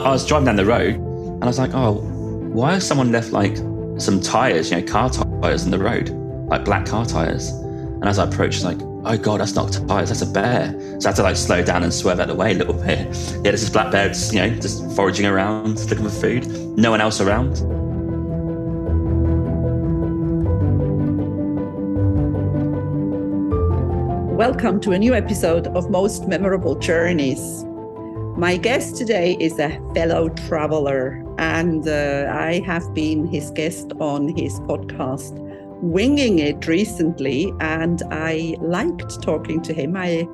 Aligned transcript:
I 0.00 0.08
was 0.12 0.26
driving 0.26 0.46
down 0.46 0.56
the 0.56 0.64
road 0.64 0.94
and 0.94 1.44
I 1.44 1.46
was 1.46 1.58
like, 1.58 1.74
oh, 1.74 1.92
why 1.92 2.72
has 2.72 2.86
someone 2.86 3.12
left 3.12 3.32
like 3.32 3.58
some 3.98 4.18
tires, 4.18 4.70
you 4.70 4.80
know, 4.80 4.86
car 4.86 5.10
tires 5.10 5.64
in 5.64 5.70
the 5.70 5.78
road, 5.78 6.08
like 6.48 6.64
black 6.64 6.86
car 6.86 7.04
tires? 7.04 7.50
And 7.50 8.06
as 8.06 8.18
I 8.18 8.24
approached, 8.24 8.64
like, 8.64 8.78
oh 8.80 9.18
God, 9.18 9.40
that's 9.40 9.54
not 9.54 9.70
tires, 9.86 10.08
that's 10.08 10.22
a 10.22 10.26
bear. 10.26 10.72
So 11.00 11.06
I 11.06 11.10
had 11.10 11.16
to 11.16 11.22
like 11.22 11.36
slow 11.36 11.62
down 11.62 11.82
and 11.82 11.92
swerve 11.92 12.18
out 12.18 12.30
of 12.30 12.36
the 12.36 12.42
way 12.42 12.52
a 12.52 12.54
little 12.54 12.72
bit. 12.72 13.14
Yeah, 13.14 13.40
there's 13.42 13.60
this 13.60 13.68
black 13.68 13.92
bear, 13.92 14.08
just, 14.08 14.32
you 14.32 14.40
know, 14.40 14.48
just 14.48 14.90
foraging 14.96 15.26
around, 15.26 15.78
looking 15.90 16.04
for 16.04 16.10
food. 16.10 16.46
No 16.78 16.90
one 16.90 17.02
else 17.02 17.20
around. 17.20 17.60
Welcome 24.34 24.80
to 24.80 24.92
a 24.92 24.98
new 24.98 25.12
episode 25.12 25.66
of 25.66 25.90
Most 25.90 26.26
Memorable 26.26 26.74
Journeys. 26.74 27.66
My 28.40 28.56
guest 28.56 28.96
today 28.96 29.36
is 29.38 29.58
a 29.58 29.78
fellow 29.92 30.30
traveler, 30.30 31.22
and 31.36 31.86
uh, 31.86 32.32
I 32.32 32.62
have 32.64 32.94
been 32.94 33.26
his 33.26 33.50
guest 33.50 33.92
on 34.00 34.34
his 34.34 34.58
podcast, 34.60 35.38
Winging 35.82 36.38
It, 36.38 36.66
recently, 36.66 37.52
and 37.60 38.02
I 38.10 38.56
liked 38.62 39.20
talking 39.20 39.60
to 39.60 39.74
him. 39.74 39.94
I 39.94 40.26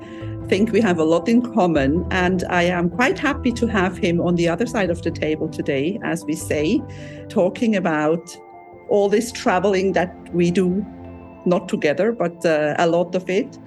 think 0.47 0.71
we 0.71 0.79
have 0.79 0.99
a 0.99 1.03
lot 1.03 1.27
in 1.27 1.41
common, 1.53 2.07
and 2.09 2.45
I 2.49 2.63
am 2.63 2.89
quite 2.89 3.19
happy 3.19 3.51
to 3.51 3.67
have 3.67 3.97
him 3.97 4.21
on 4.21 4.35
the 4.35 4.47
other 4.47 4.67
side 4.67 4.89
of 4.89 5.01
the 5.01 5.11
table 5.11 5.49
today, 5.49 5.99
as 6.01 6.23
we 6.23 6.33
say, 6.33 6.81
talking 7.27 7.75
about 7.75 8.37
all 8.87 9.09
this 9.09 9.33
traveling 9.33 9.91
that 9.91 10.15
we 10.33 10.49
do, 10.49 10.81
not 11.45 11.67
together, 11.67 12.13
but 12.13 12.45
uh, 12.45 12.73
a 12.79 12.87
lot 12.87 13.15
of 13.15 13.29
it. 13.29 13.59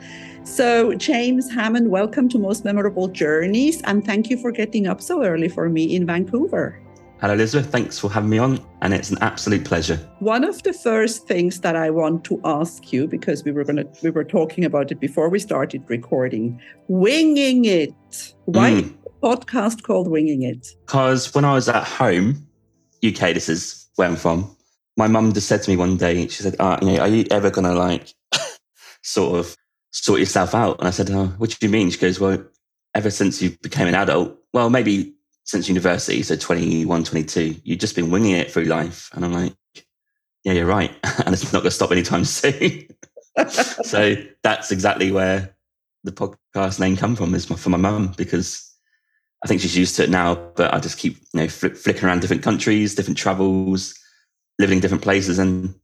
So, 0.42 0.94
James 0.94 1.50
Hammond, 1.50 1.90
welcome 1.90 2.28
to 2.30 2.38
Most 2.38 2.64
Memorable 2.64 3.08
Journeys, 3.08 3.82
and 3.82 4.04
thank 4.04 4.30
you 4.30 4.38
for 4.38 4.50
getting 4.50 4.86
up 4.86 5.00
so 5.00 5.22
early 5.22 5.48
for 5.48 5.68
me 5.68 5.94
in 5.94 6.06
Vancouver. 6.06 6.80
Hello, 7.20 7.34
Elizabeth. 7.34 7.70
Thanks 7.70 7.98
for 7.98 8.10
having 8.10 8.30
me 8.30 8.38
on, 8.38 8.58
and 8.80 8.94
it's 8.94 9.10
an 9.10 9.18
absolute 9.20 9.66
pleasure. 9.66 9.96
One 10.20 10.42
of 10.42 10.62
the 10.62 10.72
first 10.72 11.28
things 11.28 11.60
that 11.60 11.76
I 11.76 11.90
want 11.90 12.24
to 12.24 12.40
ask 12.44 12.90
you, 12.90 13.06
because 13.06 13.44
we 13.44 13.52
were 13.52 13.64
going 13.64 13.76
to, 13.76 13.88
we 14.02 14.08
were 14.10 14.24
talking 14.24 14.64
about 14.64 14.90
it 14.90 14.98
before 14.98 15.28
we 15.28 15.38
started 15.38 15.84
recording, 15.88 16.58
winging 16.88 17.66
it. 17.66 18.34
Why 18.46 18.70
mm. 18.70 18.96
podcast 19.22 19.82
called 19.82 20.08
Winging 20.08 20.42
It? 20.42 20.68
Because 20.86 21.34
when 21.34 21.44
I 21.44 21.52
was 21.52 21.68
at 21.68 21.84
home, 21.84 22.48
UK, 23.06 23.34
this 23.34 23.50
is 23.50 23.90
where 23.96 24.08
I'm 24.08 24.16
from. 24.16 24.56
My 24.96 25.06
mum 25.06 25.34
just 25.34 25.48
said 25.48 25.62
to 25.62 25.70
me 25.70 25.76
one 25.76 25.98
day, 25.98 26.26
she 26.28 26.42
said, 26.42 26.56
oh, 26.58 26.78
you 26.80 26.92
know, 26.92 27.00
"Are 27.00 27.08
you 27.08 27.26
ever 27.30 27.50
going 27.50 27.66
to 27.66 27.74
like 27.74 28.14
sort 29.02 29.38
of 29.38 29.56
sort 29.90 30.20
yourself 30.20 30.54
out. 30.54 30.78
And 30.78 30.88
I 30.88 30.90
said, 30.90 31.10
oh, 31.10 31.26
what 31.38 31.50
do 31.50 31.66
you 31.66 31.70
mean? 31.70 31.90
She 31.90 31.98
goes, 31.98 32.20
well, 32.20 32.42
ever 32.94 33.10
since 33.10 33.40
you 33.40 33.56
became 33.62 33.88
an 33.88 33.94
adult, 33.94 34.36
well, 34.52 34.70
maybe 34.70 35.14
since 35.44 35.68
university, 35.68 36.22
so 36.22 36.36
21, 36.36 37.04
22, 37.04 37.56
you've 37.64 37.78
just 37.78 37.96
been 37.96 38.10
winging 38.10 38.36
it 38.36 38.50
through 38.50 38.64
life. 38.64 39.10
And 39.12 39.24
I'm 39.24 39.32
like, 39.32 39.54
yeah, 40.44 40.52
you're 40.52 40.66
right. 40.66 40.92
and 41.24 41.32
it's 41.32 41.44
not 41.52 41.60
going 41.60 41.64
to 41.64 41.70
stop 41.70 41.92
anytime 41.92 42.24
soon. 42.26 42.88
so 43.82 44.16
that's 44.42 44.70
exactly 44.70 45.12
where 45.12 45.54
the 46.04 46.12
podcast 46.12 46.80
name 46.80 46.96
come 46.96 47.16
from 47.16 47.34
is 47.34 47.46
for 47.46 47.70
my 47.70 47.76
mum 47.76 48.14
because 48.16 48.70
I 49.44 49.48
think 49.48 49.60
she's 49.60 49.76
used 49.76 49.96
to 49.96 50.04
it 50.04 50.10
now, 50.10 50.34
but 50.34 50.72
I 50.74 50.80
just 50.80 50.98
keep, 50.98 51.16
you 51.32 51.40
know, 51.40 51.48
fl- 51.48 51.68
flicking 51.68 52.04
around 52.04 52.20
different 52.20 52.42
countries, 52.42 52.94
different 52.94 53.18
travels, 53.18 53.94
living 54.58 54.76
in 54.76 54.80
different 54.80 55.02
places 55.02 55.38
and 55.38 55.74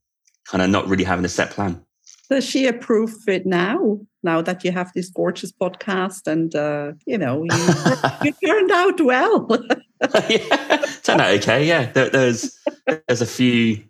kind 0.46 0.62
of 0.62 0.70
not 0.70 0.88
really 0.88 1.04
having 1.04 1.24
a 1.24 1.28
set 1.28 1.50
plan. 1.50 1.85
Does 2.28 2.44
she 2.44 2.66
approve 2.66 3.14
it 3.28 3.46
now? 3.46 4.00
Now 4.22 4.42
that 4.42 4.64
you 4.64 4.72
have 4.72 4.92
this 4.92 5.10
gorgeous 5.10 5.52
podcast, 5.52 6.26
and 6.26 6.54
uh, 6.54 6.92
you 7.06 7.18
know 7.18 7.44
you, 7.44 7.94
you 8.24 8.32
turned 8.44 8.70
out 8.72 9.00
well. 9.00 9.48
yeah, 10.28 10.86
turned 11.02 11.20
out 11.20 11.34
okay. 11.34 11.64
Yeah, 11.64 11.92
there, 11.92 12.10
there's 12.10 12.58
there's 13.06 13.22
a 13.22 13.26
few 13.26 13.84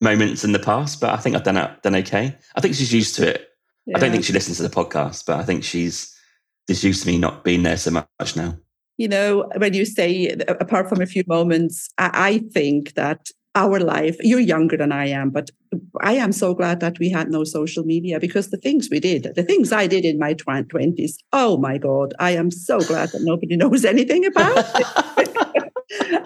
moments 0.00 0.44
in 0.44 0.52
the 0.52 0.58
past, 0.58 1.00
but 1.00 1.10
I 1.10 1.18
think 1.18 1.36
I've 1.36 1.44
done 1.44 1.56
it, 1.56 1.82
done 1.82 1.94
okay. 1.96 2.36
I 2.56 2.60
think 2.60 2.74
she's 2.74 2.92
used 2.92 3.14
to 3.16 3.28
it. 3.34 3.48
Yeah. 3.86 3.96
I 3.96 4.00
don't 4.00 4.10
think 4.10 4.24
she 4.24 4.32
listens 4.32 4.56
to 4.56 4.62
the 4.64 4.68
podcast, 4.68 5.26
but 5.26 5.38
I 5.38 5.44
think 5.44 5.62
she's 5.62 6.16
just 6.68 6.82
used 6.82 7.02
to 7.02 7.08
me 7.08 7.18
not 7.18 7.44
being 7.44 7.62
there 7.62 7.76
so 7.76 7.90
much 7.90 8.36
now. 8.36 8.56
You 8.96 9.08
know, 9.08 9.50
when 9.56 9.74
you 9.74 9.84
say 9.84 10.28
apart 10.48 10.88
from 10.88 11.00
a 11.00 11.06
few 11.06 11.24
moments, 11.26 11.88
I, 11.98 12.10
I 12.12 12.38
think 12.52 12.94
that 12.94 13.30
our 13.54 13.80
life. 13.80 14.16
You're 14.20 14.40
younger 14.40 14.76
than 14.76 14.92
i 14.92 15.06
am 15.06 15.30
but 15.30 15.50
i 16.00 16.12
am 16.12 16.32
so 16.32 16.54
glad 16.54 16.80
that 16.80 16.98
we 16.98 17.10
had 17.10 17.30
no 17.30 17.44
social 17.44 17.84
media 17.84 18.18
because 18.18 18.50
the 18.50 18.56
things 18.56 18.88
we 18.90 19.00
did 19.00 19.28
the 19.34 19.42
things 19.42 19.72
i 19.72 19.86
did 19.86 20.04
in 20.04 20.18
my 20.18 20.34
20s 20.34 21.12
oh 21.32 21.56
my 21.58 21.78
god 21.78 22.14
i 22.18 22.30
am 22.30 22.50
so 22.50 22.80
glad 22.80 23.10
that 23.10 23.22
nobody 23.22 23.56
knows 23.62 23.84
anything 23.84 24.24
about 24.26 24.66
it. 24.80 25.36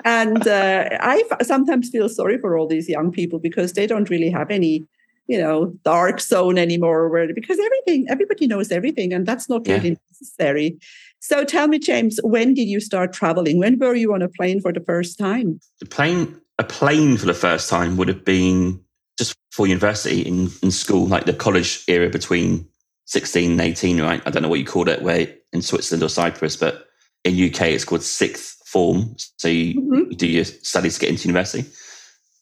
And 0.05 0.47
uh, 0.47 0.89
i 1.01 1.23
sometimes 1.43 1.89
feel 1.89 2.09
sorry 2.09 2.39
for 2.39 2.57
all 2.57 2.67
these 2.67 2.89
young 2.89 3.11
people 3.11 3.39
because 3.39 3.73
they 3.73 3.87
don't 3.87 4.11
really 4.11 4.31
have 4.31 4.51
any 4.51 4.85
you 5.27 5.39
know 5.39 5.73
dark 5.85 6.21
zone 6.21 6.59
anymore 6.59 7.09
where 7.09 7.33
because 7.35 7.59
everything 7.59 8.07
everybody 8.11 8.47
knows 8.47 8.71
everything 8.71 9.15
and 9.15 9.27
that's 9.27 9.49
not 9.49 9.67
really 9.67 9.97
necessary. 10.11 10.77
So 11.21 11.45
tell 11.45 11.67
me 11.69 11.79
james 11.79 12.21
when 12.23 12.53
did 12.53 12.69
you 12.69 12.81
start 12.81 13.15
traveling? 13.15 13.59
When 13.59 13.79
were 13.79 13.95
you 13.95 14.13
on 14.13 14.21
a 14.21 14.29
plane 14.29 14.61
for 14.61 14.73
the 14.73 14.85
first 14.91 15.19
time? 15.19 15.61
The 15.81 15.87
plane 15.87 16.39
a 16.59 16.65
plane 16.65 17.17
for 17.17 17.27
the 17.27 17.35
first 17.35 17.69
time 17.69 17.97
would 17.97 18.09
have 18.09 18.25
been 18.25 18.81
just 19.19 19.35
for 19.53 19.67
university 19.67 20.23
in, 20.23 20.51
in 20.63 20.71
school, 20.71 21.07
like 21.07 21.27
the 21.27 21.33
college 21.33 21.85
era 21.89 22.09
between 22.09 22.69
16 23.07 23.53
and 23.53 23.61
18, 23.61 24.01
right? 24.01 24.23
I 24.25 24.31
don't 24.31 24.43
know 24.43 24.49
what 24.49 24.59
you 24.59 24.65
called 24.65 24.89
it, 24.89 25.03
where 25.03 25.27
in 25.53 25.63
Switzerland 25.63 26.03
or 26.03 26.09
Cyprus, 26.09 26.57
but 26.57 26.87
in 27.25 27.35
UK 27.35 27.63
it's 27.63 27.85
called 27.85 28.03
sixth 28.03 28.63
form. 28.67 29.15
So 29.39 29.49
you, 29.49 29.81
mm-hmm. 29.81 30.11
you 30.11 30.17
do 30.17 30.27
your 30.27 30.45
studies 30.45 30.95
to 30.95 31.01
get 31.01 31.11
into 31.11 31.29
university. 31.29 31.65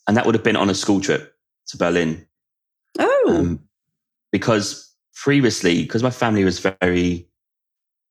And 0.06 0.16
that 0.16 0.26
would 0.26 0.34
have 0.34 0.44
been 0.44 0.56
on 0.56 0.70
a 0.70 0.74
school 0.74 1.00
trip 1.00 1.34
to 1.68 1.76
Berlin. 1.76 2.26
Oh. 2.98 3.24
Um, 3.28 3.60
because 4.30 4.94
previously, 5.14 5.82
because 5.82 6.02
my 6.02 6.10
family 6.10 6.44
was 6.44 6.58
very 6.58 7.28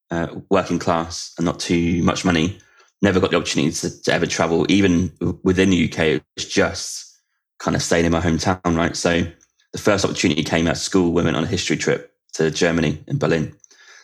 uh, 0.10 0.28
working 0.50 0.80
class 0.80 1.34
and 1.38 1.46
not 1.46 1.60
too 1.60 2.04
much 2.04 2.24
money, 2.24 2.60
never 3.02 3.20
got 3.20 3.32
the 3.32 3.38
opportunity 3.38 3.72
to, 3.72 4.02
to 4.04 4.14
ever 4.14 4.26
travel, 4.26 4.66
even 4.70 5.12
within 5.44 5.70
the 5.70 5.92
UK. 5.92 6.00
It 6.00 6.24
was 6.36 6.46
just 6.46 7.20
kind 7.60 7.76
of 7.76 7.82
staying 7.82 8.06
in 8.06 8.12
my 8.12 8.22
hometown, 8.22 8.78
right? 8.78 8.96
So 8.96 9.26
the 9.74 9.78
first 9.80 10.06
opportunity 10.06 10.44
came 10.44 10.68
at 10.68 10.78
school. 10.78 11.12
We 11.12 11.24
went 11.24 11.36
on 11.36 11.44
a 11.44 11.48
history 11.48 11.78
trip 11.78 12.14
to 12.34 12.52
Germany 12.52 13.04
in 13.08 13.18
Berlin. 13.18 13.54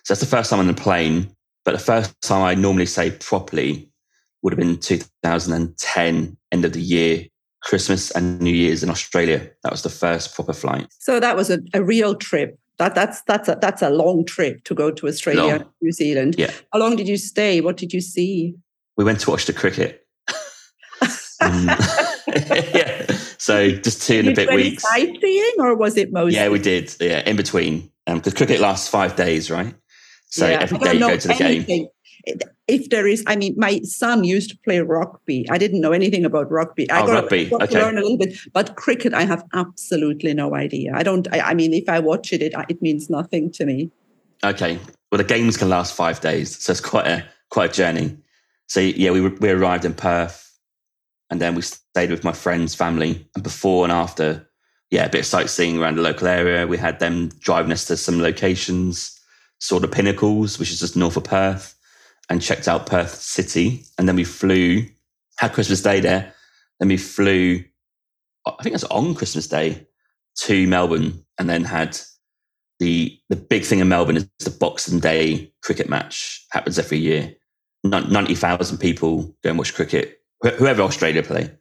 So 0.04 0.14
that's 0.14 0.22
the 0.22 0.28
first 0.28 0.50
time 0.50 0.60
on 0.60 0.68
the 0.68 0.74
plane. 0.74 1.30
But 1.66 1.74
the 1.74 1.80
first 1.80 2.20
time 2.22 2.44
I 2.44 2.56
normally 2.56 2.86
say 2.86 3.12
properly 3.12 3.90
would 4.42 4.54
have 4.54 4.60
been 4.60 4.78
2010, 4.78 6.38
end 6.52 6.66
of 6.66 6.74
the 6.74 6.82
year, 6.82 7.26
Christmas 7.62 8.12
and 8.12 8.40
New 8.40 8.54
Year's 8.54 8.84
in 8.84 8.90
Australia. 8.90 9.50
That 9.64 9.72
was 9.72 9.84
the 9.84 9.90
first 9.90 10.34
proper 10.34 10.54
flight. 10.54 10.88
So 11.00 11.20
that 11.20 11.36
was 11.36 11.50
a, 11.50 11.60
a 11.74 11.84
real 11.84 12.16
trip. 12.16 12.58
That 12.78 12.94
that's 12.94 13.24
that's 13.24 13.50
a 13.50 13.58
that's 13.60 13.82
a 13.82 13.90
long 13.90 14.24
trip 14.24 14.64
to 14.66 14.76
go 14.76 14.92
to 14.92 15.08
Australia, 15.08 15.58
long. 15.58 15.66
New 15.82 15.92
Zealand. 15.92 16.36
Yeah. 16.38 16.52
How 16.72 16.80
long 16.80 16.96
did 16.96 17.08
you 17.08 17.18
stay? 17.18 17.60
What 17.60 17.76
did 17.76 17.92
you 17.92 18.02
see? 18.02 18.56
We 18.98 19.04
went 19.04 19.20
to 19.22 19.30
watch 19.30 19.46
the 19.46 19.54
cricket. 19.54 20.06
um, 21.42 21.68
yeah. 22.28 23.06
So 23.38 23.72
just 23.72 24.02
two 24.02 24.20
and 24.20 24.30
a 24.30 24.34
bit 24.34 24.54
weeks. 24.54 24.84
Sightseeing, 24.84 25.56
or 25.60 25.76
was 25.76 25.96
it 25.96 26.12
most? 26.12 26.34
Yeah, 26.34 26.50
we 26.50 26.60
did. 26.60 26.94
Yeah, 27.00 27.22
in 27.26 27.38
between, 27.38 27.90
because 28.06 28.34
um, 28.34 28.38
cricket 28.38 28.60
lasts 28.60 28.90
five 28.90 29.16
days, 29.16 29.50
right? 29.50 29.74
So 30.30 30.48
yeah, 30.48 30.60
every 30.62 30.80
day 30.80 30.94
you 30.96 31.00
go 31.00 31.18
to 31.18 31.28
the 31.28 31.44
anything. 31.44 31.88
game. 32.26 32.40
If 32.68 32.90
there 32.90 33.08
is, 33.08 33.24
I 33.26 33.38
mean, 33.38 33.56
my 33.56 33.80
son 33.84 34.26
used 34.26 34.50
to 34.50 34.58
play 34.66 34.82
rugby. 34.82 35.50
I 35.50 35.58
didn't 35.58 35.80
know 35.80 35.94
anything 35.94 36.26
about 36.26 36.52
rugby. 36.52 36.92
I 36.92 37.02
oh, 37.02 37.06
got, 37.06 37.14
rugby. 37.14 37.46
got 37.46 37.64
okay. 37.64 37.76
to 37.76 37.80
learn 37.80 37.98
a 37.98 38.02
little 38.02 38.18
bit, 38.18 38.38
but 38.52 38.76
cricket, 38.76 39.14
I 39.14 39.24
have 39.24 39.46
absolutely 39.54 40.34
no 40.34 40.54
idea. 40.54 40.92
I 40.94 41.04
don't. 41.04 41.26
I, 41.34 41.40
I 41.40 41.54
mean, 41.54 41.74
if 41.74 41.88
I 41.88 42.00
watch 42.00 42.34
it, 42.34 42.42
it 42.42 42.54
it 42.68 42.82
means 42.82 43.10
nothing 43.10 43.52
to 43.54 43.66
me. 43.66 43.92
Okay. 44.44 44.78
Well, 45.12 45.18
the 45.18 45.24
games 45.24 45.56
can 45.56 45.70
last 45.70 45.94
five 45.94 46.20
days, 46.20 46.62
so 46.62 46.72
it's 46.72 46.82
quite 46.82 47.08
a 47.08 47.24
quite 47.50 47.70
a 47.70 47.74
journey. 47.74 48.18
So 48.68 48.80
yeah, 48.80 49.12
we 49.12 49.22
we 49.22 49.50
arrived 49.50 49.86
in 49.86 49.94
Perth, 49.94 50.48
and 51.30 51.42
then 51.42 51.56
we 51.56 51.62
stayed 51.62 52.12
with 52.12 52.24
my 52.24 52.34
friend's 52.34 52.76
family. 52.76 53.28
And 53.36 53.44
before 53.44 53.84
and 53.84 53.92
after, 53.92 54.50
yeah, 54.90 55.06
a 55.06 55.10
bit 55.10 55.20
of 55.20 55.26
sightseeing 55.26 55.80
around 55.80 55.96
the 55.96 56.02
local 56.02 56.28
area. 56.28 56.68
We 56.68 56.78
had 56.78 57.00
them 57.00 57.30
driving 57.40 57.72
us 57.72 57.86
to 57.86 57.98
some 57.98 58.22
locations, 58.22 59.20
saw 59.60 59.80
the 59.80 59.88
Pinnacles, 59.88 60.60
which 60.60 60.72
is 60.72 60.80
just 60.80 60.96
north 60.96 61.18
of 61.18 61.24
Perth, 61.24 61.76
and 62.30 62.42
checked 62.42 62.68
out 62.68 62.86
Perth 62.86 63.16
City. 63.16 63.84
And 63.98 64.08
then 64.08 64.16
we 64.16 64.24
flew, 64.24 64.86
had 65.40 65.54
Christmas 65.54 65.82
Day 65.82 66.00
there. 66.00 66.34
Then 66.80 66.90
we 66.90 66.98
flew, 66.98 67.64
I 68.46 68.52
think 68.62 68.68
it 68.68 68.74
was 68.74 68.84
on 68.86 69.16
Christmas 69.16 69.48
Day 69.48 69.88
to 70.42 70.68
Melbourne, 70.68 71.26
and 71.40 71.50
then 71.50 71.64
had 71.64 71.98
the 72.80 73.20
the 73.30 73.36
big 73.36 73.64
thing 73.64 73.80
in 73.80 73.90
Melbourne 73.90 74.18
is 74.18 74.30
the 74.40 74.52
Boxing 74.52 75.00
Day 75.00 75.52
cricket 75.64 75.90
match 75.90 76.46
happens 76.52 76.78
every 76.78 77.00
year. 77.00 77.34
90,000 77.84 78.78
people 78.78 79.24
go 79.44 79.50
and 79.50 79.58
watch 79.58 79.74
cricket, 79.74 80.22
whoever 80.42 80.82
Australia 80.82 81.24
play. 81.24 81.52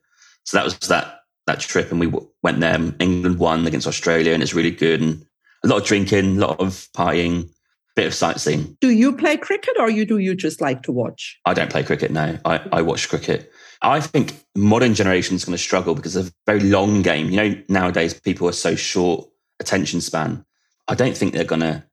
So 0.45 0.57
that 0.57 0.65
was 0.65 0.79
that 0.89 1.21
that 1.47 1.61
trip, 1.61 1.91
and 1.91 2.01
we 2.01 2.13
went 2.43 2.61
there. 2.61 2.75
England 2.99 3.39
won 3.39 3.67
against 3.67 3.87
Australia, 3.87 4.33
and 4.33 4.43
it's 4.43 4.55
really 4.55 4.71
good. 4.71 5.01
And 5.01 5.27
a 5.65 5.69
lot 5.69 5.79
of 5.83 5.85
drinking, 5.85 6.37
a 6.37 6.41
lot 6.41 6.61
of 6.61 6.89
partying, 6.97 7.49
bit 7.97 8.07
of 8.07 8.15
sightseeing. 8.15 8.77
Do 8.81 8.91
you 8.91 9.17
play 9.17 9.37
cricket 9.37 9.77
or 9.79 9.91
you 9.91 10.05
do 10.05 10.19
you 10.19 10.35
just 10.35 10.61
like 10.61 10.83
to 10.83 10.93
watch? 10.93 11.39
I 11.45 11.55
don't 11.55 11.71
play 11.71 11.83
cricket. 11.83 12.11
No, 12.11 12.39
I, 12.45 12.61
I 12.73 12.83
watch 12.83 13.09
cricket. 13.09 13.53
I 13.83 14.01
think 14.01 14.35
modern 14.55 14.95
generation 14.95 15.37
is 15.37 15.45
going 15.45 15.57
to 15.57 15.63
struggle 15.63 15.95
because 15.95 16.17
it's 16.17 16.29
a 16.29 16.33
very 16.47 16.61
long 16.61 17.03
game. 17.03 17.31
You 17.31 17.37
know, 17.37 17.63
nowadays 17.69 18.15
people 18.15 18.49
are 18.49 18.53
so 18.53 18.75
short 18.75 19.29
attention 19.61 20.01
span. 20.01 20.45
I 20.89 20.95
don't 20.95 21.17
think 21.17 21.33
they're 21.33 21.45
going 21.45 21.63
to 21.63 21.85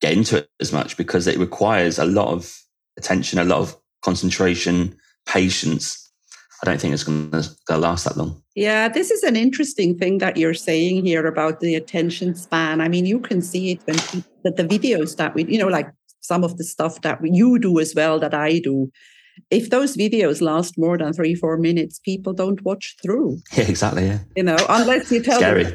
get 0.00 0.12
into 0.12 0.38
it 0.38 0.48
as 0.60 0.72
much 0.72 0.96
because 0.96 1.26
it 1.26 1.38
requires 1.38 1.98
a 1.98 2.04
lot 2.04 2.28
of 2.28 2.61
attention, 2.96 3.38
a 3.38 3.44
lot 3.44 3.60
of 3.60 3.76
concentration, 4.02 4.96
patience. 5.26 6.10
I 6.62 6.66
don't 6.66 6.80
think 6.80 6.94
it's 6.94 7.04
going 7.04 7.30
to 7.30 7.76
last 7.76 8.04
that 8.04 8.16
long. 8.16 8.40
Yeah, 8.54 8.88
this 8.88 9.10
is 9.10 9.22
an 9.24 9.34
interesting 9.34 9.98
thing 9.98 10.18
that 10.18 10.36
you're 10.36 10.54
saying 10.54 11.04
here 11.04 11.26
about 11.26 11.60
the 11.60 11.74
attention 11.74 12.34
span. 12.34 12.80
I 12.80 12.88
mean, 12.88 13.04
you 13.04 13.18
can 13.18 13.42
see 13.42 13.72
it 13.72 13.80
when 13.84 13.96
that 14.44 14.56
the 14.56 14.64
videos 14.64 15.16
that 15.16 15.34
we, 15.34 15.44
you 15.44 15.58
know, 15.58 15.68
like 15.68 15.90
some 16.20 16.44
of 16.44 16.58
the 16.58 16.64
stuff 16.64 17.00
that 17.02 17.18
you 17.22 17.58
do 17.58 17.80
as 17.80 17.94
well 17.94 18.20
that 18.20 18.34
I 18.34 18.60
do 18.60 18.92
if 19.50 19.70
those 19.70 19.96
videos 19.96 20.40
last 20.40 20.78
more 20.78 20.96
than 20.96 21.12
three 21.12 21.34
four 21.34 21.56
minutes 21.56 21.98
people 21.98 22.32
don't 22.32 22.62
watch 22.64 22.96
through. 23.02 23.38
Yeah 23.56 23.68
exactly 23.68 24.06
yeah. 24.06 24.18
You 24.36 24.44
know 24.44 24.56
unless 24.68 25.10
you 25.10 25.22
tell 25.22 25.40
them 25.40 25.74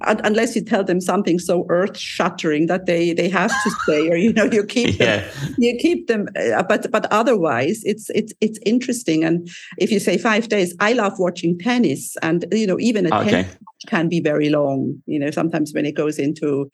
unless 0.00 0.54
you 0.56 0.62
tell 0.62 0.84
them 0.84 1.00
something 1.00 1.38
so 1.38 1.66
earth 1.68 1.96
shattering 1.96 2.66
that 2.66 2.86
they 2.86 3.12
they 3.12 3.28
have 3.28 3.50
to 3.50 3.70
stay 3.82 4.08
or 4.08 4.16
you 4.16 4.32
know 4.32 4.44
you 4.44 4.64
keep 4.64 4.98
them 5.04 5.28
you 5.58 5.76
keep 5.78 6.06
them 6.06 6.28
uh, 6.36 6.62
but 6.62 6.90
but 6.90 7.06
otherwise 7.12 7.80
it's 7.84 8.10
it's 8.10 8.32
it's 8.40 8.58
interesting. 8.64 9.24
And 9.24 9.48
if 9.78 9.90
you 9.90 10.00
say 10.00 10.18
five 10.18 10.48
days 10.48 10.74
i 10.80 10.92
love 10.92 11.18
watching 11.18 11.58
tennis. 11.58 12.16
And 12.22 12.44
you 12.52 12.66
know 12.66 12.78
even 12.80 13.06
a 13.06 13.20
okay. 13.20 13.30
tennis 13.30 13.56
can 13.88 14.08
be 14.08 14.20
very 14.20 14.48
long 14.48 15.00
you 15.06 15.18
know 15.18 15.30
sometimes 15.30 15.72
when 15.74 15.86
it 15.86 15.94
goes 15.94 16.18
into 16.18 16.70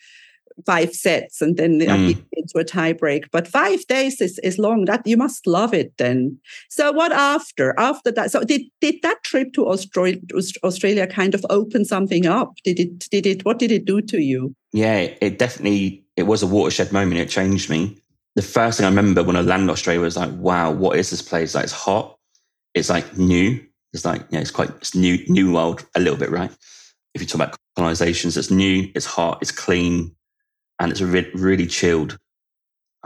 five 0.67 0.95
sets 0.95 1.41
and 1.41 1.57
then 1.57 1.81
mm. 1.81 2.25
into 2.33 2.59
a 2.59 2.65
tie 2.65 2.93
break. 2.93 3.31
But 3.31 3.49
five 3.49 3.87
days 3.87 4.21
is, 4.21 4.39
is 4.41 4.59
long. 4.59 4.85
That 4.85 5.07
you 5.07 5.17
must 5.17 5.47
love 5.47 5.75
it 5.75 5.93
then. 5.99 6.39
So 6.69 6.93
what 6.93 7.13
after? 7.13 7.79
After 7.79 8.11
that, 8.13 8.31
so 8.31 8.43
did 8.45 8.63
did 8.81 8.97
that 9.03 9.23
trip 9.25 9.53
to 9.55 9.69
Australia, 9.69 10.21
Australia 10.65 11.07
kind 11.07 11.35
of 11.35 11.45
open 11.51 11.85
something 11.85 12.27
up? 12.27 12.53
Did 12.65 12.81
it 12.81 13.11
did 13.11 13.27
it 13.27 13.45
what 13.45 13.59
did 13.59 13.73
it 13.73 13.85
do 13.85 14.01
to 14.03 14.21
you? 14.21 14.55
Yeah, 14.73 15.09
it 15.21 15.39
definitely 15.39 16.05
it 16.17 16.25
was 16.25 16.43
a 16.43 16.47
watershed 16.47 16.93
moment. 16.93 17.21
It 17.21 17.29
changed 17.29 17.71
me. 17.71 17.99
The 18.35 18.43
first 18.43 18.79
thing 18.79 18.87
I 18.87 18.89
remember 18.89 19.23
when 19.23 19.37
I 19.37 19.43
landed 19.43 19.71
Australia 19.71 20.01
was 20.01 20.17
like, 20.17 20.33
wow, 20.33 20.71
what 20.71 20.99
is 20.99 21.11
this 21.11 21.23
place? 21.23 21.55
Like 21.55 21.65
it's 21.65 21.73
hot. 21.73 22.17
It's 22.75 22.89
like 22.89 23.19
new. 23.19 23.61
It's 23.93 24.07
like, 24.07 24.25
yeah, 24.31 24.41
it's 24.41 24.51
quite 24.51 24.71
it's 24.71 24.95
new 24.95 25.19
new 25.29 25.53
world 25.53 25.85
a 25.95 26.01
little 26.01 26.19
bit, 26.19 26.31
right? 26.31 26.51
If 27.15 27.21
you 27.21 27.27
talk 27.27 27.35
about 27.35 27.59
colonizations, 27.79 28.37
it's 28.37 28.51
new, 28.51 28.91
it's 28.95 29.05
hot, 29.05 29.39
it's 29.43 29.51
clean, 29.51 30.15
and 30.79 30.91
it's 30.91 31.01
re- 31.01 31.31
really 31.35 31.67
chilled. 31.67 32.19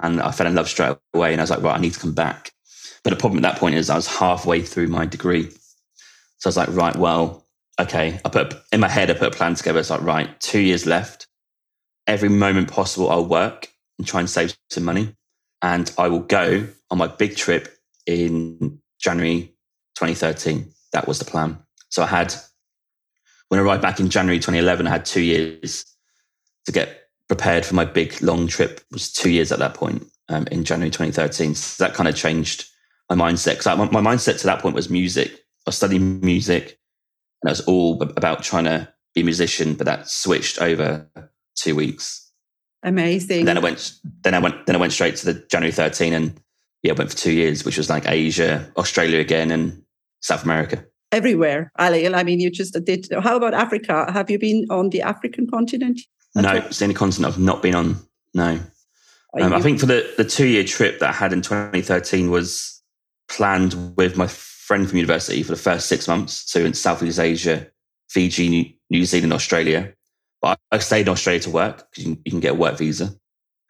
And 0.02 0.20
I 0.20 0.30
fell 0.30 0.46
in 0.46 0.54
love 0.54 0.68
straight 0.68 0.96
away. 1.14 1.32
And 1.32 1.40
I 1.40 1.44
was 1.44 1.50
like, 1.50 1.62
right, 1.62 1.76
I 1.76 1.80
need 1.80 1.94
to 1.94 2.00
come 2.00 2.14
back. 2.14 2.52
But 3.02 3.10
the 3.10 3.16
problem 3.16 3.44
at 3.44 3.50
that 3.50 3.60
point 3.60 3.76
is 3.76 3.88
I 3.88 3.96
was 3.96 4.06
halfway 4.06 4.62
through 4.62 4.88
my 4.88 5.06
degree. 5.06 5.50
So 6.38 6.46
I 6.46 6.48
was 6.48 6.56
like, 6.56 6.68
right, 6.70 6.96
well, 6.96 7.46
okay. 7.80 8.20
I 8.24 8.28
put 8.28 8.54
in 8.72 8.80
my 8.80 8.88
head, 8.88 9.10
I 9.10 9.14
put 9.14 9.34
a 9.34 9.36
plan 9.36 9.54
together. 9.54 9.78
It's 9.78 9.90
like, 9.90 10.02
right, 10.02 10.38
two 10.40 10.60
years 10.60 10.86
left. 10.86 11.26
Every 12.06 12.28
moment 12.28 12.70
possible, 12.70 13.10
I'll 13.10 13.26
work 13.26 13.68
and 13.98 14.06
try 14.06 14.20
and 14.20 14.28
save 14.30 14.56
some 14.70 14.84
money. 14.84 15.14
And 15.62 15.90
I 15.98 16.08
will 16.08 16.20
go 16.20 16.66
on 16.90 16.98
my 16.98 17.06
big 17.06 17.36
trip 17.36 17.76
in 18.06 18.80
January 19.00 19.54
2013. 19.96 20.72
That 20.92 21.08
was 21.08 21.18
the 21.18 21.24
plan. 21.24 21.58
So 21.88 22.02
I 22.02 22.06
had, 22.06 22.34
when 23.48 23.60
I 23.60 23.62
arrived 23.62 23.82
back 23.82 24.00
in 24.00 24.10
January 24.10 24.38
2011, 24.38 24.86
I 24.86 24.90
had 24.90 25.04
two 25.04 25.22
years 25.22 25.84
to 26.66 26.72
get 26.72 27.05
prepared 27.28 27.64
for 27.64 27.74
my 27.74 27.84
big 27.84 28.20
long 28.22 28.46
trip 28.46 28.80
was 28.90 29.12
two 29.12 29.30
years 29.30 29.52
at 29.52 29.58
that 29.58 29.74
point 29.74 30.06
um, 30.28 30.46
in 30.50 30.64
January 30.64 30.90
2013. 30.90 31.54
So 31.54 31.84
that 31.84 31.94
kind 31.94 32.08
of 32.08 32.16
changed 32.16 32.66
my 33.10 33.16
mindset. 33.16 33.58
Because 33.58 33.78
my, 33.78 34.00
my, 34.00 34.14
mindset 34.14 34.38
to 34.40 34.46
that 34.46 34.60
point 34.60 34.74
was 34.74 34.90
music. 34.90 35.32
I 35.32 35.66
was 35.66 35.76
studying 35.76 36.20
music, 36.20 36.78
and 37.42 37.50
it 37.50 37.52
was 37.52 37.60
all 37.62 38.00
about 38.02 38.42
trying 38.42 38.64
to 38.64 38.92
be 39.14 39.22
a 39.22 39.24
musician. 39.24 39.74
But 39.74 39.86
that 39.86 40.08
switched 40.08 40.60
over 40.60 41.08
two 41.56 41.74
weeks. 41.74 42.30
Amazing. 42.82 43.40
And 43.40 43.48
then 43.48 43.58
I 43.58 43.60
went. 43.60 43.92
Then 44.22 44.34
I 44.34 44.38
went. 44.38 44.66
Then 44.66 44.76
I 44.76 44.78
went 44.78 44.92
straight 44.92 45.16
to 45.16 45.32
the 45.32 45.44
January 45.50 45.72
13, 45.72 46.12
and 46.12 46.40
yeah, 46.82 46.92
I 46.92 46.94
went 46.94 47.10
for 47.10 47.16
two 47.16 47.32
years, 47.32 47.64
which 47.64 47.78
was 47.78 47.90
like 47.90 48.06
Asia, 48.06 48.70
Australia 48.76 49.18
again, 49.18 49.50
and 49.50 49.82
South 50.20 50.44
America 50.44 50.84
everywhere, 51.12 51.72
Ali. 51.78 52.06
I 52.14 52.22
mean, 52.22 52.40
you 52.40 52.50
just 52.50 52.72
did. 52.84 53.08
How 53.22 53.36
about 53.36 53.54
Africa? 53.54 54.10
Have 54.12 54.30
you 54.30 54.38
been 54.38 54.66
on 54.70 54.90
the 54.90 55.02
African 55.02 55.48
continent? 55.48 56.00
No, 56.42 56.54
it's 56.54 56.78
the 56.78 56.84
only 56.84 56.94
continent 56.94 57.32
I've 57.32 57.40
not 57.40 57.62
been 57.62 57.74
on. 57.74 57.96
No. 58.34 58.60
Um, 59.40 59.52
I 59.52 59.60
think 59.60 59.80
for 59.80 59.86
the, 59.86 60.12
the 60.16 60.24
two 60.24 60.46
year 60.46 60.64
trip 60.64 60.98
that 61.00 61.10
I 61.10 61.12
had 61.12 61.32
in 61.32 61.42
2013 61.42 62.30
was 62.30 62.82
planned 63.28 63.96
with 63.96 64.16
my 64.16 64.26
friend 64.26 64.88
from 64.88 64.96
university 64.96 65.42
for 65.42 65.52
the 65.52 65.58
first 65.58 65.88
six 65.88 66.08
months. 66.08 66.50
So 66.50 66.60
in 66.60 66.74
Southeast 66.74 67.18
Asia, 67.18 67.66
Fiji, 68.08 68.78
New, 68.90 69.04
Zealand, 69.04 69.32
Australia. 69.32 69.94
But 70.40 70.58
I, 70.70 70.76
I 70.76 70.78
stayed 70.78 71.02
in 71.02 71.08
Australia 71.08 71.40
to 71.42 71.50
work 71.50 71.88
because 71.90 72.06
you, 72.06 72.18
you, 72.24 72.30
can 72.30 72.40
get 72.40 72.52
a 72.52 72.54
work 72.54 72.78
visa. 72.78 73.14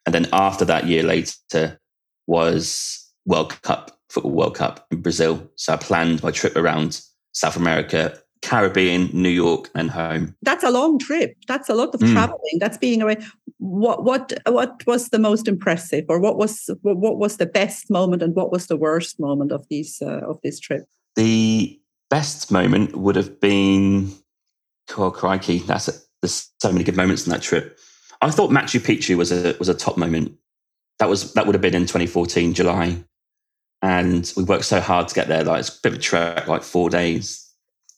And 0.05 0.15
then 0.15 0.29
after 0.33 0.65
that 0.67 0.87
year 0.87 1.03
later 1.03 1.81
was 2.27 3.13
World 3.25 3.61
Cup, 3.63 3.99
Football 4.09 4.33
World 4.33 4.55
Cup 4.57 4.87
in 4.91 5.03
Brazil. 5.03 5.51
So 5.57 5.73
I 5.73 5.77
planned 5.77 6.23
my 6.23 6.31
trip 6.31 6.57
around 6.57 7.01
South 7.33 7.57
America, 7.57 8.19
Caribbean, 8.47 9.11
New 9.13 9.29
York, 9.29 9.71
and 9.75 9.91
home. 9.91 10.37
That's 10.41 10.63
a 10.63 10.71
long 10.71 11.01
trip. 11.01 11.37
That's 11.49 11.69
a 11.69 11.75
lot 11.75 11.93
of 11.93 12.01
mm. 12.01 12.13
traveling. 12.13 12.59
That's 12.61 12.79
being 12.79 13.03
away. 13.03 13.17
What 13.59 14.05
what 14.05 14.33
what 14.47 14.87
was 14.87 15.09
the 15.09 15.19
most 15.19 15.49
impressive, 15.49 16.05
or 16.09 16.21
what 16.21 16.39
was 16.39 16.71
what 16.83 17.19
was 17.19 17.39
the 17.39 17.47
best 17.47 17.91
moment, 17.91 18.23
and 18.23 18.37
what 18.37 18.53
was 18.53 18.69
the 18.69 18.77
worst 18.77 19.19
moment 19.19 19.51
of 19.51 19.67
these 19.69 20.01
uh, 20.01 20.21
of 20.21 20.41
this 20.43 20.61
trip? 20.61 20.87
The 21.17 21.81
best 22.09 22.53
moment 22.53 22.95
would 22.95 23.17
have 23.17 23.41
been, 23.41 24.13
oh 24.97 25.11
crikey, 25.11 25.59
that's 25.59 25.89
a, 25.89 25.93
there's 26.23 26.53
so 26.61 26.71
many 26.71 26.85
good 26.85 26.97
moments 26.97 27.27
in 27.27 27.33
that 27.33 27.43
trip. 27.43 27.77
I 28.23 28.31
thought 28.31 28.51
Machu 28.51 28.79
Picchu 28.79 29.17
was 29.17 29.33
a 29.33 29.57
was 29.59 29.69
a 29.69 29.75
top 29.75 29.97
moment. 29.97 30.37
That 31.01 31.09
was 31.09 31.33
that 31.33 31.47
would 31.47 31.57
have 31.57 31.63
been 31.63 31.75
in 31.75 31.83
2014 31.83 32.55
July, 32.55 33.03
and 33.83 34.33
we 34.37 34.45
worked 34.45 34.67
so 34.67 34.81
hard 34.81 35.09
to 35.09 35.15
get 35.17 35.27
there. 35.27 35.43
Like 35.43 35.61
it's 35.61 35.77
a 35.77 35.81
bit 35.83 35.93
of 35.95 35.99
a 35.99 36.03
trek, 36.03 36.47
like 36.47 36.63
four 36.63 36.91
days 36.91 37.46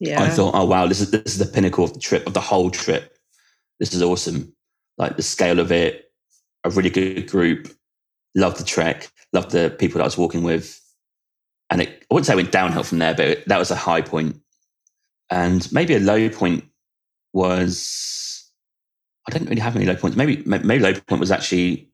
yeah. 0.00 0.22
I 0.22 0.30
thought, 0.30 0.54
oh 0.54 0.64
wow, 0.64 0.86
this 0.86 1.00
is 1.00 1.10
this 1.10 1.26
is 1.26 1.38
the 1.38 1.46
pinnacle 1.46 1.84
of 1.84 1.92
the 1.92 2.00
trip 2.00 2.26
of 2.26 2.34
the 2.34 2.40
whole 2.40 2.70
trip. 2.70 3.16
This 3.80 3.94
is 3.94 4.02
awesome. 4.02 4.54
Like 4.96 5.16
the 5.16 5.22
scale 5.22 5.60
of 5.60 5.70
it, 5.72 6.10
a 6.64 6.70
really 6.70 6.90
good 6.90 7.28
group. 7.28 7.68
Loved 8.34 8.58
the 8.58 8.64
trek. 8.64 9.10
Loved 9.32 9.50
the 9.50 9.74
people 9.78 9.98
that 9.98 10.04
I 10.04 10.06
was 10.06 10.18
walking 10.18 10.42
with. 10.42 10.80
And 11.70 11.82
it, 11.82 11.88
I 12.10 12.14
wouldn't 12.14 12.26
say 12.26 12.32
it 12.32 12.36
went 12.36 12.52
downhill 12.52 12.82
from 12.82 12.98
there, 12.98 13.14
but 13.14 13.26
it, 13.26 13.48
that 13.48 13.58
was 13.58 13.70
a 13.70 13.76
high 13.76 14.00
point. 14.00 14.36
And 15.30 15.70
maybe 15.72 15.94
a 15.94 16.00
low 16.00 16.28
point 16.30 16.64
was 17.32 18.50
I 19.28 19.32
didn't 19.32 19.48
really 19.48 19.60
have 19.60 19.76
any 19.76 19.84
low 19.84 19.96
points. 19.96 20.16
Maybe 20.16 20.42
maybe 20.46 20.78
low 20.78 20.94
point 20.94 21.20
was 21.20 21.30
actually 21.30 21.90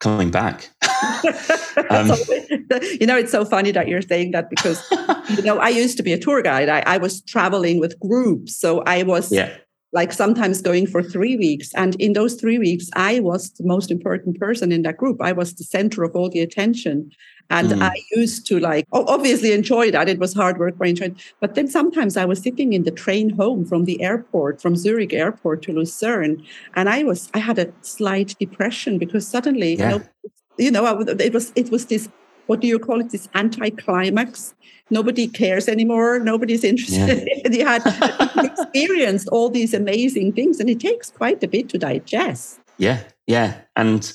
coming 0.00 0.30
back. 0.30 0.70
um, 1.90 2.08
you 3.00 3.06
know, 3.06 3.16
it's 3.16 3.32
so 3.32 3.44
funny 3.44 3.70
that 3.72 3.88
you're 3.88 4.02
saying 4.02 4.32
that 4.32 4.50
because, 4.50 4.82
you 5.36 5.42
know, 5.42 5.58
I 5.58 5.68
used 5.68 5.96
to 5.98 6.02
be 6.02 6.12
a 6.12 6.18
tour 6.18 6.42
guide. 6.42 6.68
I, 6.68 6.80
I 6.86 6.98
was 6.98 7.22
traveling 7.22 7.80
with 7.80 7.98
groups. 8.00 8.56
So 8.56 8.82
I 8.86 9.02
was 9.02 9.32
yeah. 9.32 9.54
like 9.92 10.12
sometimes 10.12 10.60
going 10.62 10.86
for 10.86 11.02
three 11.02 11.36
weeks. 11.36 11.72
And 11.74 11.94
in 11.96 12.12
those 12.12 12.34
three 12.34 12.58
weeks, 12.58 12.88
I 12.94 13.20
was 13.20 13.50
the 13.52 13.64
most 13.64 13.90
important 13.90 14.38
person 14.38 14.72
in 14.72 14.82
that 14.82 14.96
group. 14.96 15.18
I 15.20 15.32
was 15.32 15.54
the 15.54 15.64
center 15.64 16.02
of 16.02 16.14
all 16.14 16.30
the 16.30 16.40
attention. 16.40 17.10
And 17.50 17.68
mm. 17.68 17.82
I 17.82 17.94
used 18.12 18.46
to 18.46 18.58
like 18.58 18.86
obviously 18.92 19.52
enjoy 19.52 19.90
that. 19.90 20.08
It 20.08 20.18
was 20.18 20.32
hard 20.32 20.58
work, 20.58 20.78
but 20.78 20.86
I 20.86 20.90
enjoyed. 20.90 21.20
But 21.40 21.54
then 21.54 21.68
sometimes 21.68 22.16
I 22.16 22.24
was 22.24 22.40
sitting 22.40 22.72
in 22.72 22.84
the 22.84 22.90
train 22.90 23.30
home 23.30 23.66
from 23.66 23.84
the 23.84 24.02
airport, 24.02 24.62
from 24.62 24.76
Zurich 24.76 25.12
airport 25.12 25.62
to 25.62 25.72
Lucerne, 25.72 26.42
and 26.74 26.88
I 26.88 27.04
was 27.04 27.30
I 27.34 27.38
had 27.38 27.58
a 27.58 27.70
slight 27.82 28.34
depression 28.40 28.98
because 28.98 29.28
suddenly, 29.28 29.76
yeah. 29.76 29.92
you 29.92 29.98
know, 29.98 30.04
you 30.58 30.70
know, 30.70 31.00
it 31.00 31.32
was 31.32 31.52
it 31.56 31.70
was 31.70 31.86
this 31.86 32.08
what 32.46 32.60
do 32.60 32.66
you 32.66 32.78
call 32.78 33.00
it? 33.00 33.10
This 33.10 33.28
anticlimax. 33.34 34.54
Nobody 34.90 35.28
cares 35.28 35.68
anymore. 35.68 36.18
Nobody's 36.18 36.64
interested. 36.72 37.26
Yeah. 37.26 37.50
you 37.50 37.66
had 37.66 38.44
experienced 38.44 39.28
all 39.28 39.48
these 39.48 39.74
amazing 39.74 40.32
things, 40.32 40.60
and 40.60 40.68
it 40.68 40.80
takes 40.80 41.10
quite 41.10 41.42
a 41.42 41.48
bit 41.48 41.68
to 41.70 41.78
digest. 41.78 42.60
Yeah, 42.76 43.00
yeah, 43.26 43.60
and 43.76 44.12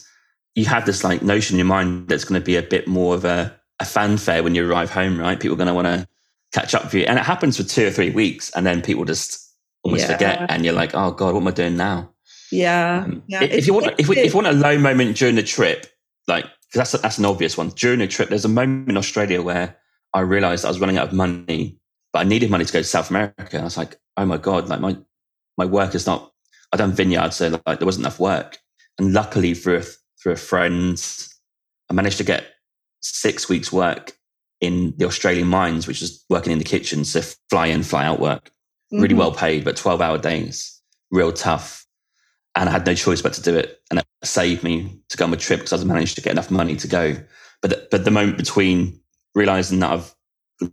you 0.55 0.65
have 0.65 0.85
this 0.85 1.03
like 1.03 1.21
notion 1.21 1.55
in 1.55 1.59
your 1.59 1.65
mind 1.65 2.09
that's 2.09 2.25
going 2.25 2.39
to 2.39 2.45
be 2.45 2.57
a 2.57 2.61
bit 2.61 2.87
more 2.87 3.15
of 3.15 3.23
a, 3.25 3.57
a 3.79 3.85
fanfare 3.85 4.43
when 4.43 4.55
you 4.55 4.69
arrive 4.69 4.91
home, 4.91 5.19
right? 5.19 5.39
People 5.39 5.55
are 5.55 5.57
going 5.57 5.67
to 5.67 5.73
want 5.73 5.87
to 5.87 6.07
catch 6.53 6.75
up 6.75 6.83
with 6.85 6.93
you, 6.93 7.03
and 7.03 7.17
it 7.17 7.25
happens 7.25 7.57
for 7.57 7.63
two 7.63 7.87
or 7.87 7.91
three 7.91 8.09
weeks, 8.09 8.51
and 8.55 8.65
then 8.65 8.81
people 8.81 9.05
just 9.05 9.53
almost 9.83 10.03
yeah. 10.03 10.13
forget, 10.13 10.45
and 10.49 10.65
you're 10.65 10.73
like, 10.73 10.91
oh 10.93 11.11
god, 11.11 11.33
what 11.33 11.41
am 11.41 11.47
I 11.47 11.51
doing 11.51 11.77
now? 11.77 12.13
Yeah, 12.51 13.03
um, 13.05 13.23
yeah. 13.27 13.43
If, 13.43 13.51
if 13.51 13.67
you 13.67 13.73
want, 13.73 13.93
if, 13.97 14.07
we, 14.07 14.17
if 14.17 14.33
you 14.33 14.35
want 14.35 14.47
a 14.47 14.51
low 14.53 14.77
moment 14.77 15.17
during 15.17 15.35
the 15.35 15.43
trip, 15.43 15.87
like 16.29 16.45
that's 16.73 16.91
that's 16.93 17.17
an 17.17 17.25
obvious 17.25 17.57
one. 17.57 17.69
During 17.69 18.01
a 18.01 18.07
trip, 18.07 18.29
there's 18.29 18.45
a 18.45 18.49
moment 18.49 18.89
in 18.89 18.97
Australia 18.97 19.41
where 19.41 19.77
I 20.13 20.21
realized 20.21 20.65
I 20.65 20.69
was 20.69 20.79
running 20.79 20.97
out 20.97 21.07
of 21.09 21.13
money, 21.13 21.79
but 22.13 22.19
I 22.19 22.23
needed 22.23 22.49
money 22.49 22.65
to 22.65 22.73
go 22.73 22.79
to 22.79 22.83
South 22.85 23.09
America. 23.09 23.35
And 23.51 23.61
I 23.61 23.63
was 23.65 23.77
like, 23.77 23.99
oh 24.17 24.25
my 24.25 24.37
god, 24.37 24.69
like 24.69 24.79
my 24.79 24.97
my 25.57 25.65
work 25.65 25.95
is 25.95 26.05
not. 26.05 26.31
I 26.71 26.77
done 26.77 26.93
vineyards, 26.93 27.35
so 27.37 27.59
like 27.65 27.79
there 27.79 27.85
wasn't 27.85 28.05
enough 28.05 28.19
work. 28.19 28.57
And 28.99 29.11
luckily, 29.13 29.53
through 29.53 29.77
a, 29.79 29.83
through 30.21 30.33
a 30.33 30.37
friend. 30.37 31.03
I 31.89 31.93
managed 31.95 32.19
to 32.19 32.23
get 32.23 32.45
six 33.01 33.49
weeks 33.49 33.71
work 33.71 34.15
in 34.61 34.93
the 34.97 35.05
Australian 35.05 35.47
mines, 35.47 35.87
which 35.87 36.01
is 36.03 36.23
working 36.29 36.51
in 36.51 36.59
the 36.59 36.63
kitchen. 36.63 37.03
So 37.03 37.21
fly 37.49 37.67
in, 37.67 37.81
fly 37.81 38.05
out 38.05 38.19
work, 38.19 38.51
really 38.91 39.15
Mhm. 39.15 39.17
well 39.17 39.31
paid, 39.31 39.63
but 39.63 39.75
12 39.75 39.99
hour 39.99 40.19
days, 40.19 40.79
real 41.09 41.31
tough. 41.31 41.87
And 42.55 42.67
I 42.67 42.71
had 42.71 42.85
no 42.85 42.95
choice 42.95 43.21
but 43.21 43.33
to 43.33 43.41
do 43.41 43.55
it. 43.55 43.81
And 43.89 43.99
it 43.99 44.05
saved 44.23 44.63
me 44.63 45.01
to 45.09 45.17
go 45.17 45.25
on 45.25 45.33
a 45.33 45.37
trip 45.37 45.59
because 45.59 45.81
I 45.81 45.85
managed 45.85 46.15
to 46.15 46.21
get 46.21 46.31
enough 46.31 46.51
money 46.51 46.75
to 46.77 46.87
go. 46.87 47.15
But 47.61 47.69
the, 47.71 47.87
but 47.91 48.05
the 48.05 48.11
moment 48.11 48.37
between 48.37 48.99
realizing 49.35 49.79
that 49.79 49.91
I've 49.91 50.15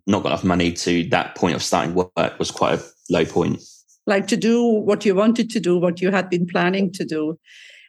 not 0.06 0.22
got 0.22 0.30
enough 0.30 0.44
money 0.44 0.72
to 0.72 1.08
that 1.10 1.36
point 1.36 1.54
of 1.54 1.62
starting 1.62 1.94
work 1.94 2.38
was 2.38 2.50
quite 2.50 2.78
a 2.78 2.82
low 3.10 3.24
point. 3.24 3.60
like 4.06 4.26
to 4.28 4.36
do 4.36 4.62
what 4.62 5.04
you 5.04 5.14
wanted 5.14 5.50
to 5.50 5.60
do, 5.60 5.78
what 5.78 6.00
you 6.00 6.10
had 6.10 6.30
been 6.30 6.46
planning 6.46 6.92
to 6.92 7.04
do. 7.04 7.38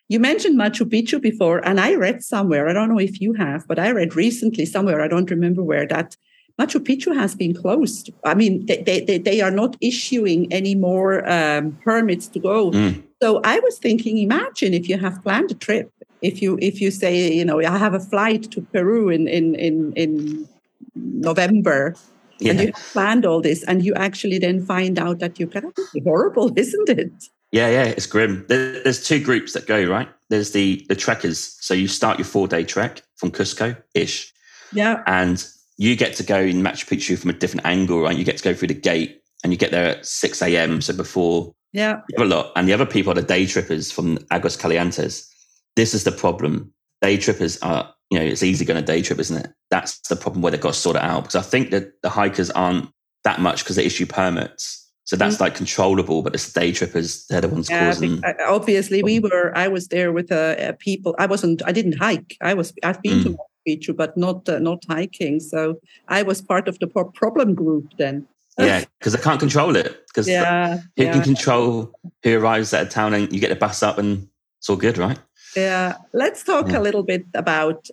You 0.10 0.20
mentioned 0.20 0.58
Machu 0.58 0.86
Picchu 0.86 1.22
before, 1.22 1.60
and 1.68 1.80
I 1.80 1.96
read 1.96 2.24
somewhere, 2.24 2.70
I 2.70 2.74
don't 2.74 2.90
know 2.90 3.00
if 3.00 3.20
you 3.20 3.34
have, 3.34 3.68
but 3.68 3.78
I 3.78 3.92
read 3.92 4.16
recently 4.16 4.66
somewhere, 4.66 5.02
I 5.02 5.08
don't 5.08 5.30
remember 5.30 5.64
where, 5.64 5.86
that 5.88 6.16
Machu 6.60 6.80
Picchu 6.80 7.14
has 7.14 7.36
been 7.36 7.54
closed. 7.54 8.10
I 8.24 8.34
mean, 8.34 8.66
they, 8.66 8.82
they, 8.82 9.02
they, 9.02 9.18
they 9.18 9.42
are 9.42 9.52
not 9.52 9.76
issuing 9.82 10.52
any 10.52 10.76
more 10.76 11.30
um, 11.30 11.78
permits 11.84 12.28
to 12.30 12.40
go. 12.40 12.72
Mm. 12.72 13.04
So 13.22 13.42
I 13.44 13.60
was 13.60 13.80
thinking, 13.80 14.18
imagine 14.18 14.74
if 14.74 14.88
you 14.88 14.98
have 14.98 15.22
planned 15.24 15.52
a 15.52 15.56
trip, 15.56 15.92
if 16.22 16.42
you 16.42 16.58
if 16.62 16.82
you 16.82 16.92
say, 16.92 17.32
you 17.34 17.46
know, 17.46 17.60
I 17.60 17.78
have 17.78 17.94
a 17.94 18.00
flight 18.00 18.52
to 18.52 18.62
Peru 18.62 19.10
in 19.10 19.28
in 19.28 19.56
in, 19.56 19.94
in 19.94 20.48
November, 20.96 21.96
Yeah. 22.40 22.52
and 22.52 22.60
you 22.62 22.68
have 22.68 22.94
planned 22.94 23.26
all 23.26 23.42
this, 23.42 23.64
and 23.64 23.84
you 23.84 23.94
actually 23.96 24.40
then 24.40 24.64
find 24.66 25.00
out 25.00 25.20
that 25.20 25.40
you 25.40 25.48
cannot 25.48 25.78
horrible, 26.04 26.52
isn't 26.58 26.90
it? 26.90 27.12
Yeah, 27.52 27.70
yeah, 27.70 27.84
it's 27.86 28.06
grim. 28.08 28.46
There's 28.50 29.04
two 29.08 29.24
groups 29.24 29.54
that 29.54 29.68
go 29.68 29.84
right. 29.86 30.10
There's 30.30 30.52
the 30.52 30.86
the 30.90 30.96
trekkers. 30.96 31.56
So 31.62 31.74
you 31.74 31.88
start 31.88 32.20
your 32.20 32.26
four 32.26 32.48
day 32.48 32.64
trek 32.64 33.02
from 33.16 33.32
Cusco 33.32 33.76
ish, 33.94 34.34
Yeah. 34.74 35.02
and 35.08 35.44
you 35.78 35.96
get 35.96 36.16
to 36.16 36.24
go 36.24 36.40
in 36.40 36.62
Machu 36.62 36.86
Picchu 36.86 37.18
from 37.18 37.30
a 37.30 37.34
different 37.34 37.66
angle, 37.66 38.02
right? 38.02 38.18
You 38.18 38.26
get 38.26 38.38
to 38.38 38.44
go 38.44 38.54
through 38.54 38.68
the 38.70 38.74
gate, 38.92 39.22
and 39.44 39.52
you 39.54 39.58
get 39.58 39.72
there 39.72 39.90
at 39.98 40.06
six 40.06 40.42
a.m. 40.42 40.82
So 40.82 40.94
before 40.94 41.54
Yeah. 41.74 42.02
you 42.10 42.16
have 42.18 42.28
a 42.32 42.36
lot, 42.36 42.52
and 42.56 42.68
the 42.68 42.74
other 42.74 42.86
people 42.86 43.12
are 43.12 43.16
the 43.16 43.22
day 43.22 43.46
trippers 43.46 43.92
from 43.92 44.18
Aguas 44.32 44.58
Calientes. 44.58 45.28
This 45.76 45.94
is 45.94 46.04
the 46.04 46.12
problem. 46.12 46.74
Day 47.02 47.18
trippers 47.18 47.58
are, 47.62 47.94
you 48.10 48.18
know, 48.18 48.26
it's 48.26 48.42
easy 48.44 48.66
going 48.66 48.80
to 48.84 48.86
day 48.86 49.02
trip, 49.02 49.20
isn't 49.20 49.38
it? 49.46 49.52
That's 49.70 50.00
the 50.08 50.16
problem 50.16 50.42
where 50.42 50.52
they've 50.52 50.62
got 50.62 50.74
to 50.74 50.80
sort 50.80 50.96
it 50.96 51.04
out 51.04 51.24
because 51.24 51.36
I 51.36 51.42
think 51.42 51.70
that 51.72 52.02
the 52.02 52.10
hikers 52.10 52.50
aren't 52.52 52.90
that 53.24 53.40
much 53.40 53.64
because 53.64 53.76
they 53.76 53.86
issue 53.86 54.06
permits. 54.06 54.86
So 55.04 55.16
that's 55.16 55.40
like 55.40 55.56
controllable, 55.56 56.22
but 56.22 56.34
it's 56.34 56.52
the 56.52 56.60
day 56.60 56.72
trippers, 56.74 57.26
they're 57.28 57.40
the 57.42 57.48
ones. 57.48 57.70
Yeah, 57.70 57.86
causing. 57.86 58.24
uh, 58.26 58.34
obviously 58.48 59.04
we 59.04 59.20
were. 59.20 59.56
I 59.56 59.68
was 59.70 59.88
there 59.88 60.12
with 60.12 60.32
uh, 60.32 60.56
uh, 60.60 60.74
people. 60.80 61.16
I 61.20 61.28
wasn't. 61.28 61.62
I 61.66 61.72
didn't 61.72 61.98
hike. 62.00 62.36
I 62.42 62.54
was. 62.56 62.74
I've 62.84 63.02
been 63.02 63.24
to 63.24 63.30
Mm. 63.30 63.36
Machu 63.36 63.80
Picchu, 63.94 63.96
but 63.96 64.18
not 64.18 64.50
uh, 64.50 64.60
not 64.60 64.84
hiking. 64.90 65.40
So 65.40 65.80
I 66.10 66.24
was 66.24 66.42
part 66.42 66.68
of 66.68 66.80
the 66.80 66.88
pro- 66.88 67.12
problem 67.12 67.54
group 67.56 67.94
then. 67.98 68.26
Yeah, 68.58 68.84
because 69.00 69.16
I 69.16 69.20
can't 69.20 69.40
control 69.40 69.76
it. 69.76 70.06
Because 70.08 70.28
Yeah. 70.28 70.78
who 70.96 71.04
yeah. 71.04 71.14
can 71.14 71.22
control 71.22 71.92
who 72.24 72.38
arrives 72.38 72.74
at 72.74 72.88
a 72.88 72.90
town 72.90 73.14
and 73.14 73.32
you 73.32 73.40
get 73.40 73.50
the 73.50 73.56
bus 73.56 73.84
up 73.84 73.98
and 73.98 74.28
it's 74.60 74.70
all 74.70 74.76
good, 74.76 74.98
right? 74.98 75.20
Yeah. 75.56 75.98
Let's 76.14 76.44
talk 76.44 76.70
Yeah. 76.72 76.80
a 76.80 76.82
little 76.82 77.04
bit 77.04 77.26
about 77.34 77.88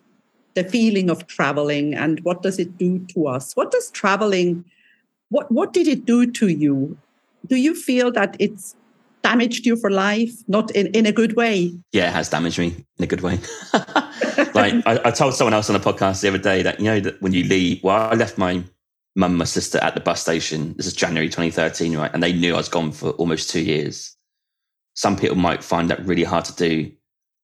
the 0.54 0.64
feeling 0.64 1.10
of 1.10 1.26
traveling 1.26 1.94
and 1.94 2.20
what 2.20 2.42
does 2.42 2.58
it 2.58 2.78
do 2.78 3.00
to 3.14 3.26
us? 3.26 3.54
What 3.54 3.70
does 3.70 3.90
traveling 3.90 4.64
what 5.30 5.50
what 5.50 5.72
did 5.72 5.88
it 5.88 6.04
do 6.04 6.30
to 6.30 6.48
you? 6.48 6.96
Do 7.46 7.56
you 7.56 7.74
feel 7.74 8.12
that 8.12 8.36
it's 8.38 8.76
damaged 9.22 9.66
you 9.66 9.74
for 9.76 9.90
life? 9.90 10.32
Not 10.46 10.70
in, 10.70 10.86
in 10.88 11.06
a 11.06 11.12
good 11.12 11.34
way. 11.34 11.72
Yeah, 11.92 12.08
it 12.08 12.12
has 12.12 12.28
damaged 12.28 12.58
me 12.58 12.76
in 12.98 13.04
a 13.04 13.06
good 13.06 13.22
way. 13.22 13.40
like 14.54 14.74
I, 14.86 15.00
I 15.06 15.10
told 15.10 15.34
someone 15.34 15.54
else 15.54 15.68
on 15.68 15.76
a 15.76 15.80
podcast 15.80 16.20
the 16.20 16.28
other 16.28 16.38
day 16.38 16.62
that 16.62 16.78
you 16.78 16.86
know 16.86 17.00
that 17.00 17.20
when 17.20 17.32
you 17.32 17.44
leave, 17.44 17.82
well, 17.82 17.96
I 17.96 18.14
left 18.14 18.38
my 18.38 18.62
mum 19.16 19.32
and 19.32 19.38
my 19.38 19.44
sister 19.44 19.78
at 19.78 19.94
the 19.94 20.00
bus 20.00 20.20
station. 20.20 20.74
This 20.76 20.86
is 20.86 20.92
January 20.92 21.28
2013, 21.28 21.96
right? 21.96 22.10
And 22.12 22.22
they 22.22 22.32
knew 22.32 22.54
I 22.54 22.58
was 22.58 22.68
gone 22.68 22.92
for 22.92 23.10
almost 23.10 23.50
two 23.50 23.62
years. 23.62 24.16
Some 24.94 25.16
people 25.16 25.36
might 25.36 25.64
find 25.64 25.90
that 25.90 26.04
really 26.04 26.24
hard 26.24 26.44
to 26.46 26.54
do, 26.54 26.92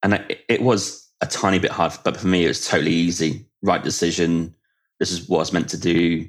and 0.02 0.14
it, 0.14 0.44
it 0.48 0.62
was 0.62 1.08
a 1.20 1.26
tiny 1.26 1.58
bit 1.58 1.70
hard, 1.70 1.92
but 2.04 2.16
for 2.16 2.26
me, 2.26 2.44
it 2.44 2.48
was 2.48 2.66
totally 2.66 2.92
easy. 2.92 3.46
Right 3.62 3.82
decision. 3.82 4.54
This 4.98 5.12
is 5.12 5.28
what 5.28 5.38
I 5.38 5.40
was 5.40 5.52
meant 5.52 5.68
to 5.70 5.78
do 5.78 6.28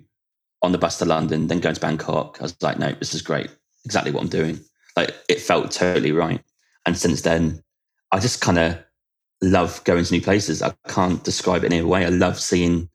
on 0.62 0.72
the 0.72 0.78
bus 0.78 0.98
to 1.00 1.06
London, 1.06 1.48
then 1.48 1.60
going 1.60 1.76
to 1.76 1.82
Bangkok. 1.82 2.38
I 2.40 2.44
was 2.44 2.62
like, 2.62 2.78
no, 2.78 2.92
this 2.94 3.14
is 3.14 3.22
great. 3.22 3.50
Exactly 3.86 4.12
what 4.12 4.22
I'm 4.22 4.30
doing. 4.30 4.60
Like 4.96 5.16
it 5.30 5.40
felt 5.40 5.72
totally 5.72 6.12
right. 6.12 6.42
And 6.86 6.98
since 6.98 7.22
then, 7.22 7.64
I 8.12 8.20
just 8.20 8.42
kind 8.42 8.60
of 8.60 8.78
love 9.42 9.84
going 9.86 10.04
to 10.04 10.14
new 10.14 10.22
places. 10.22 10.62
I 10.62 10.74
can't 10.88 11.24
describe 11.24 11.64
it 11.64 11.68
in 11.68 11.74
any 11.74 11.86
way. 11.86 12.06
I 12.06 12.10
love 12.10 12.40
seeing 12.40 12.90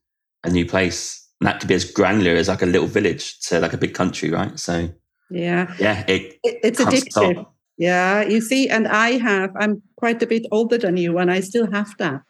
a 0.45 0.51
new 0.51 0.67
place. 0.67 1.26
And 1.41 1.47
that 1.49 1.61
could 1.61 1.69
be 1.69 1.75
as 1.75 1.85
granular 1.85 2.33
as 2.37 2.49
like 2.49 2.63
a 2.63 2.67
little 2.67 2.87
village 2.87 3.39
to 3.49 3.61
like 3.61 3.73
a 3.75 3.79
big 3.79 3.95
country, 3.95 4.31
right? 4.31 4.59
So 4.59 4.89
Yeah. 5.31 5.75
yeah, 5.79 6.05
it 6.09 6.39
It- 6.45 6.59
it's 6.63 6.81
addictive. 6.81 7.11
stop. 7.11 7.53
Yeah, 7.79 8.23
you 8.23 8.41
see, 8.41 8.69
and 8.71 8.89
I 8.89 9.19
have, 9.19 9.51
I'm 9.55 9.83
quite 9.97 10.23
a 10.23 10.27
bit 10.27 10.47
older 10.51 10.79
than 10.79 10.97
you, 10.97 11.19
and 11.19 11.31
I 11.31 11.41
still 11.41 11.71
have 11.71 11.95
that. 11.99 12.23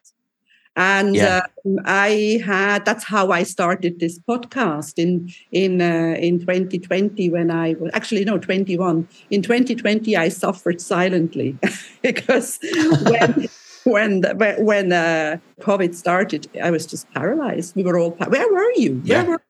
And 0.75 1.15
Yeah. 1.15 1.43
um, 1.65 1.79
I 1.85 2.43
had, 2.45 2.85
that's 2.85 3.05
how 3.05 3.31
I 3.31 3.45
started 3.45 4.01
this 4.01 4.19
podcast 4.19 4.99
in 4.99 5.31
in 5.53 5.81
uh, 5.81 6.17
in 6.19 6.41
2020 6.41 7.31
when 7.31 7.51
I 7.51 7.77
was 7.81 7.91
actually 7.95 8.25
no 8.25 8.39
21 8.39 9.07
in 9.31 9.41
2020 9.41 10.17
I 10.17 10.29
suffered 10.29 10.81
silently 10.81 11.57
because 12.03 12.59
when 13.09 13.49
when 13.87 14.21
the, 14.21 14.35
when- 14.59 14.93
uh, 14.93 15.39
COVID 15.61 15.95
started 15.95 16.49
I 16.63 16.71
was 16.71 16.87
just 16.87 17.11
paralyzed. 17.13 17.75
We 17.77 17.83
were 17.83 17.99
all 17.99 18.13
pa- 18.13 18.29
where 18.29 18.51
were 18.53 18.73
you? 18.77 19.01
Yeah. 19.05 19.23
Where 19.23 19.31
were 19.31 19.43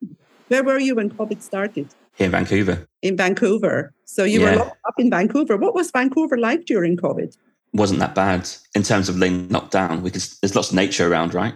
where 0.48 0.64
were 0.64 0.78
you 0.78 0.94
when 0.94 1.10
COVID 1.10 1.42
started? 1.42 1.88
here 2.16 2.26
in 2.26 2.30
Vancouver. 2.32 2.88
in 3.02 3.14
Vancouver. 3.16 3.92
So 4.06 4.24
you 4.24 4.40
were 4.40 4.56
locked 4.56 4.78
up 4.88 4.94
in 4.98 5.10
Vancouver. 5.10 5.56
What 5.58 5.74
was 5.74 5.90
Vancouver 5.90 6.38
like 6.38 6.64
during 6.64 6.96
COVID? 6.96 7.36
Wasn't 7.74 8.00
that 8.00 8.14
bad 8.14 8.48
in 8.74 8.82
terms 8.82 9.10
of 9.10 9.20
being 9.20 9.48
knocked 9.48 9.72
down 9.72 10.02
because 10.02 10.38
there's 10.38 10.54
lots 10.56 10.70
of 10.70 10.76
nature 10.76 11.06
around, 11.06 11.34
right? 11.34 11.52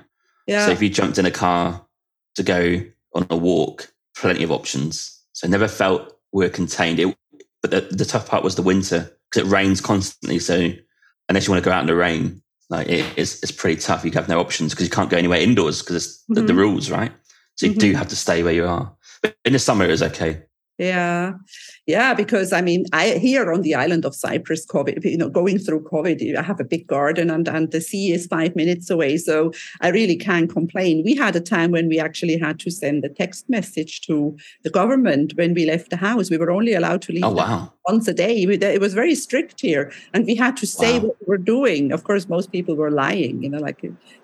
Yeah. 0.46 0.66
So 0.66 0.72
if 0.72 0.82
you 0.82 0.90
jumped 0.90 1.16
in 1.16 1.25
a 1.25 1.30
car 1.30 1.87
to 2.34 2.42
go 2.42 2.82
on 3.14 3.26
a 3.30 3.37
walk, 3.37 3.90
plenty 4.14 4.42
of 4.42 4.50
options. 4.52 5.18
So 5.32 5.46
I 5.46 5.50
never 5.50 5.68
felt 5.68 6.18
we 6.32 6.44
are 6.44 6.50
contained. 6.50 6.99
It, 6.99 7.16
but 7.62 7.70
the, 7.70 7.80
the 7.96 8.04
tough 8.04 8.28
part 8.28 8.44
was 8.44 8.56
the 8.56 8.62
winter 8.62 9.10
because 9.30 9.49
it 9.49 9.50
rains 9.50 9.80
constantly. 9.80 10.38
So 10.40 10.72
unless 11.30 11.46
you 11.46 11.52
want 11.52 11.64
to 11.64 11.68
go 11.70 11.75
out 11.75 11.80
in 11.80 11.87
the 11.87 11.96
rain, 11.96 12.42
like 12.70 12.88
it, 12.88 13.04
it's 13.16 13.42
it's 13.42 13.52
pretty 13.52 13.80
tough. 13.80 14.04
You 14.04 14.10
have 14.12 14.28
no 14.28 14.40
options 14.40 14.72
because 14.72 14.86
you 14.86 14.90
can't 14.90 15.10
go 15.10 15.16
anywhere 15.18 15.40
indoors 15.40 15.80
because 15.82 15.96
it's 15.96 16.24
the, 16.28 16.40
the 16.42 16.52
Mhm. 16.52 16.56
rules, 16.56 16.90
right? 16.90 17.12
So 17.56 17.66
you 17.66 17.74
do 17.74 17.92
have 17.94 18.08
to 18.08 18.16
stay 18.16 18.42
where 18.42 18.54
you 18.54 18.66
are. 18.66 18.94
But 19.22 19.36
in 19.44 19.52
the 19.52 19.58
summer, 19.58 19.84
it 19.84 19.90
was 19.90 20.02
okay. 20.02 20.42
Yeah, 20.78 21.34
yeah, 21.90 22.14
because 22.14 22.52
I 22.52 22.61
mean, 22.68 22.82
I 22.92 23.04
here 23.26 23.52
on 23.52 23.62
the 23.62 23.75
island 23.85 24.04
of 24.04 24.14
Cyprus, 24.14 24.62
COVID, 24.75 25.04
you 25.04 25.18
know, 25.23 25.28
going 25.40 25.59
through 25.59 25.82
COVID, 25.94 26.37
I 26.37 26.42
have 26.50 26.61
a 26.61 26.64
big 26.75 26.85
garden 26.87 27.30
and 27.30 27.47
and 27.56 27.70
the 27.75 27.80
sea 27.80 28.06
is 28.16 28.26
five 28.37 28.52
minutes 28.62 28.90
away, 28.90 29.12
so 29.28 29.37
I 29.87 29.88
really 29.99 30.16
can't 30.28 30.49
complain. 30.59 31.02
We 31.04 31.14
had 31.25 31.35
a 31.37 31.40
time 31.54 31.70
when 31.76 31.88
we 31.88 31.99
actually 32.09 32.38
had 32.47 32.56
to 32.64 32.70
send 32.70 33.04
a 33.04 33.09
text 33.23 33.42
message 33.56 33.92
to 34.09 34.37
the 34.64 34.70
government 34.80 35.28
when 35.40 35.54
we 35.59 35.64
left 35.73 35.90
the 35.90 35.97
house. 36.09 36.30
We 36.30 36.38
were 36.42 36.52
only 36.59 36.75
allowed 36.80 37.02
to 37.06 37.12
leave 37.12 37.25
Oh 37.25 37.32
wow! 37.42 37.73
once 37.88 38.06
a 38.09 38.14
day. 38.14 38.35
It 38.76 38.80
was 38.80 38.94
very 38.94 39.14
strict 39.26 39.61
here, 39.61 39.85
and 40.14 40.20
we 40.26 40.35
had 40.44 40.56
to 40.62 40.66
say 40.66 40.92
Wow. 40.99 41.06
what 41.06 41.16
we 41.20 41.26
were 41.32 41.44
doing. 41.54 41.92
Of 41.97 42.04
course, 42.04 42.28
most 42.37 42.49
people 42.56 42.75
were 42.82 42.90
lying. 43.04 43.42
You 43.42 43.50
know, 43.52 43.62
like 43.68 43.80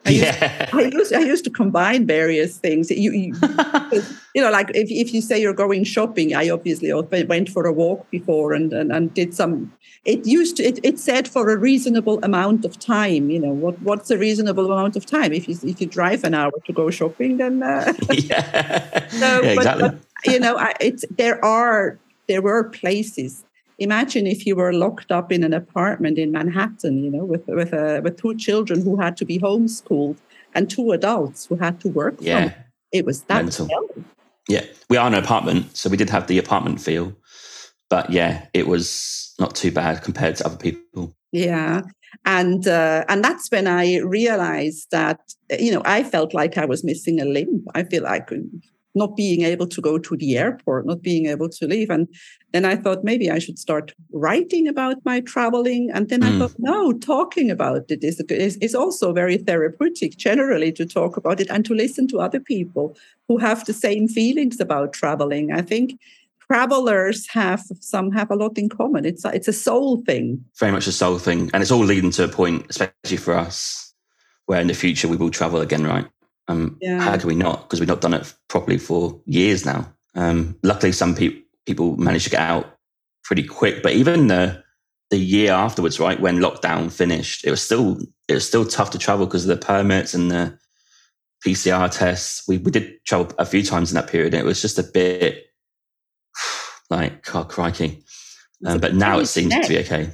I 0.06 0.10
used, 0.10 0.24
Yeah, 0.24 0.70
I 0.72 0.82
used, 0.98 1.12
I 1.20 1.20
used 1.32 1.44
to 1.44 1.50
combine 1.62 2.06
various 2.06 2.58
things. 2.58 2.90
You, 2.90 3.10
you, 3.22 3.34
you 4.34 4.42
know, 4.42 4.50
like 4.50 4.70
if, 4.74 4.88
if 4.90 5.12
you 5.14 5.20
say 5.20 5.40
you're 5.40 5.52
going 5.64 5.84
shopping, 5.84 6.34
I 6.34 6.48
obviously 6.50 6.92
went 7.34 7.48
for 7.56 7.64
a 7.64 7.72
walk 7.72 8.10
before 8.10 8.52
and, 8.52 8.70
and, 8.74 8.92
and 8.92 9.14
did 9.14 9.32
some. 9.32 9.72
It 10.04 10.26
used 10.26 10.58
to, 10.58 10.62
it, 10.62 10.78
it 10.82 10.98
said 10.98 11.26
for 11.26 11.48
a 11.48 11.56
reasonable 11.56 12.18
amount 12.22 12.66
of 12.66 12.78
time. 12.78 13.30
You 13.30 13.40
know, 13.40 13.54
what 13.64 13.80
what's 13.80 14.10
a 14.10 14.18
reasonable 14.18 14.70
amount 14.70 14.94
of 14.94 15.06
time? 15.06 15.32
If 15.32 15.48
you 15.48 15.56
if 15.62 15.80
you 15.80 15.86
drive 15.86 16.22
an 16.22 16.34
hour 16.34 16.52
to 16.66 16.72
go 16.74 16.90
shopping, 16.90 17.38
then 17.38 17.62
uh, 17.62 17.94
yeah, 18.12 19.08
no, 19.24 19.40
yeah, 19.40 19.54
but- 19.54 19.54
exactly. 19.54 19.88
but, 19.88 20.32
you 20.32 20.38
know, 20.38 20.58
I, 20.58 20.74
it's 20.80 21.06
there 21.22 21.42
are 21.42 21.98
there 22.28 22.42
were 22.42 22.64
places. 22.64 23.42
Imagine 23.78 24.26
if 24.26 24.44
you 24.46 24.54
were 24.54 24.74
locked 24.74 25.10
up 25.10 25.32
in 25.32 25.42
an 25.42 25.54
apartment 25.54 26.18
in 26.18 26.32
Manhattan, 26.32 27.02
you 27.04 27.10
know, 27.10 27.24
with 27.24 27.46
with 27.46 27.72
uh, 27.72 28.02
with 28.04 28.20
two 28.20 28.34
children 28.36 28.82
who 28.82 29.00
had 29.00 29.16
to 29.16 29.24
be 29.24 29.38
homeschooled 29.38 30.18
and 30.54 30.68
two 30.68 30.92
adults 30.92 31.46
who 31.46 31.56
had 31.56 31.80
to 31.80 31.88
work. 31.88 32.16
yeah. 32.20 32.44
it. 32.44 32.52
it 32.98 33.04
was 33.06 33.22
that. 33.30 33.44
Mental. 33.44 33.68
Yeah, 34.48 34.64
we 34.88 34.96
are 34.96 35.06
in 35.08 35.14
an 35.14 35.24
apartment, 35.24 35.76
so 35.76 35.90
we 35.90 35.96
did 35.96 36.10
have 36.10 36.28
the 36.28 36.38
apartment 36.38 36.80
feel, 36.80 37.12
but 37.88 38.10
yeah, 38.10 38.46
it 38.54 38.66
was 38.66 39.34
not 39.38 39.54
too 39.54 39.70
bad 39.70 40.02
compared 40.02 40.36
to 40.36 40.46
other 40.46 40.56
people. 40.56 41.14
Yeah, 41.32 41.82
and 42.24 42.66
uh, 42.66 43.04
and 43.08 43.22
that's 43.22 43.50
when 43.50 43.66
I 43.66 43.98
realized 43.98 44.88
that 44.90 45.20
you 45.58 45.72
know 45.72 45.82
I 45.84 46.02
felt 46.02 46.34
like 46.34 46.58
I 46.58 46.64
was 46.64 46.84
missing 46.84 47.20
a 47.20 47.24
limb. 47.24 47.64
I 47.74 47.84
feel 47.84 48.02
like 48.02 48.30
not 48.96 49.14
being 49.14 49.42
able 49.42 49.66
to 49.68 49.80
go 49.80 49.98
to 49.98 50.16
the 50.16 50.38
airport, 50.38 50.86
not 50.86 51.02
being 51.02 51.26
able 51.26 51.50
to 51.50 51.66
leave. 51.66 51.90
And 51.90 52.08
then 52.52 52.64
I 52.64 52.76
thought 52.76 53.04
maybe 53.04 53.30
I 53.30 53.38
should 53.38 53.58
start 53.58 53.92
writing 54.10 54.66
about 54.66 54.96
my 55.04 55.20
traveling. 55.20 55.90
And 55.92 56.08
then 56.08 56.22
mm. 56.22 56.26
I 56.26 56.30
hmm. 56.30 56.38
thought, 56.38 56.54
no, 56.58 56.92
talking 56.94 57.50
about 57.50 57.90
it 57.90 58.02
is, 58.02 58.20
is, 58.30 58.56
is 58.56 58.74
also 58.74 59.12
very 59.12 59.36
therapeutic 59.36 60.16
generally 60.16 60.72
to 60.72 60.86
talk 60.86 61.18
about 61.18 61.40
it 61.40 61.50
and 61.50 61.64
to 61.66 61.74
listen 61.74 62.08
to 62.08 62.20
other 62.20 62.40
people 62.40 62.96
who 63.28 63.36
have 63.36 63.66
the 63.66 63.74
same 63.74 64.08
feelings 64.08 64.58
about 64.60 64.94
traveling. 64.94 65.52
I 65.52 65.60
think 65.60 66.00
travelers 66.50 67.28
have 67.30 67.62
some 67.80 68.10
have 68.12 68.30
a 68.30 68.36
lot 68.36 68.58
in 68.58 68.68
common. 68.68 69.04
It's 69.04 69.24
a, 69.24 69.34
it's 69.34 69.48
a 69.48 69.52
soul 69.52 70.02
thing. 70.02 70.44
Very 70.58 70.72
much 70.72 70.86
a 70.86 70.92
soul 70.92 71.18
thing, 71.18 71.50
and 71.52 71.62
it's 71.62 71.70
all 71.70 71.84
leading 71.84 72.10
to 72.12 72.24
a 72.24 72.28
point, 72.28 72.66
especially 72.68 73.16
for 73.16 73.34
us, 73.34 73.94
where 74.46 74.60
in 74.60 74.68
the 74.68 74.74
future 74.74 75.08
we 75.08 75.16
will 75.16 75.30
travel 75.30 75.60
again, 75.60 75.84
right? 75.84 76.06
Um, 76.48 76.78
yeah. 76.80 77.00
How 77.00 77.16
can 77.16 77.28
we 77.28 77.34
not? 77.34 77.62
Because 77.62 77.80
we've 77.80 77.88
not 77.88 78.00
done 78.00 78.14
it 78.14 78.32
properly 78.48 78.78
for 78.78 79.20
years 79.26 79.64
now. 79.66 79.92
Um, 80.14 80.56
luckily, 80.62 80.92
some 80.92 81.14
people 81.14 81.42
people 81.66 81.96
managed 81.96 82.24
to 82.24 82.30
get 82.30 82.40
out 82.40 82.78
pretty 83.24 83.42
quick, 83.42 83.82
but 83.82 83.92
even 83.92 84.28
the 84.28 84.62
the 85.10 85.18
year 85.18 85.52
afterwards, 85.52 86.00
right 86.00 86.20
when 86.20 86.38
lockdown 86.38 86.90
finished, 86.90 87.44
it 87.44 87.50
was 87.50 87.62
still 87.62 87.98
it 88.28 88.34
was 88.34 88.46
still 88.46 88.64
tough 88.64 88.90
to 88.90 88.98
travel 88.98 89.26
because 89.26 89.48
of 89.48 89.58
the 89.58 89.64
permits 89.64 90.14
and 90.14 90.30
the 90.30 90.58
PCR 91.44 91.90
tests. 91.90 92.46
We 92.46 92.58
we 92.58 92.70
did 92.70 93.04
travel 93.04 93.32
a 93.38 93.46
few 93.46 93.62
times 93.62 93.90
in 93.90 93.96
that 93.96 94.08
period, 94.08 94.34
and 94.34 94.40
it 94.40 94.46
was 94.46 94.62
just 94.62 94.78
a 94.78 94.84
bit 94.84 95.45
like, 96.90 97.34
oh, 97.34 97.44
crikey. 97.44 98.04
Um, 98.64 98.80
but 98.80 98.94
now 98.94 99.18
it 99.18 99.26
seems 99.26 99.54
to 99.54 99.68
be 99.68 99.78
okay. 99.78 100.10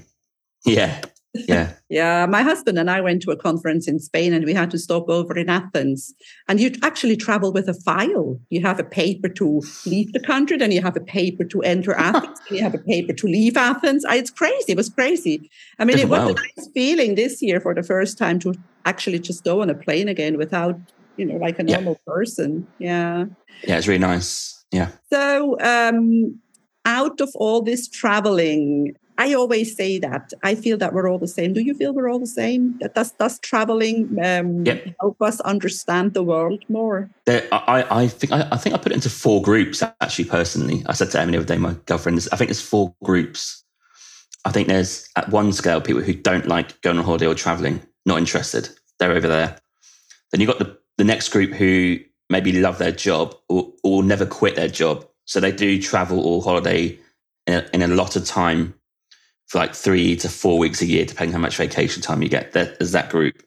Yeah. 0.65 1.01
Yeah. 1.35 1.73
yeah. 1.89 2.27
My 2.27 2.43
husband 2.43 2.79
and 2.79 2.91
I 2.91 3.01
went 3.01 3.23
to 3.23 3.31
a 3.31 3.37
conference 3.37 3.89
in 3.89 3.99
Spain 3.99 4.33
and 4.33 4.45
we 4.45 4.53
had 4.53 4.71
to 4.73 4.79
stop 4.79 5.09
over 5.09 5.37
in 5.37 5.49
Athens. 5.49 6.15
And 6.49 6.61
you 6.61 6.73
actually 6.83 7.17
travel 7.17 7.53
with 7.53 7.69
a 7.69 7.75
file. 7.75 8.39
You 8.51 8.61
have 8.63 8.79
a 8.79 8.85
paper 8.85 9.29
to 9.31 9.63
leave 9.87 10.13
the 10.13 10.21
country, 10.21 10.57
then 10.57 10.73
you 10.73 10.83
have 10.83 10.97
a 10.97 11.01
paper 11.01 11.45
to 11.45 11.63
enter 11.63 11.95
Athens, 11.97 12.39
and 12.49 12.59
you 12.59 12.63
have 12.63 12.75
a 12.75 12.79
paper 12.79 13.13
to 13.13 13.27
leave 13.27 13.57
Athens. 13.57 14.05
It's 14.09 14.31
crazy. 14.31 14.73
It 14.73 14.77
was 14.77 14.89
crazy. 14.89 15.51
I 15.79 15.85
mean, 15.85 15.99
it 15.99 16.09
was 16.09 16.31
a 16.31 16.35
nice 16.35 16.69
feeling 16.75 17.15
this 17.15 17.41
year 17.41 17.61
for 17.61 17.75
the 17.75 17.83
first 17.83 18.19
time 18.19 18.39
to 18.41 18.55
actually 18.85 19.19
just 19.19 19.45
go 19.45 19.63
on 19.63 19.71
a 19.71 19.75
plane 19.75 20.09
again 20.09 20.37
without, 20.37 20.79
you 21.17 21.25
know, 21.25 21.37
like 21.37 21.59
a 21.59 21.63
normal 21.63 21.99
yeah. 22.07 22.13
person. 22.13 22.67
Yeah. 22.79 23.25
Yeah, 23.67 23.79
it's 23.79 23.87
really 23.87 24.01
nice. 24.01 24.65
Yeah. 24.73 24.91
So, 25.13 25.59
um, 25.61 26.41
out 26.85 27.21
of 27.21 27.31
all 27.35 27.63
this 27.63 27.89
traveling, 27.89 28.97
I 29.19 29.35
always 29.35 29.77
say 29.77 29.99
that 29.99 30.33
I 30.43 30.55
feel 30.55 30.77
that 30.79 30.93
we're 30.93 31.09
all 31.09 31.19
the 31.19 31.29
same. 31.29 31.53
Do 31.53 31.61
you 31.61 31.75
feel 31.75 31.93
we're 31.93 32.11
all 32.11 32.19
the 32.19 32.27
same? 32.27 32.79
That 32.81 32.95
does 32.95 33.13
does 33.13 33.39
traveling 33.41 34.19
um, 34.23 34.65
yep. 34.65 34.95
help 35.01 35.21
us 35.21 35.41
understand 35.41 36.15
the 36.15 36.23
world 36.23 36.65
more? 36.69 37.11
There, 37.27 37.47
I, 37.53 37.85
I 37.91 38.09
think 38.09 38.33
I, 38.33 38.49
I, 38.51 38.57
think 38.57 38.75
I 38.75 38.79
put 38.79 38.93
it 38.93 38.97
into 38.97 39.11
four 39.11 39.43
groups 39.43 39.83
actually. 39.83 40.25
Personally, 40.25 40.83
I 40.87 40.93
said 40.93 41.11
to 41.11 41.21
Emily 41.21 41.39
the 41.39 41.45
other 41.45 41.55
day, 41.55 41.59
my 41.59 41.75
girlfriend, 41.87 42.27
I 42.33 42.37
think 42.37 42.49
there's 42.49 42.63
four 42.63 42.95
groups. 43.05 43.65
I 44.45 44.51
think 44.51 44.67
there's 44.67 45.09
at 45.15 45.29
one 45.29 45.53
scale 45.53 45.81
people 45.81 46.03
who 46.03 46.15
don't 46.15 46.47
like 46.47 46.81
going 46.81 46.99
on 46.99 47.05
holiday 47.05 47.27
or 47.27 47.35
traveling, 47.35 47.81
not 48.07 48.19
interested. 48.19 48.71
They're 48.99 49.13
over 49.13 49.29
there. 49.29 49.57
Then 50.33 50.41
you 50.41 50.47
have 50.47 50.59
got 50.59 50.67
the 50.67 50.79
the 50.99 51.05
next 51.05 51.29
group 51.29 51.53
who 51.53 51.99
maybe 52.29 52.53
love 52.53 52.79
their 52.79 52.93
job 52.93 53.35
or, 53.49 53.73
or 53.85 54.03
never 54.03 54.25
quit 54.25 54.57
their 54.57 54.69
job 54.69 55.07
so 55.25 55.41
they 55.41 55.53
do 55.53 55.81
travel 55.81 56.21
or 56.21 56.43
holiday 56.43 56.99
in 57.47 57.55
a, 57.55 57.69
in 57.73 57.83
a 57.83 57.89
lot 57.89 58.17
of 58.17 58.25
time 58.25 58.75
for 59.47 59.59
like 59.59 59.75
three 59.75 60.17
to 60.17 60.29
four 60.29 60.59
weeks 60.59 60.81
a 60.81 60.87
year, 60.87 61.05
depending 61.05 61.33
how 61.33 61.39
much 61.39 61.57
vacation 61.57 62.03
time 62.03 62.23
you 62.23 62.29
get. 62.29 62.53
There's 62.53 62.93
that 62.93 63.11
group. 63.11 63.43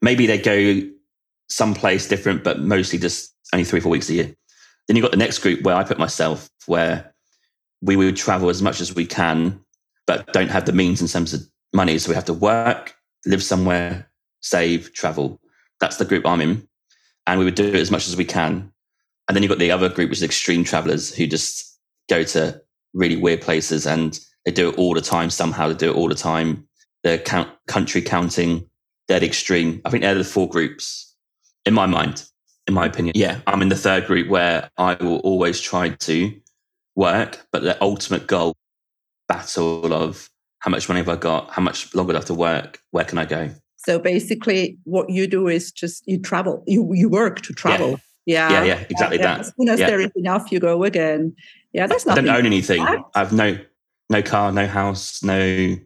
Maybe 0.00 0.26
they 0.26 0.38
go 0.38 0.88
someplace 1.48 2.08
different, 2.08 2.42
but 2.42 2.60
mostly 2.60 2.98
just 2.98 3.34
only 3.52 3.64
three, 3.64 3.80
four 3.80 3.90
weeks 3.90 4.08
a 4.08 4.14
year. 4.14 4.34
Then 4.88 4.96
you've 4.96 5.04
got 5.04 5.10
the 5.10 5.18
next 5.18 5.38
group 5.38 5.62
where 5.62 5.76
I 5.76 5.84
put 5.84 5.98
myself, 5.98 6.48
where 6.66 7.12
we 7.82 7.96
would 7.96 8.16
travel 8.16 8.48
as 8.48 8.62
much 8.62 8.80
as 8.80 8.94
we 8.94 9.06
can, 9.06 9.60
but 10.06 10.32
don't 10.32 10.50
have 10.50 10.64
the 10.64 10.72
means 10.72 11.02
in 11.02 11.08
terms 11.08 11.34
of 11.34 11.42
money. 11.72 11.98
So 11.98 12.08
we 12.08 12.14
have 12.14 12.24
to 12.26 12.34
work, 12.34 12.94
live 13.26 13.42
somewhere, 13.42 14.10
save, 14.40 14.92
travel. 14.92 15.40
That's 15.80 15.96
the 15.96 16.04
group 16.04 16.26
I'm 16.26 16.40
in. 16.40 16.66
And 17.26 17.38
we 17.38 17.44
would 17.44 17.54
do 17.54 17.68
it 17.68 17.74
as 17.74 17.90
much 17.90 18.08
as 18.08 18.16
we 18.16 18.24
can. 18.24 18.71
And 19.28 19.36
then 19.36 19.42
you've 19.42 19.50
got 19.50 19.58
the 19.58 19.70
other 19.70 19.88
group, 19.88 20.10
which 20.10 20.18
is 20.18 20.24
extreme 20.24 20.64
travelers 20.64 21.14
who 21.14 21.26
just 21.26 21.78
go 22.08 22.24
to 22.24 22.60
really 22.92 23.16
weird 23.16 23.40
places 23.40 23.86
and 23.86 24.18
they 24.44 24.52
do 24.52 24.70
it 24.70 24.78
all 24.78 24.94
the 24.94 25.00
time. 25.00 25.30
Somehow 25.30 25.68
they 25.68 25.74
do 25.74 25.90
it 25.90 25.96
all 25.96 26.08
the 26.08 26.14
time. 26.14 26.66
The 27.02 27.18
count, 27.18 27.48
country 27.66 28.02
counting, 28.02 28.68
dead 29.08 29.22
extreme. 29.22 29.80
I 29.84 29.90
think 29.90 30.02
they're 30.02 30.14
the 30.14 30.24
four 30.24 30.48
groups 30.48 31.14
in 31.64 31.74
my 31.74 31.86
mind, 31.86 32.24
in 32.66 32.74
my 32.74 32.86
opinion. 32.86 33.14
Yeah, 33.16 33.40
I'm 33.46 33.62
in 33.62 33.68
the 33.68 33.76
third 33.76 34.06
group 34.06 34.28
where 34.28 34.70
I 34.76 34.94
will 34.94 35.18
always 35.18 35.60
try 35.60 35.90
to 35.90 36.34
work, 36.94 37.44
but 37.52 37.62
the 37.62 37.82
ultimate 37.82 38.26
goal 38.26 38.54
battle 39.28 39.92
of 39.92 40.28
how 40.58 40.70
much 40.70 40.88
money 40.88 41.00
have 41.00 41.08
I 41.08 41.16
got? 41.16 41.50
How 41.50 41.62
much 41.62 41.94
longer 41.94 42.12
do 42.12 42.16
I 42.16 42.20
have 42.20 42.26
to 42.26 42.34
work? 42.34 42.80
Where 42.90 43.04
can 43.04 43.18
I 43.18 43.24
go? 43.24 43.50
So 43.78 43.98
basically, 43.98 44.78
what 44.84 45.10
you 45.10 45.26
do 45.26 45.48
is 45.48 45.72
just 45.72 46.04
you 46.06 46.20
travel, 46.20 46.62
you, 46.66 46.88
you 46.94 47.08
work 47.08 47.40
to 47.42 47.52
travel. 47.52 47.90
Yeah. 47.90 47.96
Yeah. 48.26 48.50
Yeah, 48.50 48.64
yeah, 48.64 48.84
exactly 48.88 49.18
yeah, 49.18 49.22
that. 49.22 49.40
As 49.40 49.52
soon 49.56 49.68
as 49.68 49.80
yeah. 49.80 49.86
there 49.86 50.00
is 50.00 50.10
enough, 50.14 50.52
you 50.52 50.60
go 50.60 50.84
again. 50.84 51.34
Yeah, 51.72 51.86
that's 51.86 52.06
not. 52.06 52.18
I 52.18 52.22
don't 52.22 52.34
own 52.34 52.46
anything. 52.46 52.80
I 52.82 53.02
have 53.14 53.32
no 53.32 53.58
no 54.10 54.22
car, 54.22 54.52
no 54.52 54.66
house, 54.66 55.22
no. 55.22 55.76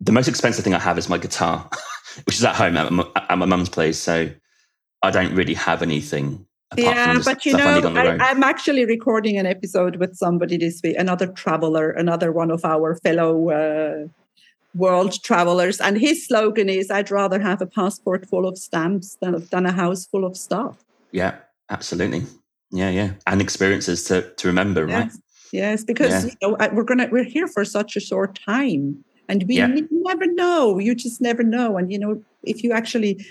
The 0.00 0.12
most 0.12 0.28
expensive 0.28 0.64
thing 0.64 0.74
I 0.74 0.78
have 0.78 0.98
is 0.98 1.08
my 1.08 1.18
guitar, 1.18 1.68
which 2.24 2.36
is 2.36 2.44
at 2.44 2.56
home 2.56 2.76
at 2.76 2.92
my, 2.92 3.06
at 3.16 3.38
my 3.38 3.46
mum's 3.46 3.68
place. 3.68 3.98
So 3.98 4.28
I 5.02 5.10
don't 5.10 5.34
really 5.34 5.54
have 5.54 5.82
anything. 5.82 6.46
yeah, 6.76 7.18
but 7.24 7.46
you 7.46 7.56
know, 7.56 7.94
I, 7.96 8.30
am 8.30 8.42
actually 8.42 8.84
recording 8.84 9.38
an 9.38 9.46
episode 9.46 9.96
with 9.96 10.16
somebody 10.16 10.56
this 10.56 10.80
week, 10.82 10.96
another 10.98 11.28
traveler, 11.28 11.90
another 11.90 12.32
one 12.32 12.50
of 12.50 12.64
our 12.64 12.96
fellow 12.96 13.50
uh, 13.50 14.08
world 14.74 15.22
travelers, 15.22 15.80
and 15.80 15.96
his 15.96 16.26
slogan 16.26 16.68
is, 16.68 16.90
"I'd 16.90 17.10
rather 17.10 17.38
have 17.38 17.62
a 17.62 17.66
passport 17.66 18.26
full 18.28 18.48
of 18.48 18.58
stamps 18.58 19.16
than 19.22 19.46
than 19.50 19.64
a 19.64 19.72
house 19.72 20.06
full 20.06 20.24
of 20.24 20.36
stuff." 20.36 20.84
Yeah, 21.12 21.36
Absolutely. 21.70 22.24
Yeah, 22.70 22.90
yeah. 22.90 23.12
And 23.26 23.40
experiences 23.40 24.04
to, 24.04 24.30
to 24.34 24.48
remember, 24.48 24.86
yes. 24.86 25.12
right? 25.12 25.12
Yes, 25.52 25.84
because 25.84 26.24
yeah. 26.24 26.30
you 26.40 26.48
know, 26.48 26.68
we're 26.72 26.84
gonna 26.84 27.08
we're 27.10 27.24
here 27.24 27.46
for 27.46 27.64
such 27.64 27.96
a 27.96 28.00
short 28.00 28.38
time. 28.44 29.04
And 29.28 29.44
we 29.48 29.56
yeah. 29.56 29.66
never 29.90 30.26
know. 30.26 30.78
You 30.78 30.94
just 30.94 31.20
never 31.20 31.42
know. 31.42 31.76
And 31.76 31.90
you 31.90 31.98
know, 31.98 32.22
if 32.42 32.62
you 32.62 32.72
actually 32.72 33.24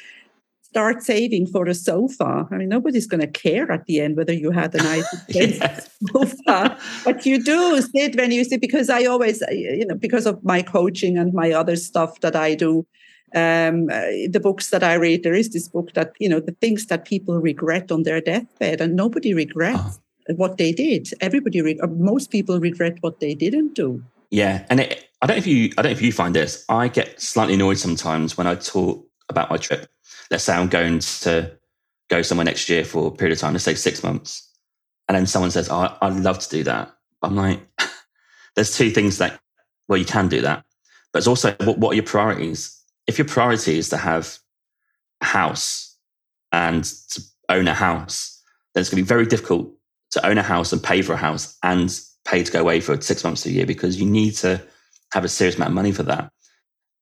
start 0.75 1.01
saving 1.01 1.47
for 1.47 1.65
a 1.67 1.73
sofa. 1.73 2.45
I 2.51 2.55
mean, 2.57 2.67
nobody's 2.67 3.07
going 3.07 3.21
to 3.21 3.27
care 3.27 3.71
at 3.71 3.85
the 3.85 4.01
end 4.01 4.17
whether 4.17 4.33
you 4.33 4.51
had 4.51 4.75
a 4.75 4.83
nice 4.83 5.07
sofa, 6.11 6.77
but 7.05 7.25
you 7.25 7.41
do 7.41 7.81
sit 7.81 8.17
when 8.17 8.33
you 8.33 8.43
sit 8.43 8.59
because 8.59 8.89
I 8.89 9.05
always, 9.05 9.41
you 9.51 9.85
know, 9.85 9.95
because 9.95 10.25
of 10.25 10.43
my 10.43 10.61
coaching 10.61 11.17
and 11.17 11.33
my 11.33 11.53
other 11.53 11.77
stuff 11.77 12.19
that 12.19 12.35
I 12.35 12.55
do, 12.55 12.85
um, 13.33 13.89
uh, 13.89 14.29
the 14.29 14.39
books 14.41 14.69
that 14.69 14.83
I 14.83 14.93
read, 14.95 15.23
there 15.23 15.33
is 15.33 15.49
this 15.49 15.67
book 15.67 15.93
that, 15.93 16.13
you 16.19 16.29
know, 16.29 16.39
the 16.39 16.55
things 16.61 16.85
that 16.87 17.05
people 17.05 17.39
regret 17.39 17.91
on 17.91 18.03
their 18.03 18.21
deathbed, 18.21 18.81
and 18.81 18.95
nobody 18.95 19.33
regrets 19.33 19.79
uh-huh. 19.79 20.33
what 20.35 20.57
they 20.57 20.71
did. 20.71 21.09
Everybody, 21.21 21.61
re- 21.61 21.79
uh, 21.79 21.87
most 21.87 22.31
people 22.31 22.59
regret 22.59 22.97
what 23.01 23.19
they 23.19 23.33
didn't 23.33 23.73
do. 23.73 24.03
Yeah, 24.29 24.65
and 24.69 24.79
it, 24.79 25.05
I 25.21 25.27
don't 25.27 25.35
know 25.35 25.39
if 25.39 25.47
you, 25.47 25.71
I 25.77 25.81
don't 25.81 25.91
know 25.91 25.97
if 25.97 26.01
you 26.01 26.11
find 26.11 26.35
this. 26.35 26.65
I 26.69 26.87
get 26.87 27.19
slightly 27.19 27.55
annoyed 27.55 27.77
sometimes 27.77 28.37
when 28.37 28.47
I 28.47 28.55
talk 28.55 29.05
about 29.29 29.49
my 29.49 29.57
trip. 29.57 29.89
Let's 30.29 30.43
say 30.43 30.55
I'm 30.55 30.69
going 30.69 30.99
to 30.99 31.51
go 32.09 32.21
somewhere 32.21 32.45
next 32.45 32.69
year 32.69 32.83
for 32.83 33.07
a 33.07 33.11
period 33.11 33.33
of 33.33 33.39
time, 33.39 33.53
let's 33.53 33.65
say 33.65 33.75
six 33.75 34.03
months, 34.03 34.49
and 35.07 35.15
then 35.15 35.25
someone 35.25 35.51
says, 35.51 35.69
oh, 35.69 35.95
"I'd 36.01 36.19
love 36.19 36.39
to 36.39 36.49
do 36.49 36.63
that." 36.63 36.95
I'm 37.21 37.35
like, 37.35 37.59
there's 38.55 38.75
two 38.75 38.91
things 38.91 39.17
that, 39.17 39.39
well, 39.87 39.97
you 39.97 40.05
can 40.05 40.27
do 40.27 40.41
that, 40.41 40.63
but 41.11 41.19
it's 41.19 41.27
also 41.27 41.55
what, 41.63 41.77
what 41.79 41.91
are 41.91 41.95
your 41.95 42.03
priorities? 42.03 42.79
If 43.07 43.17
your 43.17 43.27
priority 43.27 43.77
is 43.77 43.89
to 43.89 43.97
have 43.97 44.37
a 45.21 45.25
house 45.25 45.97
and 46.51 46.83
to 46.83 47.21
own 47.49 47.67
a 47.67 47.73
house, 47.73 48.41
then 48.73 48.81
it's 48.81 48.89
going 48.89 48.97
to 48.97 49.03
be 49.03 49.07
very 49.07 49.25
difficult 49.25 49.71
to 50.11 50.25
own 50.25 50.37
a 50.37 50.43
house 50.43 50.71
and 50.71 50.81
pay 50.81 51.01
for 51.01 51.13
a 51.13 51.17
house 51.17 51.57
and 51.63 51.99
pay 52.25 52.43
to 52.43 52.51
go 52.51 52.61
away 52.61 52.79
for 52.79 52.99
six 53.01 53.23
months 53.23 53.45
a 53.45 53.51
year 53.51 53.65
because 53.65 53.99
you 53.99 54.05
need 54.05 54.31
to 54.31 54.61
have 55.13 55.23
a 55.23 55.29
serious 55.29 55.55
amount 55.55 55.69
of 55.69 55.75
money 55.75 55.91
for 55.91 56.03
that. 56.03 56.31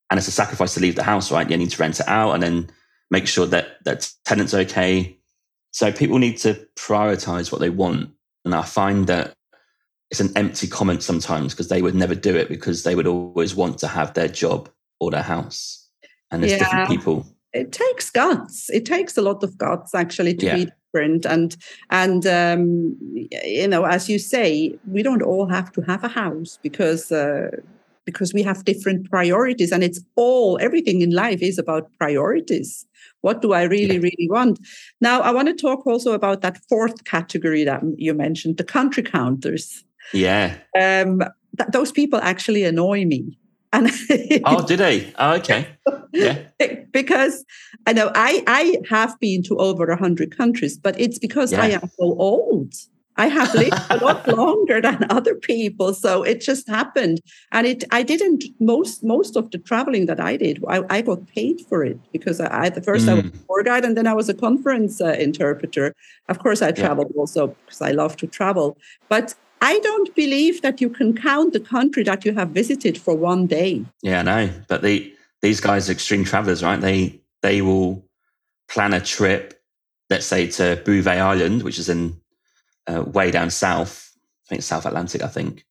And 0.10 0.18
it's 0.18 0.28
a 0.28 0.32
sacrifice 0.32 0.74
to 0.74 0.80
leave 0.80 0.96
the 0.96 1.04
house, 1.04 1.32
right? 1.32 1.50
You 1.50 1.58
need 1.58 1.72
to 1.72 1.82
rent 1.82 2.00
it 2.00 2.08
out 2.08 2.34
and 2.34 2.44
then 2.44 2.70
make 3.10 3.28
sure 3.28 3.46
that 3.48 3.84
that 3.86 4.12
tenants 4.26 4.54
okay. 4.54 5.18
So 5.72 5.92
people 5.92 6.20
need 6.20 6.38
to 6.40 6.68
prioritize 6.76 7.52
what 7.52 7.62
they 7.62 7.70
want. 7.70 8.12
And 8.46 8.54
I 8.54 8.64
find 8.64 9.08
that 9.08 9.34
it's 10.12 10.20
an 10.20 10.34
empty 10.36 10.68
comment 10.68 11.02
sometimes 11.02 11.54
because 11.54 11.70
they 11.70 11.82
would 11.82 11.96
never 11.96 12.14
do 12.14 12.36
it 12.36 12.50
because 12.50 12.84
they 12.84 12.94
would 12.94 13.08
always 13.08 13.56
want 13.56 13.80
to 13.80 13.88
have 13.88 14.14
their 14.14 14.28
job 14.28 14.70
or 15.00 15.10
their 15.10 15.24
house 15.24 15.83
and 16.34 16.42
there's 16.42 16.54
yeah. 16.54 16.60
different 16.60 16.90
people. 16.90 17.26
It 17.54 17.72
takes 17.72 18.10
guts. 18.10 18.70
It 18.72 18.86
takes 18.86 19.16
a 19.18 19.22
lot 19.22 19.44
of 19.44 19.58
guts 19.58 19.94
actually 19.94 20.34
to 20.36 20.46
yeah. 20.46 20.56
be 20.56 20.66
different. 20.66 21.26
And 21.26 21.56
and 21.92 22.26
um, 22.26 22.98
you 23.46 23.68
know 23.68 23.86
as 23.86 24.10
you 24.10 24.18
say 24.18 24.76
we 24.88 25.04
don't 25.04 25.22
all 25.22 25.48
have 25.48 25.72
to 25.74 25.82
have 25.82 26.04
a 26.04 26.08
house 26.08 26.60
because 26.64 27.12
uh, 27.12 27.52
because 28.06 28.34
we 28.34 28.42
have 28.42 28.66
different 28.66 29.10
priorities. 29.10 29.72
And 29.72 29.84
it's 29.84 30.02
all 30.16 30.58
everything 30.60 31.02
in 31.02 31.12
life 31.12 31.42
is 31.42 31.60
about 31.60 31.90
priorities. 32.00 32.86
What 33.22 33.42
do 33.42 33.54
i 33.54 33.64
really 33.64 34.00
really 34.00 34.28
want? 34.30 34.60
Now 35.00 35.22
i 35.22 35.32
want 35.32 35.48
to 35.48 35.54
talk 35.54 35.86
also 35.86 36.14
about 36.14 36.42
that 36.42 36.58
fourth 36.68 37.04
category 37.06 37.64
that 37.66 37.84
you 37.98 38.14
mentioned 38.16 38.58
the 38.58 38.64
country 38.64 39.04
counters. 39.04 39.86
Yeah. 40.12 40.58
Um 40.82 41.20
th- 41.58 41.70
those 41.72 41.92
people 41.92 42.20
actually 42.20 42.64
annoy 42.64 43.06
me 43.06 43.38
and 43.74 43.90
oh 44.46 44.66
did 44.66 44.80
they 44.80 45.14
oh, 45.20 45.34
okay 45.34 45.68
yeah 46.14 46.40
because 46.92 47.44
i 47.88 47.94
know 47.94 48.12
i 48.16 48.44
i 48.48 48.78
have 48.90 49.20
been 49.20 49.44
to 49.44 49.58
over 49.58 49.88
100 49.88 50.38
countries 50.38 50.78
but 50.78 50.98
it's 51.00 51.20
because 51.20 51.52
yeah. 51.52 51.62
i 51.62 51.68
am 51.68 51.90
so 52.00 52.16
old 52.18 52.74
I 53.16 53.28
have 53.28 53.54
lived 53.54 53.78
a 53.90 53.98
lot 53.98 54.28
longer 54.38 54.82
than 54.82 55.06
other 55.10 55.36
people, 55.36 55.94
so 55.94 56.24
it 56.24 56.42
just 56.42 56.68
happened. 56.68 57.22
And 57.52 57.68
it, 57.68 57.84
I 57.92 58.02
didn't 58.02 58.44
most 58.60 59.04
most 59.04 59.36
of 59.36 59.52
the 59.52 59.60
traveling 59.60 60.08
that 60.08 60.20
I 60.20 60.38
did, 60.38 60.64
I, 60.68 60.82
I 60.90 61.02
got 61.02 61.28
paid 61.28 61.62
for 61.70 61.84
it 61.84 62.00
because 62.12 62.40
I, 62.40 62.64
I 62.64 62.70
the 62.70 62.82
first 62.82 63.06
mm. 63.06 63.10
I 63.10 63.14
was 63.14 63.26
mm. 63.26 63.36
a 63.36 63.48
tour 63.48 63.64
guide 63.64 63.86
and 63.86 63.96
then 63.96 64.08
I 64.08 64.14
was 64.14 64.30
a 64.30 64.34
conference 64.34 65.00
uh, 65.00 65.16
interpreter. 65.20 65.94
Of 66.28 66.40
course, 66.40 66.62
I 66.62 66.72
traveled 66.72 67.12
yeah. 67.14 67.20
also 67.20 67.48
because 67.66 67.82
I 67.82 67.92
love 67.92 68.18
to 68.18 68.28
travel, 68.28 68.78
but 69.10 69.36
I 69.64 69.80
don't 69.80 70.14
believe 70.14 70.62
that 70.62 70.82
you 70.82 70.90
can 70.90 71.16
count 71.16 71.54
the 71.54 71.60
country 71.60 72.04
that 72.04 72.26
you 72.26 72.34
have 72.34 72.50
visited 72.50 72.98
for 72.98 73.16
one 73.16 73.48
day. 73.48 73.86
Yeah, 74.02 74.20
I 74.20 74.24
know, 74.24 74.50
but 74.68 74.82
these 74.82 75.60
guys 75.62 75.90
are 75.90 75.94
extreme 75.94 76.26
travelers, 76.26 76.62
right? 76.64 76.80
They 76.80 77.22
they 77.42 77.62
will 77.62 78.06
plan 78.70 78.94
a 78.94 79.00
trip, 79.02 79.62
let's 80.10 80.26
say 80.26 80.48
to 80.48 80.82
Bouvet 80.86 81.20
Island, 81.20 81.64
which 81.64 81.80
is 81.80 81.90
in 81.90 82.18
uh, 82.88 83.04
way 83.04 83.32
down 83.32 83.50
south. 83.50 84.16
I 84.46 84.50
think 84.50 84.64
South 84.64 84.86
Atlantic, 84.86 85.22
I 85.22 85.28
think. 85.28 85.66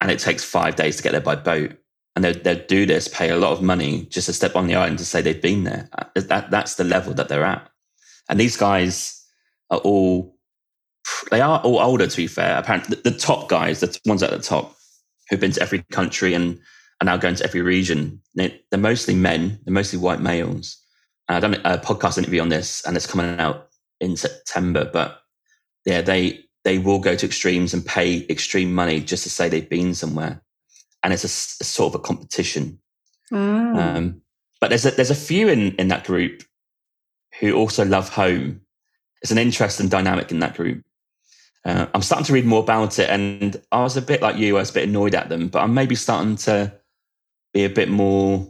And 0.00 0.10
it 0.10 0.20
takes 0.20 0.44
five 0.44 0.76
days 0.76 0.96
to 0.96 1.02
get 1.02 1.12
there 1.12 1.20
by 1.20 1.36
boat. 1.36 1.72
And 2.14 2.24
they'll, 2.24 2.40
they'll 2.42 2.66
do 2.66 2.86
this, 2.86 3.08
pay 3.08 3.30
a 3.30 3.36
lot 3.36 3.52
of 3.52 3.62
money 3.62 4.06
just 4.06 4.26
to 4.26 4.32
step 4.32 4.56
on 4.56 4.66
the 4.66 4.74
island 4.76 4.98
to 4.98 5.04
say 5.04 5.20
they've 5.20 5.42
been 5.42 5.64
there. 5.64 5.88
Uh, 5.92 6.04
that, 6.14 6.50
that's 6.50 6.76
the 6.76 6.84
level 6.84 7.12
that 7.14 7.28
they're 7.28 7.44
at. 7.44 7.68
And 8.28 8.38
these 8.40 8.56
guys 8.56 9.26
are 9.70 9.78
all, 9.78 10.35
they 11.30 11.40
are 11.40 11.60
all 11.60 11.78
older, 11.78 12.06
to 12.06 12.16
be 12.16 12.26
fair. 12.26 12.58
Apparently, 12.58 12.96
the, 12.96 13.10
the 13.10 13.18
top 13.18 13.48
guys, 13.48 13.80
the 13.80 13.98
ones 14.06 14.22
at 14.22 14.30
the 14.30 14.38
top, 14.38 14.74
who've 15.28 15.40
been 15.40 15.52
to 15.52 15.62
every 15.62 15.82
country 15.90 16.34
and 16.34 16.58
are 17.00 17.04
now 17.04 17.16
going 17.16 17.34
to 17.36 17.44
every 17.44 17.60
region, 17.60 18.20
they, 18.34 18.60
are 18.72 18.78
mostly 18.78 19.14
men, 19.14 19.58
they're 19.64 19.74
mostly 19.74 19.98
white 19.98 20.20
males. 20.20 20.78
And 21.28 21.36
I've 21.36 21.42
done 21.42 21.60
a 21.64 21.78
podcast 21.78 22.18
interview 22.18 22.40
on 22.40 22.48
this, 22.48 22.84
and 22.86 22.96
it's 22.96 23.06
coming 23.06 23.38
out 23.38 23.68
in 24.00 24.16
September. 24.16 24.88
But 24.90 25.20
yeah, 25.84 26.00
they 26.00 26.40
they 26.64 26.78
will 26.78 26.98
go 26.98 27.14
to 27.14 27.26
extremes 27.26 27.74
and 27.74 27.84
pay 27.84 28.26
extreme 28.28 28.74
money 28.74 29.00
just 29.00 29.22
to 29.24 29.30
say 29.30 29.48
they've 29.48 29.68
been 29.68 29.94
somewhere, 29.94 30.42
and 31.02 31.12
it's 31.12 31.24
a, 31.24 31.62
a 31.62 31.66
sort 31.66 31.94
of 31.94 32.00
a 32.00 32.02
competition. 32.02 32.80
Oh. 33.32 33.36
Um, 33.36 34.22
but 34.60 34.68
there's 34.68 34.86
a, 34.86 34.92
there's 34.92 35.10
a 35.10 35.16
few 35.16 35.48
in 35.48 35.74
in 35.76 35.88
that 35.88 36.04
group 36.04 36.42
who 37.40 37.54
also 37.54 37.84
love 37.84 38.08
home. 38.08 38.60
It's 39.22 39.32
an 39.32 39.38
interesting 39.38 39.88
dynamic 39.88 40.30
in 40.30 40.38
that 40.40 40.54
group. 40.54 40.84
Uh, 41.66 41.86
I'm 41.92 42.02
starting 42.02 42.24
to 42.26 42.32
read 42.32 42.46
more 42.46 42.60
about 42.60 43.00
it, 43.00 43.10
and 43.10 43.60
I 43.72 43.82
was 43.82 43.96
a 43.96 44.02
bit 44.02 44.22
like 44.22 44.36
you. 44.36 44.56
I 44.56 44.60
was 44.60 44.70
a 44.70 44.74
bit 44.74 44.88
annoyed 44.88 45.16
at 45.16 45.28
them, 45.28 45.48
but 45.48 45.62
I'm 45.62 45.74
maybe 45.74 45.96
starting 45.96 46.36
to 46.36 46.72
be 47.52 47.64
a 47.64 47.70
bit 47.70 47.88
more. 47.88 48.46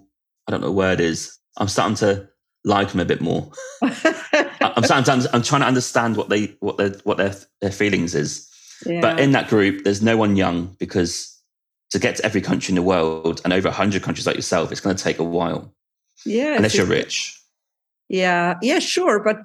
I 0.46 0.50
don't 0.50 0.60
know 0.60 0.70
what 0.70 0.76
word 0.76 1.00
is. 1.00 1.38
I'm 1.56 1.68
starting 1.68 1.96
to 1.96 2.28
like 2.64 2.90
them 2.90 3.00
a 3.00 3.06
bit 3.06 3.22
more. 3.22 3.50
I'm 3.82 4.84
sometimes 4.84 5.26
I'm 5.32 5.40
trying 5.40 5.62
to 5.62 5.66
understand 5.66 6.18
what 6.18 6.28
they 6.28 6.56
what 6.60 6.76
their 6.76 6.90
what 7.04 7.16
their 7.16 7.34
their 7.62 7.72
feelings 7.72 8.14
is. 8.14 8.50
Yeah. 8.84 9.00
But 9.00 9.18
in 9.18 9.32
that 9.32 9.48
group, 9.48 9.84
there's 9.84 10.02
no 10.02 10.18
one 10.18 10.36
young 10.36 10.76
because 10.78 11.40
to 11.92 11.98
get 11.98 12.16
to 12.16 12.24
every 12.26 12.42
country 12.42 12.72
in 12.72 12.76
the 12.76 12.82
world 12.82 13.40
and 13.44 13.52
over 13.52 13.68
100 13.68 14.02
countries 14.02 14.26
like 14.26 14.36
yourself, 14.36 14.70
it's 14.70 14.80
going 14.80 14.94
to 14.94 15.02
take 15.02 15.18
a 15.18 15.24
while. 15.24 15.72
Yeah. 16.26 16.56
Unless 16.56 16.74
you're 16.74 16.84
rich. 16.84 17.40
Yeah. 18.08 18.56
Yeah, 18.60 18.80
sure. 18.80 19.22
But 19.22 19.38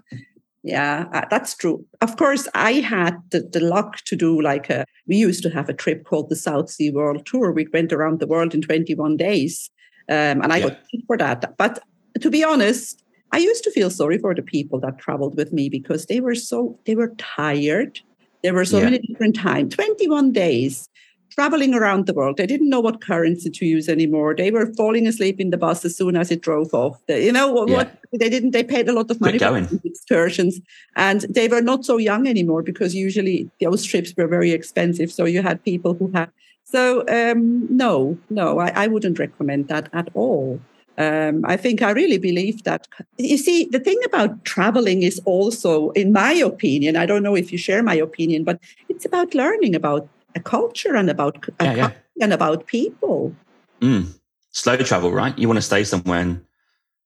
yeah, 0.64 1.06
uh, 1.12 1.26
that's 1.30 1.56
true. 1.56 1.86
Of 2.02 2.18
course, 2.18 2.48
I 2.54 2.74
had 2.74 3.18
the, 3.32 3.42
the 3.42 3.60
luck 3.60 3.98
to 4.06 4.16
do 4.16 4.42
like 4.42 4.70
a, 4.70 4.86
we 5.08 5.16
used 5.16 5.42
to 5.44 5.50
have 5.50 5.70
a 5.70 5.74
trip 5.74 6.06
called 6.06 6.30
the 6.30 6.36
South 6.36 6.70
Sea 6.70 6.92
World 6.92 7.26
Tour. 7.26 7.52
We 7.52 7.68
went 7.74 7.92
around 7.92 8.20
the 8.20 8.28
world 8.28 8.54
in 8.54 8.62
21 8.62 9.18
days. 9.18 9.70
Um, 10.08 10.42
and 10.42 10.54
I 10.54 10.58
yeah. 10.58 10.70
got 10.70 10.78
paid 10.92 11.04
for 11.08 11.18
that. 11.18 11.58
But 11.58 11.80
to 12.20 12.30
be 12.30 12.44
honest, 12.44 13.04
I 13.32 13.38
used 13.38 13.64
to 13.64 13.72
feel 13.72 13.90
sorry 13.90 14.18
for 14.20 14.36
the 14.36 14.42
people 14.42 14.80
that 14.82 15.00
traveled 15.00 15.36
with 15.36 15.52
me 15.52 15.70
because 15.70 16.06
they 16.06 16.20
were 16.20 16.36
so 16.36 16.78
they 16.86 16.96
were 16.96 17.14
tired. 17.18 18.00
There 18.44 18.54
were 18.54 18.66
so 18.66 18.80
yeah. 18.80 18.86
many 18.86 19.00
different 19.00 19.36
times, 19.36 19.76
21 19.76 20.32
days 20.32 20.90
traveling 21.32 21.74
around 21.74 22.06
the 22.06 22.14
world. 22.14 22.38
They 22.38 22.46
didn't 22.46 22.70
know 22.70 22.80
what 22.80 23.02
currency 23.02 23.50
to 23.50 23.66
use 23.66 23.90
anymore. 23.90 24.36
They 24.36 24.52
were 24.52 24.74
falling 24.74 25.08
asleep 25.08 25.40
in 25.40 25.50
the 25.50 25.58
bus 25.58 25.84
as 25.86 25.96
soon 25.96 26.16
as 26.16 26.32
it 26.32 26.42
drove 26.42 26.74
off. 26.74 27.00
They, 27.08 27.26
you 27.26 27.32
know 27.32 27.52
what, 27.52 27.70
yeah. 27.70 27.78
what, 27.78 27.98
they 28.20 28.30
didn't 28.30 28.52
they 28.52 28.64
paid 28.64 28.88
a 28.90 28.94
lot 28.94 29.10
of 29.10 29.20
money 29.22 29.40
for 29.40 29.68
excursions 29.84 30.60
and 30.96 31.22
they 31.22 31.48
were 31.48 31.62
not 31.62 31.86
so 31.86 31.98
young 31.98 32.28
anymore 32.28 32.62
because 32.62 32.94
usually 32.94 33.50
those 33.62 33.84
trips 33.84 34.14
were 34.16 34.28
very 34.28 34.52
expensive. 34.52 35.12
So 35.12 35.26
you 35.26 35.42
had 35.42 35.64
people 35.64 35.94
who 35.94 36.12
had 36.14 36.30
so 36.64 37.06
um, 37.10 37.68
no, 37.70 38.18
no, 38.30 38.60
I, 38.60 38.84
I 38.84 38.88
wouldn't 38.88 39.20
recommend 39.20 39.68
that 39.68 39.90
at 39.94 40.10
all. 40.14 40.62
Um, 40.98 41.44
I 41.46 41.58
think 41.58 41.82
I 41.82 41.92
really 41.92 42.18
believe 42.18 42.64
that. 42.64 42.88
You 43.18 43.38
see, 43.38 43.66
the 43.66 43.80
thing 43.80 44.00
about 44.06 44.46
traveling 44.46 45.04
is 45.04 45.20
also, 45.26 45.90
in 45.92 46.12
my 46.12 46.34
opinion, 46.34 46.96
I 46.96 47.06
don't 47.06 47.24
know 47.24 47.36
if 47.36 47.52
you 47.52 47.58
share 47.58 47.82
my 47.82 47.96
opinion, 47.96 48.44
but 48.44 48.60
it's 48.88 49.06
about 49.06 49.34
learning 49.34 49.74
about 49.74 50.08
a 50.36 50.40
culture 50.40 50.96
and 50.96 51.10
about 51.10 51.46
yeah, 51.62 51.76
yeah. 51.76 51.92
and 52.22 52.34
about 52.34 52.68
people. 52.68 53.36
Mm. 53.82 54.18
Slow 54.52 54.78
travel, 54.78 55.12
right? 55.12 55.38
You 55.38 55.48
want 55.48 55.58
to 55.58 55.62
stay 55.62 55.84
somewhere 55.84 56.20
and 56.20 56.46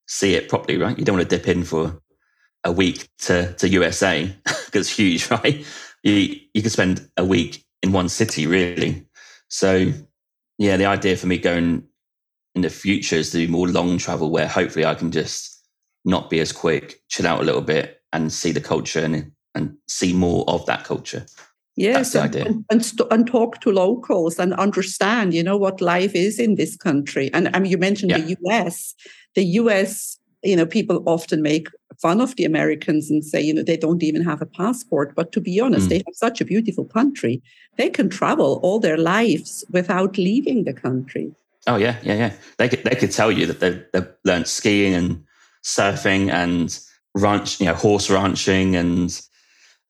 see 0.08 0.36
it 0.36 0.50
properly, 0.50 0.78
right? 0.78 0.98
You 0.98 1.06
don't 1.06 1.18
want 1.18 1.30
to 1.30 1.38
dip 1.38 1.48
in 1.48 1.64
for 1.64 2.02
a 2.64 2.72
week 2.72 3.08
to 3.20 3.54
to 3.54 3.70
USA 3.70 4.36
because 4.44 4.70
it's 4.74 4.90
huge, 4.90 5.30
right? 5.32 5.66
You 6.04 6.40
you 6.54 6.62
could 6.62 6.72
spend 6.72 7.08
a 7.18 7.26
week 7.26 7.66
in 7.84 7.92
one 7.92 8.10
city, 8.10 8.48
really. 8.48 9.06
So, 9.48 9.92
yeah, 10.58 10.76
the 10.78 10.86
idea 10.86 11.16
for 11.18 11.28
me 11.28 11.38
going 11.38 11.84
in 12.56 12.62
the 12.62 12.70
future 12.70 13.18
is 13.18 13.32
to 13.32 13.38
do 13.38 13.48
more 13.48 13.68
long 13.68 13.98
travel 13.98 14.32
where 14.32 14.48
hopefully 14.48 14.86
I 14.86 14.96
can 14.96 15.12
just 15.12 15.62
not 16.04 16.30
be 16.30 16.40
as 16.40 16.52
quick, 16.52 17.02
chill 17.10 17.28
out 17.28 17.42
a 17.42 17.44
little 17.44 17.62
bit 17.62 18.02
and 18.14 18.32
see 18.32 18.52
the 18.52 18.62
culture 18.62 19.02
and, 19.04 19.32
and 19.54 19.78
see 19.88 20.14
more 20.14 20.46
of 20.48 20.66
that 20.66 20.84
culture. 20.84 21.26
Yes, 21.78 22.16
and, 22.16 22.36
and, 22.36 22.66
and, 22.70 23.02
and, 23.12 23.28
talk 23.28 23.60
to 23.62 23.70
locals 23.70 24.40
and 24.40 24.54
understand, 24.54 25.34
you 25.34 25.44
know, 25.44 25.58
what 25.58 25.82
life 25.82 26.16
is 26.16 26.40
in 26.40 26.56
this 26.56 26.78
country. 26.78 27.30
And 27.34 27.50
I 27.54 27.60
mean, 27.60 27.70
you 27.70 27.78
mentioned 27.78 28.12
yeah. 28.12 28.20
the 28.20 28.38
US. 28.46 28.96
The 29.34 29.44
US, 29.44 30.18
you 30.42 30.56
know, 30.56 30.66
people 30.66 31.04
often 31.06 31.42
make 31.42 31.68
fun 32.02 32.22
of 32.22 32.34
the 32.38 32.46
Americans 32.46 33.12
and 33.12 33.26
say, 33.26 33.42
you 33.42 33.54
know, 33.54 33.64
they 33.64 33.76
don't 33.76 34.04
even 34.04 34.24
have 34.24 34.42
a 34.42 34.46
passport. 34.46 35.16
But 35.16 35.34
to 35.34 35.42
be 35.42 35.60
honest, 35.60 35.88
mm. 35.88 35.90
they 35.90 35.98
have 35.98 36.16
such 36.16 36.40
a 36.40 36.46
beautiful 36.46 36.86
country. 36.86 37.42
They 37.78 37.90
can 37.90 38.10
travel 38.10 38.62
all 38.64 38.80
their 38.80 38.98
lives 38.98 39.66
without 39.70 40.18
leaving 40.18 40.64
the 40.64 40.74
country. 40.74 41.34
Oh 41.68 41.76
yeah, 41.76 41.98
yeah, 42.04 42.14
yeah. 42.14 42.34
They 42.58 42.70
could 42.70 42.84
they 42.84 42.96
could 42.96 43.12
tell 43.12 43.32
you 43.32 43.48
that 43.48 43.60
they've, 43.60 43.84
they've 43.92 44.08
learned 44.24 44.48
skiing 44.48 44.94
and 44.94 45.24
surfing 45.64 46.32
and 46.32 46.80
ranch, 47.16 47.60
you 47.60 47.66
know, 47.66 47.74
horse 47.74 48.10
ranching 48.10 48.76
and 48.76 49.20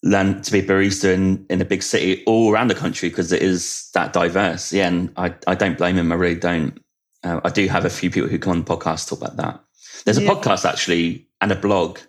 learn 0.05 0.41
to 0.41 0.51
be 0.51 0.59
a 0.59 0.63
barista 0.63 1.13
in, 1.13 1.45
in 1.49 1.61
a 1.61 1.65
big 1.65 1.83
city 1.83 2.23
all 2.25 2.53
around 2.53 2.69
the 2.69 2.75
country 2.75 3.09
because 3.09 3.31
it 3.31 3.41
is 3.41 3.89
that 3.93 4.13
diverse. 4.13 4.71
Yeah, 4.71 4.87
and 4.87 5.11
I, 5.17 5.35
I 5.47 5.55
don't 5.55 5.77
blame 5.77 5.97
him. 5.97 6.11
I 6.11 6.15
really 6.15 6.39
don't. 6.39 6.81
Uh, 7.23 7.41
I 7.43 7.49
do 7.49 7.67
have 7.67 7.83
a 7.83 7.89
few 7.89 8.09
people 8.09 8.29
who 8.29 8.39
come 8.39 8.51
on 8.51 8.63
the 8.63 8.65
podcast 8.65 9.09
talk 9.09 9.19
about 9.19 9.35
that. 9.37 9.61
There's 10.05 10.17
a 10.17 10.23
yeah. 10.23 10.29
podcast 10.29 10.63
actually 10.63 11.27
and 11.41 11.51
a 11.51 11.55
blog. 11.55 11.99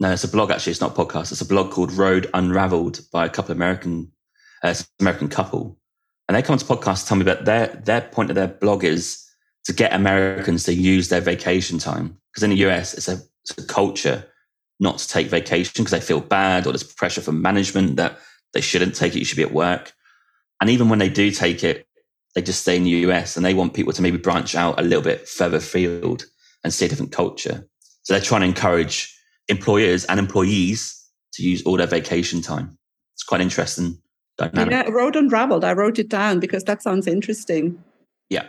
No, 0.00 0.10
it's 0.10 0.24
a 0.24 0.28
blog 0.28 0.50
actually. 0.50 0.72
It's 0.72 0.80
not 0.80 0.98
a 0.98 1.04
podcast. 1.04 1.30
It's 1.30 1.40
a 1.40 1.46
blog 1.46 1.70
called 1.70 1.92
Road 1.92 2.28
Unraveled 2.34 3.00
by 3.12 3.26
a 3.26 3.30
couple 3.30 3.52
of 3.52 3.58
American, 3.58 4.10
uh, 4.62 4.74
American 4.98 5.28
couple 5.28 5.78
and 6.28 6.36
they 6.36 6.42
come 6.42 6.58
to 6.58 6.64
podcasts 6.64 7.06
tell 7.06 7.16
me 7.16 7.22
about 7.22 7.44
their 7.44 7.68
their 7.84 8.00
point 8.00 8.30
of 8.30 8.36
their 8.36 8.48
blog 8.48 8.84
is 8.84 9.22
to 9.64 9.72
get 9.72 9.92
Americans 9.92 10.64
to 10.64 10.74
use 10.74 11.08
their 11.08 11.20
vacation 11.20 11.78
time 11.78 12.16
because 12.30 12.42
in 12.42 12.50
the 12.50 12.56
US 12.68 12.94
it's 12.94 13.08
a, 13.08 13.18
it's 13.42 13.58
a 13.58 13.66
culture 13.66 14.24
not 14.80 14.98
to 14.98 15.08
take 15.08 15.28
vacation 15.28 15.72
because 15.76 15.92
they 15.92 16.00
feel 16.00 16.20
bad 16.20 16.66
or 16.66 16.72
there's 16.72 16.82
pressure 16.82 17.20
from 17.20 17.40
management 17.40 17.96
that 17.96 18.18
they 18.52 18.60
shouldn't 18.60 18.94
take 18.94 19.14
it. 19.14 19.20
You 19.20 19.24
should 19.24 19.36
be 19.36 19.42
at 19.42 19.52
work, 19.52 19.92
and 20.60 20.70
even 20.70 20.88
when 20.88 20.98
they 20.98 21.08
do 21.08 21.30
take 21.30 21.64
it, 21.64 21.86
they 22.34 22.42
just 22.42 22.62
stay 22.62 22.76
in 22.76 22.84
the 22.84 22.90
US 22.90 23.36
and 23.36 23.44
they 23.44 23.54
want 23.54 23.74
people 23.74 23.92
to 23.92 24.02
maybe 24.02 24.16
branch 24.16 24.54
out 24.54 24.78
a 24.78 24.82
little 24.82 25.02
bit 25.02 25.28
further 25.28 25.58
afield 25.58 26.24
and 26.62 26.72
see 26.72 26.86
a 26.86 26.88
different 26.88 27.12
culture. 27.12 27.66
So 28.02 28.14
they're 28.14 28.22
trying 28.22 28.42
to 28.42 28.46
encourage 28.46 29.16
employers 29.48 30.04
and 30.06 30.18
employees 30.18 31.00
to 31.34 31.42
use 31.42 31.62
all 31.62 31.76
their 31.76 31.86
vacation 31.86 32.42
time. 32.42 32.76
It's 33.14 33.22
quite 33.22 33.40
interesting 33.40 33.98
dynamic. 34.36 34.72
Yeah, 34.72 34.90
Road 34.90 35.16
Unraveled. 35.16 35.64
I 35.64 35.72
wrote 35.72 35.98
it 35.98 36.08
down 36.08 36.40
because 36.40 36.64
that 36.64 36.82
sounds 36.82 37.06
interesting. 37.06 37.82
Yeah. 38.30 38.46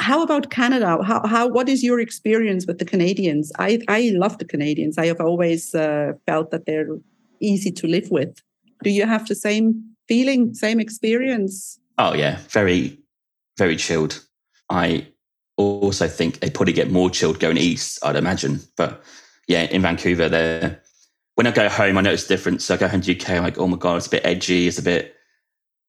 How 0.00 0.22
about 0.22 0.50
Canada? 0.50 0.98
How, 1.02 1.26
how 1.26 1.46
what 1.46 1.68
is 1.68 1.84
your 1.84 2.00
experience 2.00 2.66
with 2.66 2.78
the 2.78 2.86
Canadians? 2.86 3.52
I 3.58 3.80
I 3.86 4.12
love 4.14 4.38
the 4.38 4.46
Canadians. 4.46 4.96
I 4.96 5.06
have 5.06 5.20
always 5.20 5.74
uh, 5.74 6.14
felt 6.26 6.50
that 6.50 6.64
they're 6.64 6.88
easy 7.40 7.70
to 7.72 7.86
live 7.86 8.10
with. 8.10 8.40
Do 8.82 8.90
you 8.90 9.06
have 9.06 9.28
the 9.28 9.34
same 9.34 9.84
feeling, 10.08 10.54
same 10.54 10.80
experience? 10.80 11.78
Oh 11.98 12.14
yeah, 12.14 12.38
very 12.48 12.98
very 13.58 13.76
chilled. 13.76 14.24
I 14.70 15.06
also 15.58 16.08
think 16.08 16.40
they 16.40 16.48
probably 16.48 16.72
get 16.72 16.90
more 16.90 17.10
chilled 17.10 17.38
going 17.38 17.58
east, 17.58 17.98
I'd 18.02 18.16
imagine. 18.16 18.60
But 18.78 19.02
yeah, 19.48 19.64
in 19.64 19.82
Vancouver, 19.82 20.28
there. 20.28 20.80
When 21.34 21.46
I 21.46 21.50
go 21.50 21.68
home, 21.68 21.98
I 21.98 22.00
notice 22.00 22.24
a 22.24 22.28
difference. 22.28 22.64
So 22.64 22.74
I 22.74 22.78
go 22.78 22.88
home 22.88 23.02
to 23.02 23.14
UK, 23.14 23.30
I'm 23.30 23.42
like, 23.42 23.58
oh 23.58 23.66
my 23.66 23.76
god, 23.76 23.96
it's 23.96 24.06
a 24.06 24.10
bit 24.10 24.24
edgy, 24.24 24.66
it's 24.66 24.78
a 24.78 24.82
bit 24.82 25.14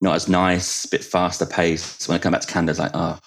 not 0.01 0.15
as 0.15 0.27
nice, 0.27 0.85
a 0.85 0.89
bit 0.89 1.03
faster 1.03 1.45
paced. 1.45 2.07
When 2.07 2.15
I 2.15 2.19
come 2.19 2.31
back 2.33 2.41
to 2.41 2.47
Canada, 2.47 2.71
it's 2.71 2.79
like, 2.79 2.91
oh, 2.93 3.19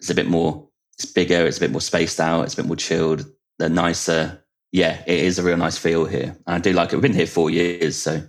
it's 0.00 0.10
a 0.10 0.14
bit 0.14 0.26
more, 0.26 0.68
it's 0.94 1.06
bigger, 1.06 1.46
it's 1.46 1.58
a 1.58 1.60
bit 1.60 1.70
more 1.70 1.80
spaced 1.80 2.20
out, 2.20 2.42
it's 2.42 2.54
a 2.54 2.56
bit 2.56 2.66
more 2.66 2.76
chilled. 2.76 3.24
They're 3.58 3.68
nicer. 3.68 4.42
Yeah, 4.72 5.02
it 5.06 5.18
is 5.18 5.38
a 5.38 5.42
real 5.42 5.56
nice 5.56 5.76
feel 5.76 6.06
here. 6.06 6.36
And 6.46 6.56
I 6.56 6.58
do 6.58 6.72
like 6.72 6.92
it. 6.92 6.96
We've 6.96 7.02
been 7.02 7.12
here 7.12 7.26
four 7.26 7.50
years, 7.50 7.96
so 7.96 8.22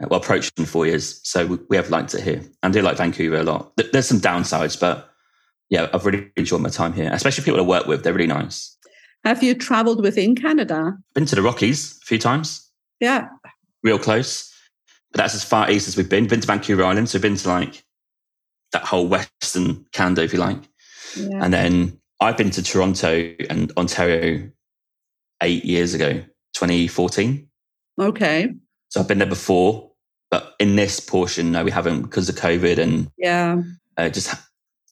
well, 0.00 0.20
approaching 0.20 0.66
four 0.66 0.86
years. 0.86 1.20
So 1.24 1.58
we 1.68 1.76
have 1.76 1.90
liked 1.90 2.14
it 2.14 2.22
here. 2.22 2.42
I 2.62 2.68
do 2.68 2.82
like 2.82 2.98
Vancouver 2.98 3.36
a 3.36 3.42
lot. 3.42 3.72
There's 3.76 4.06
some 4.06 4.20
downsides, 4.20 4.78
but 4.78 5.10
yeah, 5.70 5.88
I've 5.92 6.06
really 6.06 6.30
enjoyed 6.36 6.60
my 6.60 6.68
time 6.68 6.92
here, 6.92 7.10
especially 7.12 7.44
people 7.44 7.60
I 7.60 7.64
work 7.64 7.86
with. 7.86 8.04
They're 8.04 8.12
really 8.12 8.26
nice. 8.26 8.76
Have 9.24 9.42
you 9.42 9.54
traveled 9.54 10.02
within 10.02 10.34
Canada? 10.34 10.96
Been 11.14 11.26
to 11.26 11.34
the 11.34 11.42
Rockies 11.42 11.98
a 12.02 12.06
few 12.06 12.18
times. 12.18 12.70
Yeah. 13.00 13.28
Real 13.82 13.98
close. 13.98 14.54
But 15.12 15.18
that's 15.18 15.34
as 15.34 15.44
far 15.44 15.70
east 15.70 15.88
as 15.88 15.96
we've 15.96 16.08
been. 16.08 16.28
Been 16.28 16.40
to 16.40 16.46
Vancouver 16.46 16.84
Island. 16.84 17.08
So 17.08 17.18
been 17.18 17.36
to 17.36 17.48
like 17.48 17.82
that 18.72 18.84
whole 18.84 19.08
Western 19.08 19.86
Canada, 19.92 20.22
if 20.22 20.32
you 20.32 20.38
like. 20.38 20.58
Yeah. 21.16 21.44
And 21.44 21.52
then 21.52 22.00
I've 22.20 22.36
been 22.36 22.50
to 22.50 22.62
Toronto 22.62 23.34
and 23.48 23.72
Ontario 23.76 24.50
eight 25.42 25.64
years 25.64 25.94
ago, 25.94 26.24
2014. 26.54 27.48
Okay. 28.00 28.54
So 28.88 29.00
I've 29.00 29.08
been 29.08 29.18
there 29.18 29.26
before. 29.26 29.88
But 30.30 30.54
in 30.58 30.76
this 30.76 31.00
portion, 31.00 31.52
no, 31.52 31.64
we 31.64 31.70
haven't 31.70 32.02
because 32.02 32.28
of 32.28 32.34
COVID 32.34 32.78
and 32.78 33.10
yeah, 33.16 33.62
uh, 33.96 34.10
just 34.10 34.34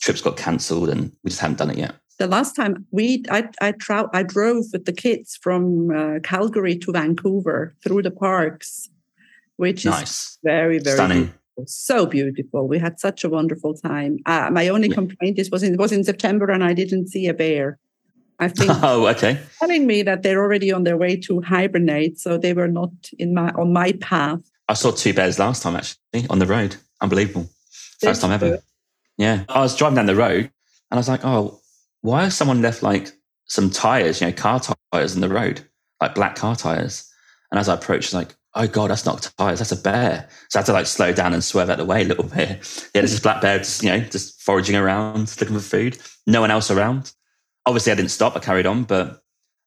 trips 0.00 0.22
got 0.22 0.36
cancelled 0.36 0.88
and 0.88 1.12
we 1.22 1.28
just 1.28 1.40
haven't 1.40 1.58
done 1.58 1.70
it 1.70 1.76
yet. 1.76 1.94
The 2.18 2.26
last 2.26 2.56
time 2.56 2.86
we, 2.90 3.22
I, 3.30 3.48
I, 3.60 3.72
tra- 3.72 4.08
I 4.14 4.22
drove 4.22 4.64
with 4.72 4.86
the 4.86 4.92
kids 4.92 5.36
from 5.36 5.90
uh, 5.90 6.20
Calgary 6.22 6.78
to 6.78 6.92
Vancouver 6.92 7.74
through 7.84 8.02
the 8.02 8.10
parks, 8.10 8.88
which 9.56 9.84
nice. 9.84 10.02
is 10.10 10.38
very, 10.42 10.78
very 10.78 10.96
stunning. 10.96 11.34
So 11.66 12.06
beautiful. 12.06 12.68
We 12.68 12.78
had 12.78 13.00
such 13.00 13.24
a 13.24 13.28
wonderful 13.28 13.74
time. 13.74 14.18
Uh, 14.26 14.50
my 14.52 14.68
only 14.68 14.88
yeah. 14.88 14.94
complaint 14.94 15.38
is 15.38 15.50
was 15.50 15.62
in, 15.62 15.74
it 15.74 15.78
was 15.78 15.92
in 15.92 16.04
September 16.04 16.50
and 16.50 16.62
I 16.62 16.74
didn't 16.74 17.08
see 17.08 17.26
a 17.28 17.34
bear. 17.34 17.78
I 18.38 18.48
think. 18.48 18.70
Oh, 18.82 19.06
okay. 19.06 19.38
Telling 19.58 19.86
me 19.86 20.02
that 20.02 20.22
they're 20.22 20.42
already 20.42 20.70
on 20.70 20.84
their 20.84 20.98
way 20.98 21.16
to 21.16 21.40
hibernate, 21.40 22.20
so 22.20 22.36
they 22.36 22.52
were 22.52 22.68
not 22.68 22.90
in 23.18 23.32
my 23.32 23.50
on 23.52 23.72
my 23.72 23.92
path. 23.92 24.40
I 24.68 24.74
saw 24.74 24.90
two 24.90 25.14
bears 25.14 25.38
last 25.38 25.62
time 25.62 25.76
actually 25.76 26.26
on 26.28 26.38
the 26.38 26.46
road. 26.46 26.76
Unbelievable. 27.00 27.48
First 28.00 28.20
time 28.20 28.32
ever. 28.32 28.58
Yeah. 29.16 29.44
I 29.48 29.60
was 29.60 29.76
driving 29.76 29.96
down 29.96 30.06
the 30.06 30.16
road 30.16 30.50
and 30.90 30.92
I 30.92 30.96
was 30.96 31.08
like, 31.08 31.24
oh, 31.24 31.60
why 32.02 32.24
has 32.24 32.36
someone 32.36 32.62
left 32.62 32.82
like 32.82 33.12
some 33.46 33.70
tires, 33.70 34.20
you 34.20 34.26
know, 34.26 34.32
car 34.32 34.60
tires 34.92 35.14
in 35.14 35.20
the 35.20 35.28
road, 35.28 35.62
like 36.00 36.14
black 36.14 36.36
car 36.36 36.56
tires? 36.56 37.10
And 37.50 37.58
as 37.58 37.68
I 37.68 37.74
approached, 37.74 38.12
like, 38.12 38.34
oh 38.54 38.66
God, 38.66 38.90
that's 38.90 39.06
not 39.06 39.30
tires, 39.38 39.58
that's 39.58 39.72
a 39.72 39.76
bear. 39.76 40.28
So 40.48 40.58
I 40.58 40.60
had 40.60 40.66
to 40.66 40.72
like 40.72 40.86
slow 40.86 41.12
down 41.12 41.34
and 41.34 41.44
swerve 41.44 41.70
out 41.70 41.78
the 41.78 41.84
way 41.84 42.02
a 42.02 42.04
little 42.04 42.24
bit. 42.24 42.48
Yeah, 42.48 43.00
there's 43.00 43.12
this 43.12 43.20
black 43.20 43.40
bear 43.42 43.58
just, 43.58 43.82
you 43.82 43.90
know, 43.90 44.00
just 44.00 44.40
foraging 44.42 44.76
around, 44.76 45.34
looking 45.40 45.56
for 45.56 45.62
food. 45.62 45.98
No 46.26 46.40
one 46.40 46.50
else 46.50 46.70
around. 46.70 47.12
Obviously, 47.66 47.92
I 47.92 47.96
didn't 47.96 48.10
stop, 48.10 48.36
I 48.36 48.40
carried 48.40 48.66
on, 48.66 48.84
but 48.84 49.22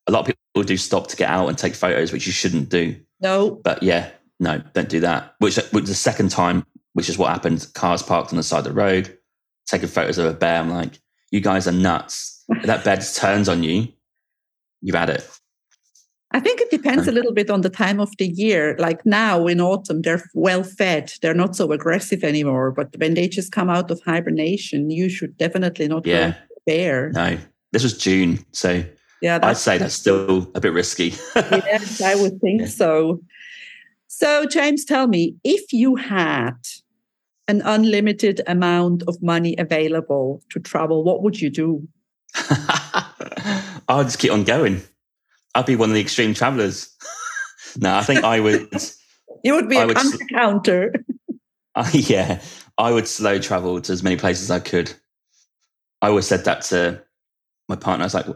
a 0.08 0.12
lot 0.12 0.22
of 0.22 0.26
people 0.28 0.64
do 0.66 0.78
stop 0.78 1.08
to 1.08 1.16
get 1.16 1.30
out 1.30 1.48
and 1.48 1.58
take 1.58 1.76
photos, 1.76 2.12
which 2.12 2.26
you 2.26 2.34
shouldn't 2.34 2.70
do. 2.70 2.96
No. 3.22 3.52
But 3.64 3.84
yeah, 3.84 4.10
no, 4.40 4.62
don't 4.74 4.90
do 4.90 5.02
that. 5.02 5.36
Which, 5.40 5.58
which 5.72 5.86
the 5.86 5.94
second 5.94 6.32
time, 6.32 6.66
which 6.94 7.10
is 7.10 7.18
what 7.18 7.30
happened. 7.30 7.68
Cars 7.76 8.02
parked 8.02 8.32
on 8.32 8.38
the 8.38 8.44
side 8.44 8.60
of 8.60 8.64
the 8.66 8.74
road, 8.74 9.18
taking 9.68 9.88
photos 9.88 10.18
of 10.18 10.26
a 10.26 10.34
bear. 10.34 10.60
I'm 10.60 10.70
like, 10.70 11.00
you 11.32 11.42
guys 11.42 11.68
are 11.68 11.72
nuts. 11.72 12.44
if 12.50 12.64
that 12.64 12.84
bear 12.84 12.96
just 12.96 13.18
turns 13.18 13.48
on 13.48 13.64
you, 13.64 13.90
you've 14.82 14.96
had 14.96 15.10
it. 15.10 15.30
I 16.32 16.40
think 16.40 16.62
it 16.62 16.70
depends 16.70 17.08
a 17.08 17.12
little 17.12 17.34
bit 17.34 17.50
on 17.50 17.62
the 17.62 17.72
time 17.72 18.00
of 18.00 18.16
the 18.18 18.28
year. 18.28 18.76
Like 18.78 19.04
now 19.06 19.48
in 19.48 19.60
autumn, 19.60 20.04
they're 20.04 20.24
well 20.36 20.62
fed. 20.64 21.12
They're 21.22 21.34
not 21.34 21.56
so 21.56 21.72
aggressive 21.72 22.24
anymore. 22.24 22.72
But 22.72 22.96
when 22.98 23.16
they 23.16 23.28
just 23.28 23.52
come 23.52 23.70
out 23.70 23.90
of 23.90 24.00
hibernation, 24.06 24.92
you 24.92 25.10
should 25.10 25.38
definitely 25.38 25.88
not 25.88 26.06
yeah. 26.06 26.32
go 26.32 26.38
bear. 26.68 27.10
No, 27.12 27.38
this 27.72 27.82
was 27.82 27.98
June. 27.98 28.46
So 28.52 28.84
yeah, 29.22 29.40
I'd 29.42 29.58
say 29.58 29.80
that's 29.80 29.96
still 29.96 30.50
a 30.54 30.62
bit 30.62 30.72
risky. 30.72 31.16
yes, 31.36 32.02
I 32.02 32.16
would 32.16 32.40
think 32.42 32.62
yeah. 32.62 32.68
so. 32.68 33.22
So, 34.08 34.46
James, 34.46 34.86
tell 34.86 35.08
me 35.08 35.36
if 35.44 35.74
you 35.74 35.96
had 35.96 36.58
an 37.48 37.62
unlimited 37.64 38.42
amount 38.48 39.04
of 39.08 39.22
money 39.22 39.56
available 39.58 40.44
to 40.50 40.60
travel, 40.60 41.04
what 41.04 41.24
would 41.24 41.42
you 41.42 41.50
do? 41.50 41.88
I'll 43.88 44.04
just 44.04 44.20
keep 44.20 44.32
on 44.32 44.44
going. 44.44 44.82
I'd 45.56 45.66
be 45.66 45.76
one 45.76 45.90
of 45.90 45.96
the 45.96 46.02
extreme 46.02 46.34
travelers. 46.34 46.96
no, 47.78 47.96
I 47.96 48.04
think 48.04 48.24
I 48.24 48.40
would. 48.40 48.70
you 49.44 49.56
would 49.56 49.70
be 49.70 49.78
I 49.78 49.84
a 49.84 49.94
counter 49.94 50.26
counter. 50.34 50.94
uh, 51.76 51.90
yeah, 51.94 52.42
I 52.78 52.92
would 52.92 53.08
slow 53.08 53.40
travel 53.40 53.82
to 53.82 53.92
as 53.92 54.04
many 54.04 54.16
places 54.16 54.50
as 54.50 54.52
I 54.52 54.60
could. 54.60 54.94
I 56.02 56.10
always 56.10 56.28
said 56.28 56.46
that 56.46 56.62
to 56.64 57.04
my 57.68 57.76
partner. 57.76 58.04
I 58.04 58.06
was 58.06 58.14
like, 58.14 58.28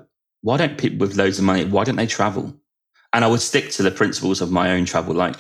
why 0.42 0.58
don't 0.58 0.78
people 0.78 1.00
with 1.00 1.16
loads 1.16 1.40
of 1.40 1.46
money, 1.46 1.66
why 1.66 1.84
don't 1.84 1.96
they 1.96 2.08
travel? 2.08 2.54
And 3.14 3.24
I 3.24 3.28
would 3.28 3.42
stick 3.42 3.70
to 3.72 3.84
the 3.84 3.92
principles 3.92 4.42
of 4.42 4.52
my 4.52 4.72
own 4.72 4.86
travel, 4.86 5.14
like 5.14 5.38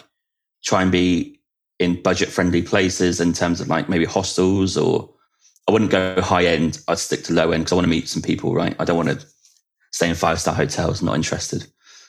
try 0.63 0.81
and 0.81 0.91
be 0.91 1.41
in 1.79 2.01
budget 2.01 2.29
friendly 2.29 2.61
places 2.61 3.19
in 3.19 3.33
terms 3.33 3.59
of 3.59 3.67
like 3.67 3.89
maybe 3.89 4.05
hostels 4.05 4.77
or 4.77 5.09
I 5.67 5.71
wouldn't 5.71 5.91
go 5.91 6.21
high 6.21 6.45
end. 6.45 6.79
I'd 6.87 6.99
stick 6.99 7.23
to 7.25 7.33
low 7.33 7.51
end 7.51 7.63
because 7.63 7.73
I 7.73 7.75
want 7.75 7.85
to 7.85 7.89
meet 7.89 8.07
some 8.07 8.21
people, 8.21 8.53
right? 8.53 8.75
I 8.79 8.85
don't 8.85 8.97
want 8.97 9.09
to 9.09 9.25
stay 9.93 10.09
in 10.09 10.15
five 10.15 10.41
star 10.41 10.53
hotels, 10.53 11.01
not 11.01 11.15
interested. 11.15 11.65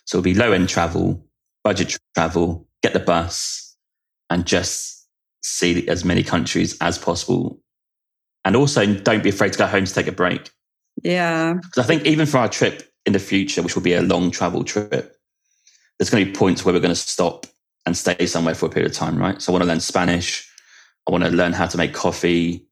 So 0.07 0.19
it'll 0.19 0.25
be 0.25 0.35
low 0.35 0.53
end 0.53 0.69
travel, 0.69 1.25
budget 1.63 1.97
travel, 2.15 2.67
get 2.83 2.93
the 2.93 3.01
bus 3.01 3.77
and 4.31 4.45
just 4.47 5.07
see 5.43 5.87
as 5.89 6.05
many 6.05 6.23
countries 6.23 6.77
as 6.81 6.99
possible. 6.99 7.61
And 8.45 8.57
also 8.57 8.85
don't 8.95 9.23
be 9.23 9.29
afraid 9.29 9.53
to 9.53 9.59
go 9.59 9.67
home 9.67 9.85
to 9.85 9.95
take 9.95 10.07
a 10.07 10.13
break. 10.13 10.51
Yeah. 11.03 11.55
Because 11.55 11.79
I 11.79 11.87
think 11.87 12.05
even 12.05 12.27
for 12.27 12.39
our 12.39 12.49
trip 12.49 12.91
in 13.07 13.13
the 13.13 13.19
future, 13.19 13.63
which 13.63 13.75
will 13.75 13.83
be 13.83 13.95
a 13.95 14.03
long 14.03 14.31
travel 14.31 14.65
trip, 14.65 15.17
there's 15.99 16.11
going 16.11 16.25
to 16.25 16.31
be 16.31 16.37
points 16.37 16.65
where 16.65 16.75
we're 16.75 16.81
going 16.81 16.95
to 16.95 17.01
stop 17.01 17.47
and 17.87 17.97
stay 17.97 18.27
somewhere 18.27 18.55
for 18.55 18.67
a 18.67 18.71
period 18.71 18.91
of 18.91 18.97
time, 18.97 19.19
right? 19.19 19.41
So 19.41 19.53
I 19.53 19.55
want 19.55 19.63
to 19.63 19.69
learn 19.69 19.81
Spanish. 19.81 20.51
I 21.07 21.13
want 21.13 21.25
to 21.25 21.31
learn 21.31 21.53
how 21.53 21.67
to 21.67 21.77
make 21.77 21.93
coffee. 21.93 22.67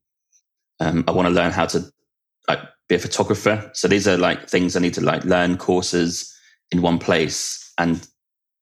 Um, 0.80 1.04
I 1.06 1.12
want 1.12 1.28
to 1.28 1.34
learn 1.34 1.52
how 1.52 1.66
to 1.66 1.84
like, 2.48 2.60
be 2.88 2.96
a 2.96 2.98
photographer. 2.98 3.70
So 3.72 3.88
these 3.88 4.06
are 4.06 4.18
like 4.18 4.48
things 4.48 4.76
I 4.76 4.80
need 4.80 4.94
to 4.94 5.00
like 5.00 5.24
learn 5.24 5.56
courses 5.56 6.34
in 6.70 6.82
one 6.82 6.98
place. 6.98 7.72
And 7.78 8.06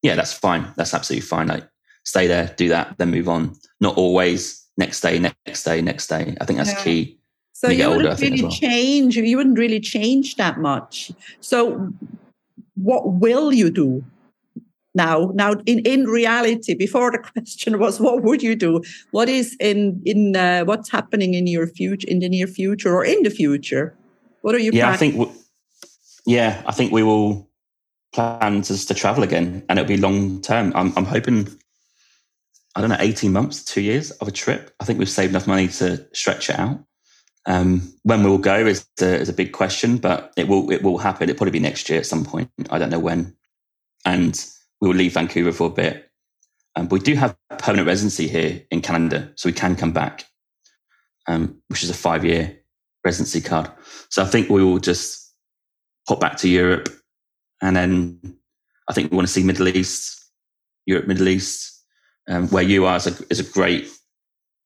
yeah, 0.03 0.15
that's 0.15 0.33
fine. 0.33 0.73
That's 0.77 0.95
absolutely 0.95 1.27
fine. 1.27 1.49
Like 1.49 1.69
stay 2.05 2.27
there, 2.27 2.55
do 2.57 2.69
that, 2.69 2.97
then 2.99 3.11
move 3.11 3.29
on. 3.29 3.57
Not 3.81 3.97
always 3.97 4.65
next 4.77 5.01
day, 5.01 5.19
next 5.19 5.65
day, 5.65 5.83
next 5.83 6.07
day. 6.07 6.37
I 6.41 6.45
think 6.45 6.59
that's 6.59 6.73
yeah. 6.73 6.85
key. 6.85 7.19
So 7.53 7.69
you, 7.69 7.79
you 7.79 7.89
wouldn't 7.91 8.09
older, 8.09 8.23
really 8.23 8.43
well. 8.43 8.51
change. 8.51 9.17
You 9.17 9.37
wouldn't 9.37 9.59
really 9.59 9.81
change 9.81 10.37
that 10.37 10.59
much. 10.59 11.13
So 11.41 11.93
what 12.75 13.13
will 13.15 13.53
you 13.53 13.71
do? 13.71 14.05
Now. 14.95 15.31
Now 15.35 15.55
in 15.67 15.81
in 15.81 16.05
reality 16.05 16.75
before 16.75 17.11
the 17.11 17.19
question 17.33 17.79
was 17.79 18.01
what 18.01 18.23
would 18.23 18.43
you 18.43 18.57
do? 18.57 18.83
What 19.11 19.29
is 19.29 19.57
in 19.61 20.01
in 20.05 20.37
uh, 20.37 20.65
what's 20.65 20.91
happening 20.91 21.35
in 21.35 21.47
your 21.47 21.67
future 21.67 22.09
in 22.09 22.21
the 22.21 22.29
near 22.29 22.47
future 22.47 22.95
or 22.95 23.05
in 23.05 23.23
the 23.23 23.31
future? 23.31 23.97
What 24.43 24.55
are 24.55 24.59
you 24.59 24.73
yeah 24.73 24.97
planning? 24.97 25.21
i 25.21 25.25
think 25.25 25.37
yeah 26.27 26.63
i 26.67 26.73
think 26.73 26.93
we 26.93 27.03
will 27.03 27.49
plan 28.13 28.63
to, 28.63 28.87
to 28.87 28.95
travel 28.95 29.23
again 29.23 29.63
and 29.69 29.79
it'll 29.79 29.89
be 29.89 29.97
long 29.97 30.41
term. 30.43 30.73
I'm, 30.75 30.93
I'm 30.97 31.05
hoping 31.05 31.49
i 32.75 32.81
don't 32.81 32.91
know 32.91 32.97
18 32.99 33.33
months 33.33 33.65
two 33.65 33.81
years 33.81 34.11
of 34.13 34.29
a 34.29 34.33
trip. 34.33 34.75
I 34.81 34.85
think 34.85 34.99
we've 34.99 35.09
saved 35.09 35.31
enough 35.31 35.47
money 35.47 35.69
to 35.69 36.07
stretch 36.13 36.51
it 36.51 36.59
out. 36.59 36.81
Um, 37.47 37.95
when 38.03 38.23
we'll 38.23 38.39
go 38.39 38.67
is 38.67 38.87
a, 39.01 39.15
is 39.15 39.29
a 39.29 39.33
big 39.33 39.53
question 39.53 39.99
but 39.99 40.33
it 40.37 40.49
will 40.49 40.71
it 40.71 40.83
will 40.83 40.99
happen. 40.99 41.29
It'll 41.29 41.39
probably 41.39 41.59
be 41.59 41.69
next 41.69 41.89
year 41.89 41.99
at 41.99 42.07
some 42.07 42.25
point. 42.25 42.51
I 42.71 42.79
don't 42.79 42.91
know 42.91 42.99
when. 42.99 43.37
And 44.05 44.35
we 44.81 44.89
will 44.89 44.97
leave 44.97 45.15
Vancouver 45.15 45.53
for 45.53 45.69
a 45.69 45.71
bit. 45.71 46.11
Um, 46.77 46.87
but 46.87 46.95
we 46.95 47.01
do 47.01 47.15
have 47.15 47.37
permanent 47.59 47.87
residency 47.87 48.29
here 48.29 48.63
in 48.71 48.81
Canada, 48.81 49.33
so 49.37 49.49
we 49.49 49.53
can 49.53 49.77
come 49.77 49.93
back, 49.93 50.25
um, 51.27 51.61
which 51.69 51.83
is 51.83 51.91
a 51.91 51.95
five 51.95 52.25
year 52.25 52.59
residency 53.05 53.41
card. 53.41 53.71
So 54.09 54.23
I 54.23 54.27
think 54.27 54.49
we 54.49 54.63
will 54.63 54.79
just 54.79 55.35
pop 56.07 56.21
back 56.21 56.37
to 56.39 56.49
Europe. 56.49 56.89
And 57.63 57.77
then 57.77 58.39
I 58.89 58.93
think 58.93 59.11
we 59.11 59.17
want 59.17 59.29
to 59.29 59.33
see 59.33 59.43
Middle 59.43 59.69
East, 59.69 60.31
Europe, 60.87 61.07
Middle 61.07 61.29
East, 61.29 61.85
um, 62.29 62.49
where 62.49 62.63
you 62.63 62.87
are 62.87 62.97
is 62.97 63.07
a, 63.07 63.25
is 63.31 63.41
a 63.41 63.53
great 63.53 63.89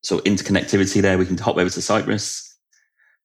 sort 0.03 0.25
of 0.25 0.31
interconnectivity 0.31 1.01
there. 1.01 1.17
We 1.17 1.25
can 1.25 1.37
hop 1.37 1.57
over 1.57 1.69
to 1.69 1.81
Cyprus, 1.81 2.57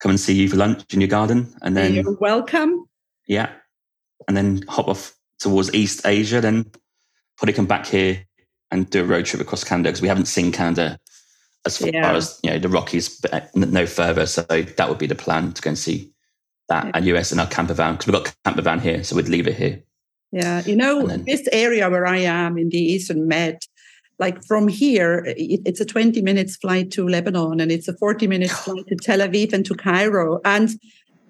come 0.01 0.11
and 0.11 0.21
see 0.21 0.35
you 0.35 0.49
for 0.49 0.57
lunch 0.57 0.93
in 0.93 1.01
your 1.01 1.09
garden. 1.09 1.55
And 1.63 1.77
then 1.77 1.95
you're 1.95 2.17
welcome. 2.19 2.87
Yeah. 3.29 3.51
And 4.27 4.37
then 4.37 4.63
hop 4.69 4.89
off 4.89 5.15
towards 5.39 5.73
East 5.75 6.07
Asia, 6.07 6.41
then 6.41 6.71
come 7.53 7.67
back 7.67 7.87
here 7.87 8.25
and 8.71 8.89
do 8.89 9.03
a 9.03 9.07
road 9.07 9.27
trip 9.27 9.43
across 9.43 9.65
Canada 9.65 9.89
because 9.89 10.03
we 10.03 10.09
haven't 10.09 10.27
seen 10.27 10.53
Canada 10.53 10.99
as 11.67 11.79
far 11.79 11.91
yeah. 11.91 12.13
as 12.13 12.39
you 12.43 12.51
know 12.51 12.59
the 12.59 12.69
Rockies, 12.69 13.09
but 13.21 13.35
uh, 13.35 13.41
no 13.55 13.87
further. 13.87 14.27
So 14.27 14.43
that 14.43 14.89
would 14.89 14.99
be 14.99 15.07
the 15.07 15.15
plan 15.15 15.53
to 15.53 15.63
go 15.63 15.71
and 15.71 15.79
see 15.79 16.11
that 16.69 16.87
Yeah. 16.87 16.91
and 16.95 17.07
US 17.07 17.33
in 17.33 17.41
our 17.41 17.47
camper 17.47 17.75
van 17.75 17.95
because 17.95 18.07
we've 18.07 18.15
got 18.15 18.29
a 18.29 18.35
camper 18.45 18.63
van 18.63 18.81
here, 18.81 19.05
so 19.05 19.17
we'd 19.17 19.29
leave 19.29 19.47
it 19.47 19.57
here. 19.57 19.83
Yeah, 20.33 20.63
you 20.65 20.77
know, 20.77 21.07
then- 21.07 21.25
this 21.25 21.49
area 21.53 21.91
where 21.91 22.07
I 22.07 22.19
am 22.19 22.57
in 22.57 22.69
the 22.69 22.79
Eastern 22.79 23.27
Med, 23.27 23.59
like 24.19 24.45
from 24.45 24.69
here, 24.69 25.25
it, 25.27 25.61
it's 25.65 25.81
a 25.81 25.85
20 25.85 26.23
minutes 26.23 26.57
flight 26.57 26.91
to 26.93 27.09
Lebanon 27.09 27.59
and 27.61 27.73
it's 27.73 27.89
a 27.89 27.97
40 27.97 28.27
minutes 28.29 28.53
flight 28.65 28.87
to 28.89 28.97
Tel 28.97 29.19
Aviv 29.19 29.53
and 29.53 29.65
to 29.67 29.75
Cairo. 29.75 30.41
And 30.45 30.71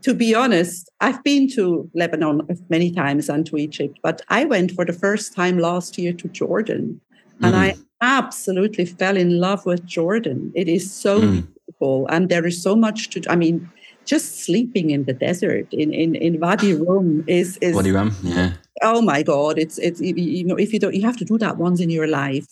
to 0.02 0.14
be 0.14 0.34
honest, 0.34 0.90
I've 1.00 1.22
been 1.22 1.48
to 1.52 1.90
Lebanon 1.94 2.42
many 2.68 2.90
times 2.92 3.28
and 3.28 3.44
to 3.46 3.56
Egypt, 3.56 3.98
but 4.02 4.22
I 4.28 4.44
went 4.44 4.72
for 4.72 4.84
the 4.84 4.92
first 4.92 5.34
time 5.34 5.58
last 5.58 5.98
year 5.98 6.12
to 6.14 6.28
Jordan. 6.28 7.00
And 7.42 7.56
I 7.56 7.70
Mm. 7.72 7.78
absolutely 8.02 8.84
fell 8.86 9.16
in 9.16 9.40
love 9.40 9.64
with 9.66 9.84
Jordan. 9.86 10.52
It 10.54 10.68
is 10.68 10.94
so 10.94 11.20
Mm. 11.20 11.30
beautiful. 11.66 12.06
And 12.10 12.28
there 12.28 12.46
is 12.46 12.62
so 12.62 12.76
much 12.76 13.10
to, 13.10 13.22
I 13.28 13.36
mean, 13.36 13.68
just 14.06 14.44
sleeping 14.44 14.90
in 14.90 15.04
the 15.04 15.12
desert 15.12 15.66
in, 15.70 15.92
in, 15.92 16.14
in 16.14 16.40
Wadi 16.40 16.72
Rum 16.74 17.22
is, 17.26 17.58
is 17.62 17.74
you 17.86 17.94
run? 17.94 18.12
Yeah. 18.22 18.52
oh 18.82 19.02
my 19.02 19.22
god 19.22 19.58
it's 19.58 19.76
it's 19.78 20.00
you 20.00 20.44
know 20.44 20.56
if 20.56 20.72
you 20.72 20.78
don't 20.78 20.94
you 20.94 21.02
have 21.02 21.16
to 21.16 21.24
do 21.24 21.36
that 21.38 21.58
once 21.58 21.80
in 21.80 21.90
your 21.90 22.06
life 22.06 22.46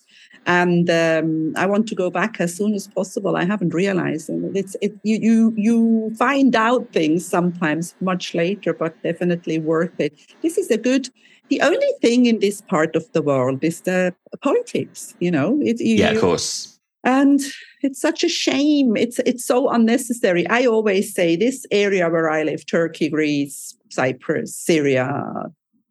and 0.47 0.89
um, 0.91 1.53
i 1.57 1.67
want 1.67 1.87
to 1.89 1.95
go 1.95 2.11
back 2.11 2.41
as 2.41 2.55
soon 2.55 2.75
as 2.75 2.89
possible. 2.89 3.37
I 3.37 3.45
haven't 3.45 3.75
realized 3.75 4.29
and 4.29 4.57
it's 4.57 4.77
it 4.81 4.93
you 5.03 5.19
you 5.21 5.55
you 5.57 6.15
find 6.17 6.55
out 6.57 6.93
things 6.93 7.27
sometimes 7.27 7.95
much 8.01 8.35
later 8.35 8.73
but 8.73 9.01
definitely 9.03 9.59
worth 9.59 9.99
it. 9.99 10.13
This 10.43 10.59
is 10.59 10.71
a 10.71 10.79
good 10.79 11.09
the 11.51 11.61
only 11.63 11.93
thing 12.03 12.27
in 12.27 12.41
this 12.41 12.61
part 12.61 12.95
of 12.95 13.11
the 13.13 13.23
world 13.23 13.65
is 13.65 13.81
the 13.83 14.15
politics 14.43 15.15
you 15.19 15.31
know? 15.31 15.59
It, 15.63 15.81
you, 15.81 15.97
Yeah, 15.97 16.11
of 16.13 16.21
course. 16.21 16.79
and 17.05 17.41
it's 17.83 18.01
such 18.01 18.25
a 18.25 18.29
shame. 18.29 18.97
It's 18.97 19.19
it's 19.21 19.45
so 19.45 19.69
unnecessary. 19.71 20.47
I 20.49 20.67
always 20.67 21.15
say 21.15 21.37
this 21.37 21.67
area 21.71 22.09
where 22.11 22.29
i 22.31 22.43
live 22.43 22.65
turkey 22.67 23.09
greece 23.09 23.77
cyprus 23.91 24.55
syria 24.55 25.09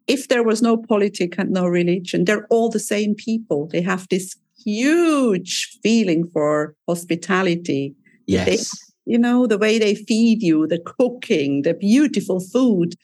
if 0.07 0.27
there 0.27 0.43
was 0.43 0.61
no 0.61 0.77
politic 0.77 1.37
and 1.37 1.51
no 1.51 1.65
religion 1.67 2.25
they're 2.25 2.47
all 2.49 2.69
the 2.69 2.79
same 2.79 3.13
people 3.15 3.67
they 3.67 3.81
have 3.81 4.07
this 4.09 4.35
huge 4.63 5.77
feeling 5.83 6.27
for 6.33 6.75
hospitality 6.87 7.95
Yes. 8.25 8.69
you 9.05 9.17
know 9.17 9.47
the 9.47 9.57
way 9.57 9.79
they 9.79 9.95
feed 9.95 10.41
you 10.43 10.67
the 10.67 10.79
cooking 10.79 11.61
the 11.61 11.73
beautiful 11.73 12.39
food 12.41 12.95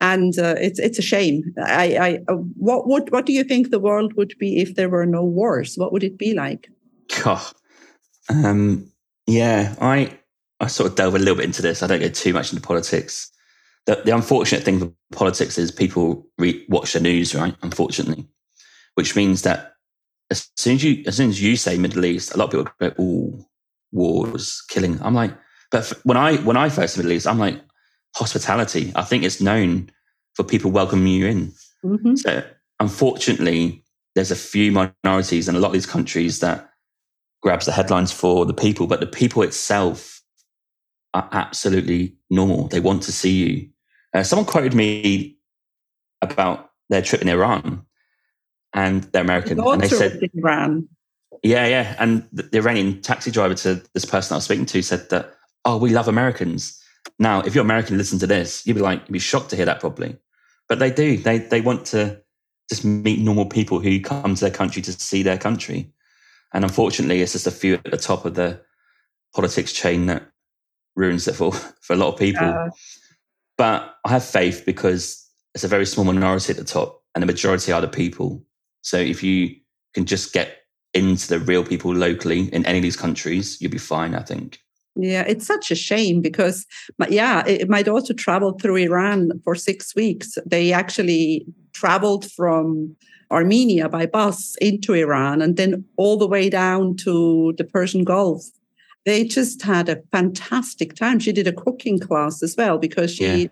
and 0.00 0.38
uh, 0.38 0.54
it's 0.58 0.78
it's 0.78 0.98
a 0.98 1.02
shame 1.02 1.42
i 1.58 1.96
i 1.96 2.32
uh, 2.32 2.36
what 2.56 2.88
would 2.88 3.12
what 3.12 3.26
do 3.26 3.32
you 3.32 3.44
think 3.44 3.70
the 3.70 3.78
world 3.88 4.14
would 4.16 4.34
be 4.38 4.58
if 4.60 4.74
there 4.76 4.88
were 4.88 5.06
no 5.06 5.22
wars 5.24 5.74
what 5.76 5.92
would 5.92 6.02
it 6.04 6.16
be 6.16 6.32
like 6.34 6.70
God. 7.24 7.42
Um, 8.30 8.90
yeah, 9.26 9.74
I 9.80 10.16
I 10.60 10.66
sort 10.68 10.90
of 10.90 10.96
delve 10.96 11.14
a 11.14 11.18
little 11.18 11.34
bit 11.36 11.44
into 11.44 11.62
this. 11.62 11.82
I 11.82 11.86
don't 11.86 12.00
go 12.00 12.08
too 12.08 12.32
much 12.32 12.52
into 12.52 12.66
politics. 12.66 13.30
The, 13.86 14.02
the 14.04 14.14
unfortunate 14.14 14.64
thing 14.64 14.80
for 14.80 14.92
politics 15.12 15.58
is 15.58 15.70
people 15.72 16.26
re- 16.38 16.64
watch 16.68 16.92
the 16.94 17.00
news, 17.00 17.34
right? 17.34 17.56
Unfortunately, 17.62 18.28
which 18.96 19.16
means 19.16 19.42
that 19.42 19.74
as 20.30 20.50
soon 20.56 20.76
as 20.76 20.84
you 20.84 21.04
as 21.06 21.16
soon 21.16 21.30
as 21.30 21.42
you 21.42 21.56
say 21.56 21.78
Middle 21.78 22.04
East, 22.04 22.34
a 22.34 22.38
lot 22.38 22.52
of 22.54 22.66
people 22.66 22.72
go, 22.80 22.94
"Oh, 22.98 23.46
wars, 23.92 24.62
killing." 24.68 25.00
I'm 25.02 25.14
like, 25.14 25.32
but 25.70 25.82
f- 25.82 26.00
when 26.04 26.16
I 26.16 26.36
when 26.38 26.56
I 26.56 26.68
first 26.70 26.96
Middle 26.96 27.12
East, 27.12 27.26
I'm 27.26 27.38
like 27.40 27.60
hospitality. 28.16 28.92
I 28.96 29.02
think 29.04 29.24
it's 29.24 29.40
known 29.40 29.90
for 30.34 30.44
people 30.44 30.70
welcoming 30.70 31.08
you 31.08 31.26
in. 31.26 31.52
Mhm. 31.84 32.18
So 32.18 32.44
unfortunately, 32.80 33.84
there's 34.14 34.30
a 34.32 34.36
few 34.36 34.72
minorities 34.72 35.48
in 35.48 35.56
a 35.56 35.60
lot 35.60 35.68
of 35.68 35.74
these 35.74 35.86
countries 35.86 36.40
that 36.40 36.70
grabs 37.42 37.66
the 37.66 37.72
headlines 37.72 38.12
for 38.12 38.46
the 38.46 38.54
people, 38.54 38.86
but 38.88 39.00
the 39.00 39.06
people 39.08 39.42
itself 39.44 40.21
are 41.14 41.28
absolutely 41.32 42.16
normal. 42.30 42.68
They 42.68 42.80
want 42.80 43.02
to 43.04 43.12
see 43.12 43.32
you. 43.32 43.68
Uh, 44.14 44.22
someone 44.22 44.46
quoted 44.46 44.74
me 44.74 45.36
about 46.20 46.70
their 46.88 47.02
trip 47.02 47.22
in 47.22 47.28
Iran, 47.28 47.84
and 48.72 49.04
they're 49.04 49.22
American, 49.22 49.58
and 49.60 49.80
they 49.80 49.88
said, 49.88 50.20
Iran. 50.34 50.88
"Yeah, 51.42 51.66
yeah." 51.66 51.96
And 51.98 52.26
the 52.32 52.44
the 52.44 52.58
Iranian 52.58 53.00
taxi 53.02 53.30
driver 53.30 53.54
to 53.54 53.82
this 53.94 54.04
person 54.04 54.34
I 54.34 54.38
was 54.38 54.44
speaking 54.44 54.66
to 54.66 54.82
said 54.82 55.08
that, 55.10 55.34
"Oh, 55.64 55.78
we 55.78 55.90
love 55.90 56.08
Americans." 56.08 56.78
Now, 57.18 57.40
if 57.40 57.54
you're 57.54 57.64
American, 57.64 57.98
listen 57.98 58.18
to 58.20 58.26
this, 58.26 58.66
you'd 58.66 58.74
be 58.74 58.80
like, 58.80 59.00
you'd 59.00 59.12
be 59.12 59.18
shocked 59.18 59.50
to 59.50 59.56
hear 59.56 59.64
that 59.66 59.80
probably, 59.80 60.16
but 60.68 60.78
they 60.78 60.90
do. 60.90 61.16
They 61.16 61.38
they 61.38 61.60
want 61.60 61.86
to 61.86 62.20
just 62.68 62.84
meet 62.84 63.20
normal 63.20 63.46
people 63.46 63.80
who 63.80 64.00
come 64.00 64.34
to 64.34 64.40
their 64.40 64.50
country 64.50 64.82
to 64.82 64.92
see 64.92 65.22
their 65.22 65.38
country, 65.38 65.92
and 66.52 66.64
unfortunately, 66.64 67.22
it's 67.22 67.32
just 67.32 67.46
a 67.46 67.50
few 67.50 67.74
at 67.74 67.84
the 67.84 67.96
top 67.96 68.24
of 68.24 68.34
the 68.34 68.60
politics 69.34 69.72
chain 69.72 70.06
that 70.06 70.31
ruins 70.96 71.28
it 71.28 71.34
for 71.34 71.52
for 71.80 71.92
a 71.92 71.96
lot 71.96 72.12
of 72.12 72.18
people. 72.18 72.46
Uh, 72.46 72.70
But 73.58 73.94
I 74.04 74.10
have 74.10 74.24
faith 74.24 74.64
because 74.64 75.28
it's 75.54 75.64
a 75.64 75.68
very 75.68 75.86
small 75.86 76.04
minority 76.06 76.50
at 76.52 76.56
the 76.56 76.64
top, 76.64 77.02
and 77.14 77.22
the 77.22 77.26
majority 77.26 77.72
are 77.72 77.80
the 77.80 77.88
people. 77.88 78.42
So 78.80 78.98
if 78.98 79.22
you 79.22 79.54
can 79.94 80.06
just 80.06 80.32
get 80.32 80.58
into 80.94 81.28
the 81.28 81.38
real 81.38 81.64
people 81.64 81.94
locally 81.94 82.52
in 82.52 82.66
any 82.66 82.78
of 82.78 82.82
these 82.82 82.96
countries, 82.96 83.60
you'll 83.60 83.70
be 83.70 83.78
fine. 83.78 84.14
I 84.14 84.22
think. 84.22 84.58
yeah, 84.96 85.24
it's 85.26 85.46
such 85.46 85.70
a 85.70 85.74
shame 85.74 86.20
because, 86.20 86.66
yeah, 87.08 87.46
it, 87.46 87.68
my 87.68 87.82
daughter 87.82 88.14
traveled 88.14 88.60
through 88.60 88.76
Iran 88.76 89.40
for 89.44 89.54
six 89.54 89.94
weeks. 89.94 90.36
They 90.46 90.72
actually 90.72 91.46
traveled 91.72 92.30
from 92.30 92.96
Armenia 93.30 93.88
by 93.88 94.06
bus 94.06 94.56
into 94.60 94.92
Iran 94.92 95.40
and 95.40 95.56
then 95.56 95.84
all 95.96 96.18
the 96.18 96.28
way 96.28 96.50
down 96.50 96.96
to 96.96 97.54
the 97.56 97.64
Persian 97.64 98.04
Gulf. 98.04 98.44
They 99.04 99.24
just 99.24 99.62
had 99.62 99.88
a 99.88 100.00
fantastic 100.12 100.94
time. 100.94 101.18
She 101.18 101.32
did 101.32 101.46
a 101.48 101.52
cooking 101.52 101.98
class 101.98 102.42
as 102.42 102.54
well 102.56 102.78
because 102.78 103.10
she 103.14 103.24
Yeah. 103.24 103.46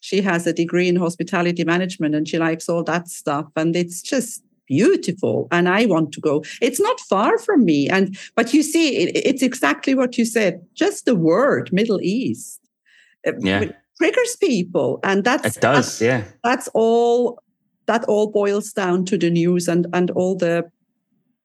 she 0.00 0.20
has 0.22 0.46
a 0.46 0.52
degree 0.52 0.88
in 0.88 0.96
hospitality 0.96 1.64
management 1.64 2.14
and 2.14 2.26
she 2.28 2.38
likes 2.38 2.68
all 2.68 2.84
that 2.84 3.08
stuff. 3.08 3.46
And 3.56 3.74
it's 3.76 4.00
just 4.02 4.42
beautiful. 4.66 5.48
And 5.50 5.68
I 5.68 5.86
want 5.86 6.12
to 6.12 6.20
go. 6.20 6.44
It's 6.62 6.80
not 6.80 7.00
far 7.00 7.36
from 7.38 7.64
me. 7.64 7.88
And 7.88 8.16
but 8.36 8.54
you 8.54 8.62
see, 8.62 8.96
it, 9.02 9.16
it's 9.30 9.42
exactly 9.42 9.94
what 9.94 10.16
you 10.18 10.24
said. 10.24 10.60
Just 10.74 11.04
the 11.04 11.14
word 11.16 11.70
Middle 11.72 12.00
East. 12.00 12.60
uh, 13.26 13.32
Yeah. 13.40 13.64
triggers 14.00 14.36
people. 14.36 15.00
And 15.02 15.24
that's 15.24 15.56
It 15.56 15.60
does, 15.60 16.00
yeah. 16.00 16.22
that's 16.44 16.68
all 16.74 17.40
that 17.86 18.04
all 18.04 18.30
boils 18.30 18.72
down 18.72 19.04
to 19.06 19.18
the 19.18 19.30
news 19.30 19.66
and 19.68 19.86
and 19.92 20.10
all 20.12 20.36
the 20.36 20.70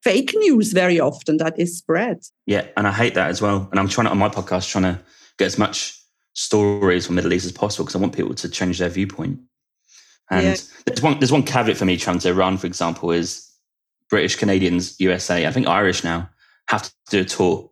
fake 0.04 0.34
news 0.36 0.74
very 0.74 1.00
often 1.00 1.38
that 1.38 1.58
is 1.60 1.78
spread 1.78 2.20
Yeah, 2.46 2.66
and 2.78 2.88
I 2.88 2.92
hate 2.92 3.14
that 3.16 3.30
as 3.30 3.42
well. 3.42 3.68
And 3.72 3.80
I'm 3.80 3.88
trying 3.88 4.06
to 4.06 4.12
on 4.12 4.18
my 4.18 4.30
podcast 4.30 4.70
trying 4.70 4.84
to 4.84 5.00
get 5.38 5.46
as 5.46 5.58
much 5.58 6.00
stories 6.34 7.06
from 7.06 7.16
Middle 7.16 7.34
East 7.34 7.46
as 7.46 7.52
possible 7.52 7.86
because 7.86 7.96
I 7.96 8.00
want 8.00 8.16
people 8.16 8.34
to 8.34 8.50
change 8.50 8.80
their 8.80 8.90
viewpoint. 8.90 9.40
And 10.30 10.46
Yeah. 10.46 10.56
there's 10.86 11.02
one 11.02 11.20
there's 11.20 11.32
one 11.32 11.44
caveat 11.44 11.78
for 11.78 11.86
me 11.86 11.98
trying 11.98 12.20
to 12.20 12.30
Iran, 12.30 12.58
for 12.58 12.68
example, 12.68 13.12
is 13.12 13.50
British, 14.10 14.36
Canadians, 14.36 15.00
USA, 15.00 15.48
I 15.48 15.52
think 15.52 15.68
Irish 15.68 16.04
now 16.04 16.30
have 16.68 16.84
to 16.84 16.92
do 17.10 17.22
a 17.22 17.26
tour. 17.26 17.70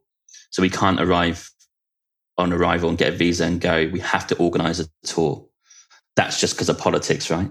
So 0.52 0.62
we 0.62 0.70
can't 0.70 1.00
arrive 1.00 1.50
on 2.38 2.54
arrival 2.54 2.90
and 2.90 2.98
get 2.98 3.14
a 3.14 3.16
visa 3.16 3.46
and 3.46 3.60
go. 3.62 3.90
We 3.92 4.00
have 4.00 4.28
to 4.28 4.38
organize 4.38 4.80
a 4.80 4.88
tour. 5.04 5.46
That's 6.16 6.40
just 6.40 6.56
because 6.56 6.70
of 6.70 6.78
politics, 6.78 7.30
right? 7.30 7.50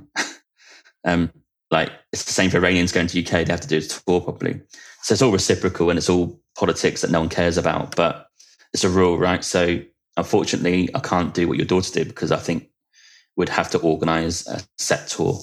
um, 1.04 1.30
like 1.70 1.90
it's 2.12 2.24
the 2.24 2.32
same 2.32 2.50
for 2.50 2.56
Iranians 2.58 2.92
going 2.92 3.06
to 3.06 3.20
UK, 3.20 3.46
they 3.46 3.52
have 3.52 3.60
to 3.60 3.68
do 3.68 3.78
a 3.78 3.80
tour 3.80 4.20
properly. 4.20 4.60
So 5.02 5.12
it's 5.12 5.22
all 5.22 5.32
reciprocal 5.32 5.90
and 5.90 5.98
it's 5.98 6.08
all 6.10 6.38
politics 6.56 7.00
that 7.02 7.10
no 7.10 7.20
one 7.20 7.28
cares 7.28 7.56
about, 7.56 7.96
but 7.96 8.28
it's 8.72 8.84
a 8.84 8.88
rule, 8.88 9.18
right? 9.18 9.44
So 9.44 9.80
unfortunately, 10.16 10.88
I 10.94 11.00
can't 11.00 11.32
do 11.32 11.48
what 11.48 11.56
your 11.56 11.66
daughter 11.66 11.92
did 11.92 12.08
because 12.08 12.32
I 12.32 12.36
think 12.38 12.68
we'd 13.36 13.48
have 13.48 13.70
to 13.70 13.78
organize 13.78 14.46
a 14.48 14.60
set 14.78 15.08
tour. 15.08 15.40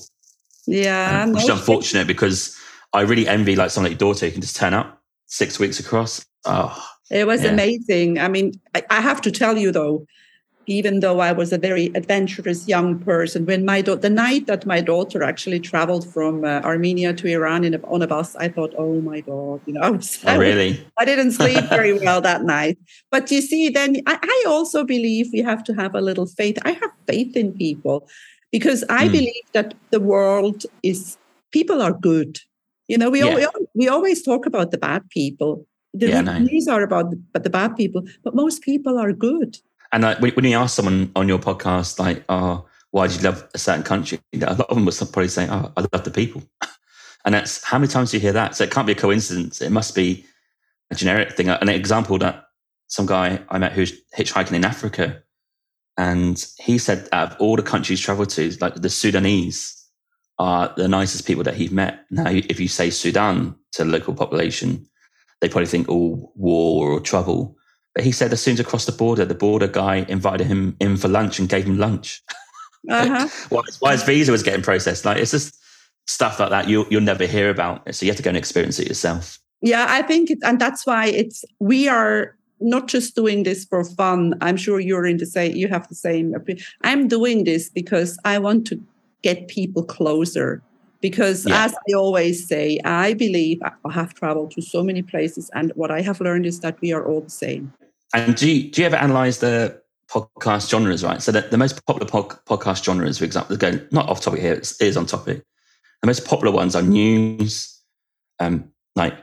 yeah 0.67 1.23
Um, 1.23 1.33
which 1.33 1.43
is 1.43 1.49
unfortunate 1.49 2.07
because 2.07 2.55
I 2.93 3.01
really 3.01 3.27
envy 3.27 3.55
like 3.55 3.71
someone 3.71 3.91
like 3.91 3.99
your 3.99 4.13
daughter 4.13 4.25
who 4.27 4.31
can 4.33 4.41
just 4.41 4.55
turn 4.55 4.73
up 4.73 5.01
six 5.27 5.59
weeks 5.59 5.79
across. 5.79 6.25
Oh, 6.45 6.77
It 7.09 7.25
was 7.25 7.43
Yeah. 7.43 7.51
amazing. 7.53 8.19
I 8.19 8.27
mean, 8.27 8.59
I, 8.75 8.83
I 8.89 9.01
have 9.01 9.21
to 9.21 9.31
tell 9.31 9.57
you 9.57 9.71
though, 9.71 10.05
even 10.67 10.99
though 10.99 11.19
I 11.21 11.31
was 11.31 11.53
a 11.53 11.57
very 11.57 11.87
adventurous 11.95 12.67
young 12.67 12.99
person, 12.99 13.45
when 13.45 13.63
my 13.65 13.81
da- 13.81 13.95
the 13.95 14.09
night 14.09 14.47
that 14.47 14.65
my 14.65 14.81
daughter 14.81 15.23
actually 15.23 15.61
traveled 15.61 16.11
from 16.13 16.43
uh, 16.43 16.59
Armenia 16.61 17.13
to 17.13 17.27
Iran 17.27 17.63
in 17.63 17.73
a, 17.73 17.79
on 17.87 18.01
a 18.01 18.07
bus, 18.07 18.35
I 18.35 18.49
thought, 18.49 18.73
oh 18.77 19.01
my 19.01 19.21
god, 19.21 19.61
you 19.65 19.73
know, 19.73 19.81
I, 19.81 19.89
was, 19.91 20.19
oh 20.25 20.37
really? 20.47 20.85
I 20.99 21.05
didn't 21.05 21.31
sleep 21.31 21.63
very 21.69 21.97
well 21.97 22.19
that 22.21 22.43
night. 22.43 22.77
But 23.11 23.31
you 23.31 23.41
see, 23.41 23.69
then 23.69 24.01
I, 24.05 24.19
I 24.21 24.43
also 24.47 24.83
believe 24.83 25.27
we 25.31 25.39
have 25.41 25.63
to 25.65 25.73
have 25.73 25.95
a 25.95 26.01
little 26.01 26.27
faith. 26.27 26.57
I 26.65 26.71
have 26.71 26.91
faith 27.07 27.35
in 27.37 27.53
people 27.53 28.07
because 28.51 28.83
I 28.89 29.07
Mm. 29.07 29.11
believe 29.13 29.47
that 29.53 29.73
the 29.91 30.01
world 30.01 30.63
is 30.83 31.17
people 31.51 31.81
are 31.81 31.93
good. 31.93 32.39
You 32.89 32.97
know, 32.97 33.09
we 33.09 33.19
Yeah. 33.19 33.27
always, 33.27 33.47
we 33.73 33.87
always 33.87 34.21
talk 34.21 34.45
about 34.45 34.71
the 34.71 34.77
bad 34.77 35.09
people. 35.09 35.65
The 35.93 36.09
Yeah, 36.09 36.73
are 36.73 36.83
about 36.83 37.09
the, 37.11 37.17
but 37.33 37.43
the 37.43 37.49
bad 37.49 37.75
people, 37.77 38.03
but 38.23 38.35
most 38.35 38.61
people 38.61 38.99
are 38.99 39.13
good. 39.13 39.57
And 39.91 40.03
like, 40.03 40.19
when 40.19 40.31
when 40.33 40.45
you 40.45 40.57
ask 40.57 40.75
someone 40.75 41.11
on 41.15 41.27
your 41.27 41.39
podcast, 41.39 41.99
like, 41.99 42.23
oh, 42.29 42.65
why 42.91 43.07
do 43.07 43.15
you 43.15 43.21
love 43.21 43.47
a 43.53 43.57
certain 43.57 43.83
country? 43.83 44.19
A 44.33 44.37
lot 44.39 44.61
of 44.61 44.75
them 44.75 44.85
will 44.85 44.93
probably 44.93 45.27
say, 45.27 45.47
oh, 45.49 45.71
I 45.75 45.81
love 45.81 46.03
the 46.03 46.11
people. 46.11 46.43
And 47.25 47.33
that's 47.33 47.61
how 47.61 47.77
many 47.77 47.91
times 47.91 48.11
do 48.11 48.17
you 48.17 48.21
hear 48.21 48.31
that? 48.31 48.55
So 48.55 48.63
it 48.63 48.71
can't 48.71 48.87
be 48.87 48.93
a 48.93 48.95
coincidence. 48.95 49.59
It 49.59 49.71
must 49.71 49.93
be 49.93 50.23
a 50.91 50.95
generic 50.95 51.33
thing. 51.33 51.49
An 51.49 51.67
example 51.67 52.17
that 52.19 52.45
some 52.87 53.05
guy 53.05 53.41
I 53.49 53.57
met 53.57 53.73
who's 53.73 53.91
hitchhiking 54.15 54.53
in 54.53 54.63
Africa, 54.63 55.21
And 55.97 56.45
he 56.57 56.77
said, 56.77 57.09
out 57.11 57.33
of 57.33 57.41
all 57.41 57.57
the 57.57 57.63
countries 57.63 57.99
traveled 57.99 58.29
to, 58.29 58.55
like 58.61 58.75
the 58.75 58.89
Sudanese 58.89 59.75
are 60.39 60.73
the 60.77 60.87
nicest 60.87 61.25
people 61.25 61.43
that 61.43 61.55
he's 61.55 61.71
met. 61.71 62.05
Now, 62.11 62.29
if 62.29 62.61
you 62.61 62.69
say 62.69 62.91
Sudan 62.91 63.55
to 63.73 63.83
the 63.83 63.89
local 63.89 64.13
population, 64.13 64.87
they 65.41 65.49
probably 65.49 65.67
think 65.67 65.89
all 65.89 66.31
war 66.35 66.91
or 66.91 67.01
trouble. 67.01 67.56
But 67.97 68.03
he 68.03 68.11
said 68.11 68.31
as 68.31 68.39
soon 68.43 68.53
as 68.53 68.59
across 68.59 68.85
the 68.85 68.91
border, 68.91 69.25
the 69.25 69.33
border 69.33 69.67
guy 69.67 70.05
invited 70.07 70.45
him 70.45 70.77
in 70.79 70.97
for 70.97 71.07
lunch 71.07 71.39
and 71.39 71.49
gave 71.49 71.65
him 71.65 71.79
lunch. 71.79 72.21
Uh-huh. 72.87 73.27
why, 73.49 73.63
why 73.79 73.93
his 73.93 74.03
visa 74.03 74.31
was 74.31 74.43
getting 74.43 74.61
processed. 74.61 75.03
Like 75.03 75.17
it's 75.17 75.31
just 75.31 75.59
stuff 76.05 76.39
like 76.39 76.51
that 76.51 76.67
you'll, 76.67 76.85
you'll 76.91 77.01
never 77.01 77.25
hear 77.25 77.49
about. 77.49 77.95
So 77.95 78.05
you 78.05 78.11
have 78.11 78.17
to 78.17 78.21
go 78.21 78.29
and 78.29 78.37
experience 78.37 78.77
it 78.77 78.87
yourself. 78.87 79.39
Yeah, 79.63 79.87
I 79.89 80.03
think, 80.03 80.29
it, 80.29 80.37
and 80.43 80.61
that's 80.61 80.85
why 80.85 81.07
it's, 81.07 81.43
we 81.59 81.87
are 81.87 82.37
not 82.59 82.87
just 82.87 83.15
doing 83.15 83.41
this 83.41 83.65
for 83.65 83.83
fun. 83.83 84.35
I'm 84.41 84.57
sure 84.57 84.79
you're 84.79 85.07
in 85.07 85.17
the 85.17 85.25
same, 85.25 85.55
you 85.55 85.67
have 85.67 85.87
the 85.87 85.95
same. 85.95 86.35
I'm 86.83 87.07
doing 87.07 87.45
this 87.45 87.67
because 87.67 88.19
I 88.25 88.37
want 88.37 88.67
to 88.67 88.79
get 89.23 89.47
people 89.47 89.83
closer. 89.83 90.61
Because 91.01 91.47
yeah. 91.47 91.65
as 91.65 91.73
I 91.73 91.93
always 91.93 92.47
say, 92.47 92.79
I 92.85 93.15
believe 93.15 93.59
I 93.63 93.91
have 93.91 94.13
traveled 94.13 94.51
to 94.51 94.61
so 94.61 94.83
many 94.83 95.01
places, 95.01 95.49
and 95.55 95.71
what 95.75 95.89
I 95.89 96.01
have 96.01 96.21
learned 96.21 96.45
is 96.45 96.59
that 96.59 96.79
we 96.79 96.93
are 96.93 97.03
all 97.03 97.21
the 97.21 97.29
same. 97.31 97.73
And 98.13 98.35
do 98.35 98.49
you, 98.49 98.71
do 98.71 98.81
you 98.81 98.87
ever 98.87 98.95
analyze 98.95 99.39
the 99.39 99.81
podcast 100.09 100.69
genres, 100.69 101.03
right? 101.03 101.21
So 101.21 101.31
the, 101.31 101.41
the 101.41 101.57
most 101.57 101.85
popular 101.85 102.09
pod, 102.09 102.29
podcast 102.45 102.83
genres, 102.83 103.17
for 103.17 103.25
example, 103.25 103.57
going 103.57 103.85
not 103.91 104.09
off 104.09 104.21
topic 104.21 104.41
here, 104.41 104.53
it 104.53 104.73
is 104.79 104.97
on 104.97 105.05
topic. 105.05 105.43
The 106.01 106.07
most 106.07 106.25
popular 106.25 106.53
ones 106.53 106.75
are 106.75 106.81
news, 106.81 107.81
um, 108.39 108.71
like 108.95 109.13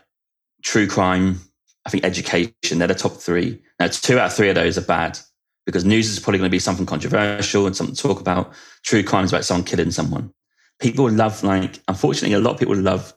true 0.63 0.87
crime, 0.87 1.41
I 1.87 1.91
think 1.91 2.05
education, 2.05 2.79
they're 2.79 2.89
the 2.89 2.95
top 2.95 3.13
three. 3.13 3.63
Now, 3.79 3.87
two 3.89 4.19
out 4.19 4.27
of 4.27 4.35
three 4.35 4.49
of 4.49 4.55
those 4.55 4.77
are 4.79 4.83
bad 4.83 5.19
because 5.67 5.85
news 5.85 6.11
is 6.11 6.19
probably 6.19 6.39
going 6.39 6.51
to 6.51 6.55
be 6.55 6.59
something 6.59 6.87
controversial 6.87 7.67
and 7.67 7.77
something 7.77 7.95
to 7.95 8.03
talk 8.03 8.21
about. 8.21 8.53
True 8.83 9.03
crime 9.03 9.25
is 9.25 9.33
about 9.33 9.45
someone 9.45 9.65
killing 9.65 9.91
someone. 9.91 10.33
People 10.81 11.11
love, 11.11 11.43
like, 11.43 11.81
unfortunately, 11.89 12.35
a 12.35 12.41
lot 12.41 12.55
of 12.55 12.59
people 12.59 12.77
love 12.77 13.15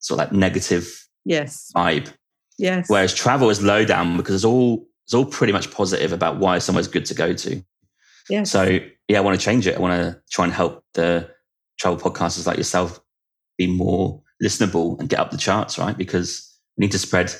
sort 0.00 0.20
of 0.20 0.26
like 0.26 0.32
negative 0.32 1.08
yes. 1.24 1.70
vibe. 1.74 2.12
Yes. 2.58 2.88
Whereas 2.88 3.14
travel 3.14 3.48
is 3.50 3.62
low 3.62 3.84
down 3.84 4.16
because 4.16 4.34
it's 4.34 4.44
all 4.44 4.86
it's 5.10 5.14
all 5.16 5.24
pretty 5.26 5.52
much 5.52 5.72
positive 5.72 6.12
about 6.12 6.36
why 6.36 6.58
somewhere's 6.58 6.86
good 6.86 7.04
to 7.06 7.14
go 7.14 7.32
to. 7.32 7.60
Yeah. 8.28 8.44
So 8.44 8.78
yeah, 9.08 9.18
I 9.18 9.20
want 9.22 9.36
to 9.36 9.44
change 9.44 9.66
it. 9.66 9.76
I 9.76 9.80
want 9.80 10.00
to 10.00 10.22
try 10.30 10.44
and 10.44 10.54
help 10.54 10.84
the 10.94 11.28
travel 11.80 11.98
podcasters 11.98 12.46
like 12.46 12.56
yourself 12.56 13.00
be 13.58 13.66
more 13.66 14.22
listenable 14.40 15.00
and 15.00 15.08
get 15.08 15.18
up 15.18 15.32
the 15.32 15.36
charts, 15.36 15.80
right? 15.80 15.98
Because 15.98 16.48
we 16.76 16.82
need 16.82 16.92
to 16.92 16.98
spread 17.00 17.34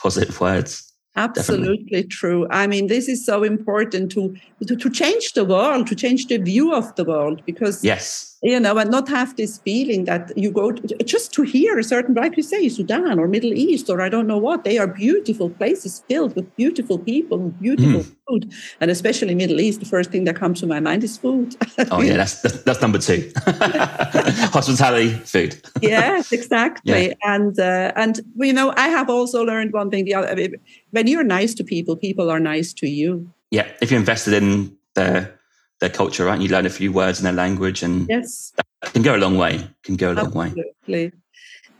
positive 0.00 0.40
words. 0.40 0.84
Absolutely 1.16 1.78
Definitely. 1.78 2.04
true. 2.04 2.46
I 2.50 2.68
mean, 2.68 2.86
this 2.86 3.08
is 3.08 3.26
so 3.26 3.42
important 3.42 4.12
to, 4.12 4.36
to, 4.64 4.76
to 4.76 4.88
change 4.88 5.32
the 5.32 5.44
world, 5.44 5.88
to 5.88 5.96
change 5.96 6.28
the 6.28 6.36
view 6.36 6.72
of 6.72 6.94
the 6.94 7.02
world, 7.04 7.42
because 7.44 7.82
yes, 7.82 8.35
you 8.42 8.60
know, 8.60 8.76
and 8.78 8.90
not 8.90 9.08
have 9.08 9.36
this 9.36 9.58
feeling 9.58 10.04
that 10.04 10.36
you 10.36 10.50
go 10.50 10.72
to, 10.72 11.04
just 11.04 11.32
to 11.32 11.42
hear 11.42 11.78
a 11.78 11.84
certain, 11.84 12.14
like 12.14 12.36
you 12.36 12.42
say, 12.42 12.68
Sudan 12.68 13.18
or 13.18 13.28
Middle 13.28 13.52
East 13.52 13.88
or 13.88 14.00
I 14.02 14.08
don't 14.08 14.26
know 14.26 14.38
what. 14.38 14.64
They 14.64 14.78
are 14.78 14.86
beautiful 14.86 15.50
places 15.50 16.02
filled 16.08 16.36
with 16.36 16.54
beautiful 16.56 16.98
people, 16.98 17.38
beautiful 17.60 18.02
mm. 18.02 18.16
food, 18.28 18.52
and 18.80 18.90
especially 18.90 19.34
Middle 19.34 19.60
East. 19.60 19.80
The 19.80 19.86
first 19.86 20.10
thing 20.10 20.24
that 20.24 20.36
comes 20.36 20.60
to 20.60 20.66
my 20.66 20.80
mind 20.80 21.02
is 21.02 21.16
food. 21.16 21.56
oh 21.90 22.02
yeah, 22.02 22.16
that's 22.16 22.42
that's, 22.42 22.62
that's 22.62 22.80
number 22.82 22.98
two. 22.98 23.32
Hospitality, 23.46 25.10
food. 25.10 25.60
yes, 25.80 26.30
exactly. 26.32 27.08
Yeah. 27.08 27.14
And 27.22 27.58
uh, 27.58 27.92
and 27.96 28.20
you 28.36 28.52
know, 28.52 28.74
I 28.76 28.88
have 28.88 29.08
also 29.08 29.42
learned 29.44 29.72
one 29.72 29.90
thing. 29.90 30.04
The 30.04 30.14
other, 30.14 30.48
when 30.90 31.06
you're 31.06 31.24
nice 31.24 31.54
to 31.54 31.64
people, 31.64 31.96
people 31.96 32.30
are 32.30 32.40
nice 32.40 32.72
to 32.74 32.88
you. 32.88 33.30
Yeah, 33.50 33.66
if 33.80 33.90
you're 33.90 34.00
invested 34.00 34.34
in 34.34 34.76
their 34.94 35.35
their 35.80 35.90
culture, 35.90 36.24
right? 36.24 36.34
And 36.34 36.42
you 36.42 36.48
learn 36.48 36.66
a 36.66 36.70
few 36.70 36.92
words 36.92 37.18
in 37.18 37.24
their 37.24 37.32
language, 37.32 37.82
and 37.82 38.08
yes, 38.08 38.52
that 38.82 38.92
can 38.92 39.02
go 39.02 39.16
a 39.16 39.18
long 39.18 39.36
way. 39.36 39.68
Can 39.82 39.96
go 39.96 40.12
a 40.12 40.14
long 40.14 40.26
Absolutely. 40.26 40.64
way. 40.88 41.12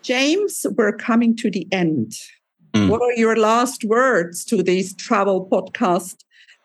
James, 0.02 0.64
we're 0.76 0.96
coming 0.96 1.34
to 1.36 1.50
the 1.50 1.66
end. 1.72 2.12
Mm. 2.74 2.88
What 2.88 3.02
are 3.02 3.12
your 3.14 3.36
last 3.36 3.84
words 3.84 4.44
to 4.46 4.62
this 4.62 4.94
travel 4.94 5.48
podcast 5.50 6.16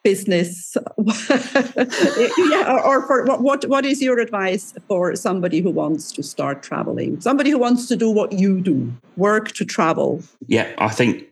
business? 0.03 0.75
yeah, 0.97 2.81
or 2.83 3.05
for 3.07 3.25
what, 3.25 3.41
what 3.41 3.65
what 3.65 3.85
is 3.85 4.01
your 4.01 4.19
advice 4.19 4.73
for 4.87 5.15
somebody 5.15 5.61
who 5.61 5.71
wants 5.71 6.11
to 6.11 6.23
start 6.23 6.63
traveling? 6.63 7.19
Somebody 7.21 7.49
who 7.49 7.57
wants 7.57 7.87
to 7.87 7.95
do 7.95 8.09
what 8.09 8.33
you 8.33 8.61
do, 8.61 8.93
work 9.15 9.53
to 9.53 9.65
travel. 9.65 10.21
Yeah, 10.47 10.71
I 10.77 10.89
think 10.89 11.25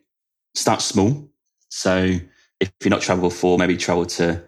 start 0.56 0.82
small. 0.82 1.30
So 1.70 2.20
if 2.60 2.72
you're 2.84 2.90
not 2.90 3.02
travel 3.02 3.30
for, 3.30 3.58
maybe 3.58 3.78
travel 3.78 4.06
to 4.06 4.42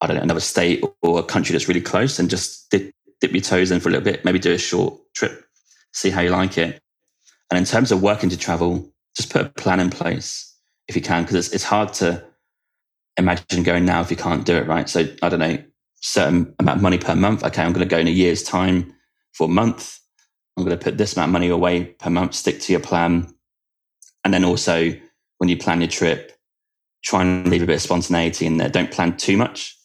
I 0.00 0.06
don't 0.06 0.16
know, 0.16 0.22
another 0.22 0.40
state 0.40 0.84
or 1.02 1.18
a 1.18 1.22
country 1.22 1.52
that's 1.52 1.68
really 1.68 1.80
close 1.80 2.18
and 2.18 2.28
just 2.28 2.70
dip, 2.70 2.92
dip 3.20 3.32
your 3.32 3.40
toes 3.40 3.70
in 3.70 3.80
for 3.80 3.88
a 3.88 3.92
little 3.92 4.04
bit, 4.04 4.24
maybe 4.24 4.38
do 4.38 4.52
a 4.52 4.58
short 4.58 4.98
trip, 5.14 5.44
see 5.92 6.10
how 6.10 6.20
you 6.20 6.30
like 6.30 6.58
it. 6.58 6.80
And 7.50 7.58
in 7.58 7.64
terms 7.64 7.92
of 7.92 8.02
working 8.02 8.28
to 8.30 8.36
travel, 8.36 8.92
just 9.16 9.32
put 9.32 9.46
a 9.46 9.48
plan 9.48 9.80
in 9.80 9.90
place 9.90 10.54
if 10.88 10.96
you 10.96 11.02
can, 11.02 11.22
because 11.22 11.36
it's, 11.36 11.54
it's 11.54 11.64
hard 11.64 11.92
to 11.94 12.22
imagine 13.16 13.62
going 13.62 13.84
now 13.84 14.00
if 14.00 14.10
you 14.10 14.16
can't 14.16 14.44
do 14.44 14.56
it, 14.56 14.66
right? 14.66 14.88
So 14.88 15.06
I 15.22 15.28
don't 15.28 15.40
know, 15.40 15.58
certain 16.02 16.54
amount 16.58 16.76
of 16.76 16.82
money 16.82 16.98
per 16.98 17.14
month. 17.14 17.42
Okay, 17.42 17.62
I'm 17.62 17.72
going 17.72 17.86
to 17.86 17.90
go 17.90 17.98
in 17.98 18.06
a 18.06 18.10
year's 18.10 18.42
time 18.42 18.94
for 19.32 19.44
a 19.44 19.48
month. 19.48 19.98
I'm 20.56 20.64
going 20.64 20.78
to 20.78 20.82
put 20.82 20.98
this 20.98 21.16
amount 21.16 21.30
of 21.30 21.32
money 21.32 21.48
away 21.48 21.84
per 21.84 22.10
month, 22.10 22.34
stick 22.34 22.60
to 22.60 22.72
your 22.72 22.80
plan. 22.80 23.34
And 24.24 24.34
then 24.34 24.44
also 24.44 24.92
when 25.38 25.48
you 25.48 25.56
plan 25.56 25.80
your 25.80 25.88
trip, 25.88 26.32
try 27.04 27.22
and 27.22 27.48
leave 27.48 27.62
a 27.62 27.66
bit 27.66 27.76
of 27.76 27.82
spontaneity 27.82 28.46
in 28.46 28.56
there. 28.56 28.68
Don't 28.68 28.90
plan 28.90 29.16
too 29.16 29.36
much 29.36 29.75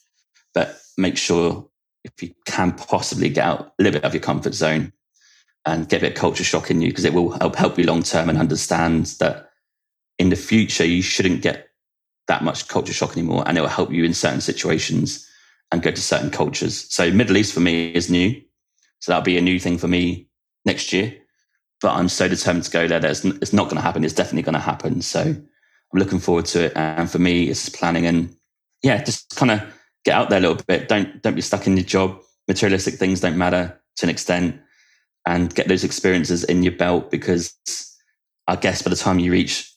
but 0.53 0.79
make 0.97 1.17
sure 1.17 1.67
if 2.03 2.21
you 2.21 2.33
can 2.45 2.71
possibly 2.73 3.29
get 3.29 3.45
out 3.45 3.73
a 3.79 3.83
little 3.83 3.99
bit 3.99 4.05
of 4.05 4.13
your 4.13 4.21
comfort 4.21 4.53
zone 4.53 4.91
and 5.65 5.87
get 5.87 5.97
a 5.97 6.01
bit 6.01 6.11
of 6.13 6.17
culture 6.17 6.43
shock 6.43 6.71
in 6.71 6.81
you 6.81 6.89
because 6.89 7.05
it 7.05 7.13
will 7.13 7.31
help 7.31 7.55
help 7.55 7.77
you 7.77 7.85
long 7.85 8.03
term 8.03 8.29
and 8.29 8.37
understand 8.37 9.05
that 9.19 9.49
in 10.17 10.29
the 10.29 10.35
future 10.35 10.85
you 10.85 11.01
shouldn't 11.01 11.41
get 11.41 11.69
that 12.27 12.43
much 12.43 12.67
culture 12.67 12.93
shock 12.93 13.11
anymore 13.11 13.43
and 13.45 13.57
it 13.57 13.61
will 13.61 13.67
help 13.67 13.91
you 13.91 14.03
in 14.03 14.13
certain 14.13 14.41
situations 14.41 15.27
and 15.71 15.81
go 15.81 15.91
to 15.91 16.01
certain 16.01 16.29
cultures. 16.29 16.91
So 16.93 17.11
Middle 17.11 17.37
East 17.37 17.53
for 17.53 17.59
me 17.59 17.91
is 17.93 18.09
new. 18.09 18.41
So 18.99 19.11
that'll 19.11 19.23
be 19.23 19.37
a 19.37 19.41
new 19.41 19.59
thing 19.59 19.77
for 19.77 19.87
me 19.87 20.27
next 20.65 20.93
year. 20.93 21.15
But 21.81 21.93
I'm 21.93 22.09
so 22.09 22.27
determined 22.27 22.65
to 22.65 22.71
go 22.71 22.87
there 22.87 22.99
that 22.99 23.09
it's, 23.09 23.25
it's 23.25 23.53
not 23.53 23.65
going 23.65 23.77
to 23.77 23.81
happen. 23.81 24.03
It's 24.03 24.13
definitely 24.13 24.43
going 24.43 24.53
to 24.53 24.59
happen. 24.59 25.01
So 25.01 25.21
I'm 25.21 25.47
looking 25.93 26.19
forward 26.19 26.45
to 26.47 26.65
it. 26.65 26.73
And 26.75 27.09
for 27.09 27.17
me, 27.17 27.49
it's 27.49 27.69
planning 27.69 28.05
and 28.05 28.35
yeah, 28.83 29.01
just 29.03 29.35
kind 29.35 29.51
of 29.51 29.61
get 30.05 30.15
out 30.15 30.29
there 30.29 30.39
a 30.39 30.41
little 30.41 30.61
bit. 30.67 30.87
Don't 30.87 31.21
don't 31.21 31.35
be 31.35 31.41
stuck 31.41 31.67
in 31.67 31.77
your 31.77 31.85
job. 31.85 32.19
Materialistic 32.47 32.95
things 32.95 33.19
don't 33.19 33.37
matter 33.37 33.79
to 33.97 34.05
an 34.05 34.09
extent, 34.09 34.59
and 35.25 35.53
get 35.53 35.67
those 35.67 35.83
experiences 35.83 36.43
in 36.43 36.63
your 36.63 36.73
belt 36.73 37.11
because 37.11 37.55
I 38.47 38.55
guess 38.55 38.81
by 38.81 38.89
the 38.89 38.95
time 38.95 39.19
you 39.19 39.31
reach 39.31 39.73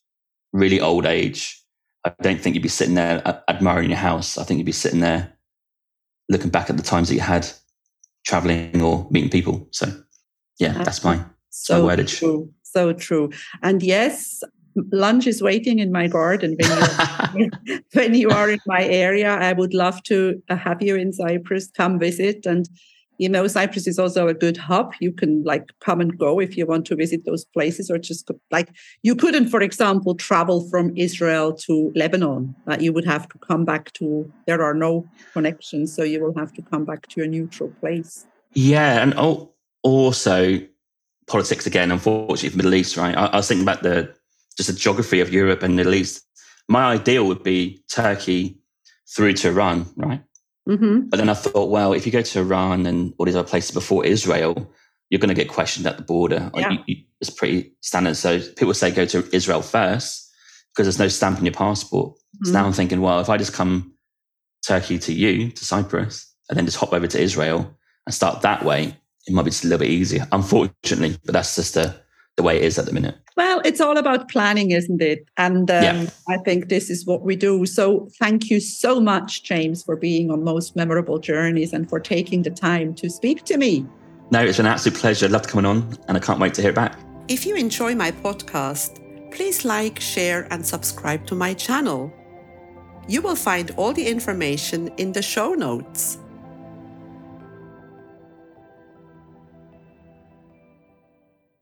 really 0.52 0.80
old 0.80 1.06
age, 1.06 1.62
I 2.04 2.12
don't 2.22 2.40
think 2.40 2.54
you'd 2.54 2.62
be 2.62 2.68
sitting 2.68 2.94
there 2.94 3.42
admiring 3.48 3.90
your 3.90 3.98
house. 3.98 4.38
I 4.38 4.44
think 4.44 4.58
you'd 4.58 4.66
be 4.66 4.72
sitting 4.72 5.00
there 5.00 5.32
looking 6.28 6.50
back 6.50 6.70
at 6.70 6.76
the 6.76 6.82
times 6.82 7.08
that 7.08 7.14
you 7.14 7.20
had 7.20 7.46
traveling 8.24 8.80
or 8.82 9.06
meeting 9.10 9.30
people. 9.30 9.68
So, 9.70 9.92
yeah, 10.58 10.72
that's 10.72 11.04
my, 11.04 11.24
so 11.50 11.86
my 11.86 11.96
wordage. 11.96 12.18
True. 12.18 12.50
So 12.62 12.92
true. 12.92 13.30
And 13.62 13.82
yes, 13.82 14.42
lunch 14.92 15.26
is 15.26 15.42
waiting 15.42 15.78
in 15.78 15.92
my 15.92 16.08
garden 16.08 16.56
when 16.58 17.36
you, 17.36 17.50
when 17.92 18.14
you 18.14 18.30
are 18.30 18.50
in 18.50 18.60
my 18.66 18.84
area. 18.84 19.32
I 19.34 19.52
would 19.52 19.74
love 19.74 20.02
to 20.04 20.42
have 20.48 20.82
you 20.82 20.96
in 20.96 21.12
Cyprus. 21.12 21.70
Come 21.76 21.98
visit, 21.98 22.46
and 22.46 22.68
you 23.18 23.28
know 23.28 23.46
Cyprus 23.46 23.86
is 23.86 23.98
also 23.98 24.28
a 24.28 24.34
good 24.34 24.56
hub. 24.56 24.92
You 25.00 25.12
can 25.12 25.42
like 25.44 25.70
come 25.80 26.00
and 26.00 26.16
go 26.18 26.40
if 26.40 26.56
you 26.56 26.66
want 26.66 26.86
to 26.86 26.96
visit 26.96 27.24
those 27.24 27.44
places, 27.44 27.90
or 27.90 27.98
just 27.98 28.30
like 28.50 28.70
you 29.02 29.14
couldn't, 29.14 29.48
for 29.48 29.60
example, 29.60 30.14
travel 30.14 30.68
from 30.68 30.96
Israel 30.96 31.52
to 31.66 31.92
Lebanon. 31.94 32.54
Uh, 32.66 32.76
you 32.80 32.92
would 32.92 33.04
have 33.04 33.28
to 33.28 33.38
come 33.38 33.64
back 33.64 33.92
to. 33.94 34.30
There 34.46 34.62
are 34.62 34.74
no 34.74 35.08
connections, 35.32 35.94
so 35.94 36.02
you 36.02 36.22
will 36.22 36.34
have 36.36 36.52
to 36.54 36.62
come 36.62 36.84
back 36.84 37.06
to 37.08 37.22
a 37.22 37.26
neutral 37.26 37.70
place. 37.80 38.26
Yeah, 38.54 39.02
and 39.02 39.14
also 39.82 40.60
politics 41.26 41.66
again. 41.66 41.90
Unfortunately, 41.90 42.50
for 42.50 42.56
Middle 42.56 42.74
East, 42.74 42.96
right? 42.96 43.16
I, 43.16 43.26
I 43.26 43.36
was 43.36 43.48
thinking 43.48 43.64
about 43.64 43.82
the 43.82 44.14
just 44.56 44.68
the 44.68 44.76
geography 44.76 45.20
of 45.20 45.32
Europe 45.32 45.62
and 45.62 45.74
the 45.74 45.76
Middle 45.76 45.94
East. 45.94 46.22
My 46.68 46.84
ideal 46.84 47.26
would 47.26 47.42
be 47.42 47.82
Turkey 47.90 48.58
through 49.14 49.34
to 49.34 49.48
Iran, 49.48 49.86
right? 49.96 50.22
Mm-hmm. 50.68 51.08
But 51.10 51.18
then 51.18 51.28
I 51.28 51.34
thought, 51.34 51.70
well, 51.70 51.92
if 51.92 52.06
you 52.06 52.12
go 52.12 52.22
to 52.22 52.40
Iran 52.40 52.86
and 52.86 53.12
all 53.18 53.26
these 53.26 53.36
other 53.36 53.48
places 53.48 53.72
before 53.72 54.04
Israel, 54.04 54.72
you're 55.10 55.18
going 55.18 55.28
to 55.28 55.34
get 55.34 55.48
questioned 55.48 55.86
at 55.86 55.96
the 55.96 56.02
border. 56.02 56.50
Yeah. 56.54 56.70
You, 56.70 56.78
you, 56.86 56.96
it's 57.20 57.30
pretty 57.30 57.74
standard. 57.80 58.16
So 58.16 58.40
people 58.40 58.74
say 58.74 58.90
go 58.90 59.04
to 59.06 59.28
Israel 59.34 59.62
first 59.62 60.30
because 60.72 60.86
there's 60.86 60.98
no 60.98 61.08
stamp 61.08 61.38
on 61.38 61.44
your 61.44 61.54
passport. 61.54 62.14
Mm-hmm. 62.14 62.46
So 62.46 62.52
now 62.52 62.64
I'm 62.64 62.72
thinking, 62.72 63.00
well, 63.00 63.20
if 63.20 63.28
I 63.28 63.36
just 63.36 63.52
come 63.52 63.94
Turkey 64.66 64.98
to 65.00 65.12
you, 65.12 65.50
to 65.50 65.64
Cyprus, 65.64 66.32
and 66.48 66.56
then 66.56 66.64
just 66.64 66.78
hop 66.78 66.92
over 66.92 67.06
to 67.06 67.20
Israel 67.20 67.76
and 68.06 68.14
start 68.14 68.42
that 68.42 68.64
way, 68.64 68.96
it 69.26 69.32
might 69.32 69.44
be 69.44 69.50
just 69.50 69.64
a 69.64 69.68
little 69.68 69.80
bit 69.80 69.90
easier, 69.90 70.26
unfortunately. 70.32 71.18
But 71.24 71.34
that's 71.34 71.56
just 71.56 71.74
the, 71.74 71.94
the 72.36 72.42
way 72.42 72.56
it 72.56 72.64
is 72.64 72.78
at 72.78 72.86
the 72.86 72.92
minute. 72.92 73.16
Well, 73.36 73.60
it's 73.64 73.80
all 73.80 73.96
about 73.96 74.28
planning, 74.28 74.70
isn't 74.70 75.02
it? 75.02 75.26
And 75.36 75.68
um, 75.70 75.82
yeah. 75.82 76.06
I 76.28 76.38
think 76.38 76.68
this 76.68 76.88
is 76.88 77.04
what 77.04 77.22
we 77.22 77.34
do. 77.34 77.66
So 77.66 78.08
thank 78.20 78.48
you 78.48 78.60
so 78.60 79.00
much, 79.00 79.42
James, 79.42 79.82
for 79.82 79.96
being 79.96 80.30
on 80.30 80.44
Most 80.44 80.76
Memorable 80.76 81.18
Journeys 81.18 81.72
and 81.72 81.88
for 81.88 81.98
taking 81.98 82.42
the 82.42 82.50
time 82.50 82.94
to 82.94 83.10
speak 83.10 83.44
to 83.44 83.56
me. 83.56 83.86
No, 84.30 84.44
it's 84.44 84.60
an 84.60 84.66
absolute 84.66 84.98
pleasure. 84.98 85.26
I 85.26 85.30
loved 85.30 85.48
coming 85.48 85.66
on 85.66 85.98
and 86.06 86.16
I 86.16 86.20
can't 86.20 86.38
wait 86.38 86.54
to 86.54 86.62
hear 86.62 86.70
it 86.70 86.76
back. 86.76 86.96
If 87.26 87.44
you 87.44 87.56
enjoy 87.56 87.94
my 87.94 88.12
podcast, 88.12 89.00
please 89.32 89.64
like, 89.64 89.98
share, 89.98 90.46
and 90.52 90.64
subscribe 90.64 91.26
to 91.26 91.34
my 91.34 91.54
channel. 91.54 92.12
You 93.08 93.20
will 93.20 93.36
find 93.36 93.72
all 93.76 93.92
the 93.92 94.06
information 94.06 94.88
in 94.96 95.12
the 95.12 95.22
show 95.22 95.54
notes. 95.54 96.18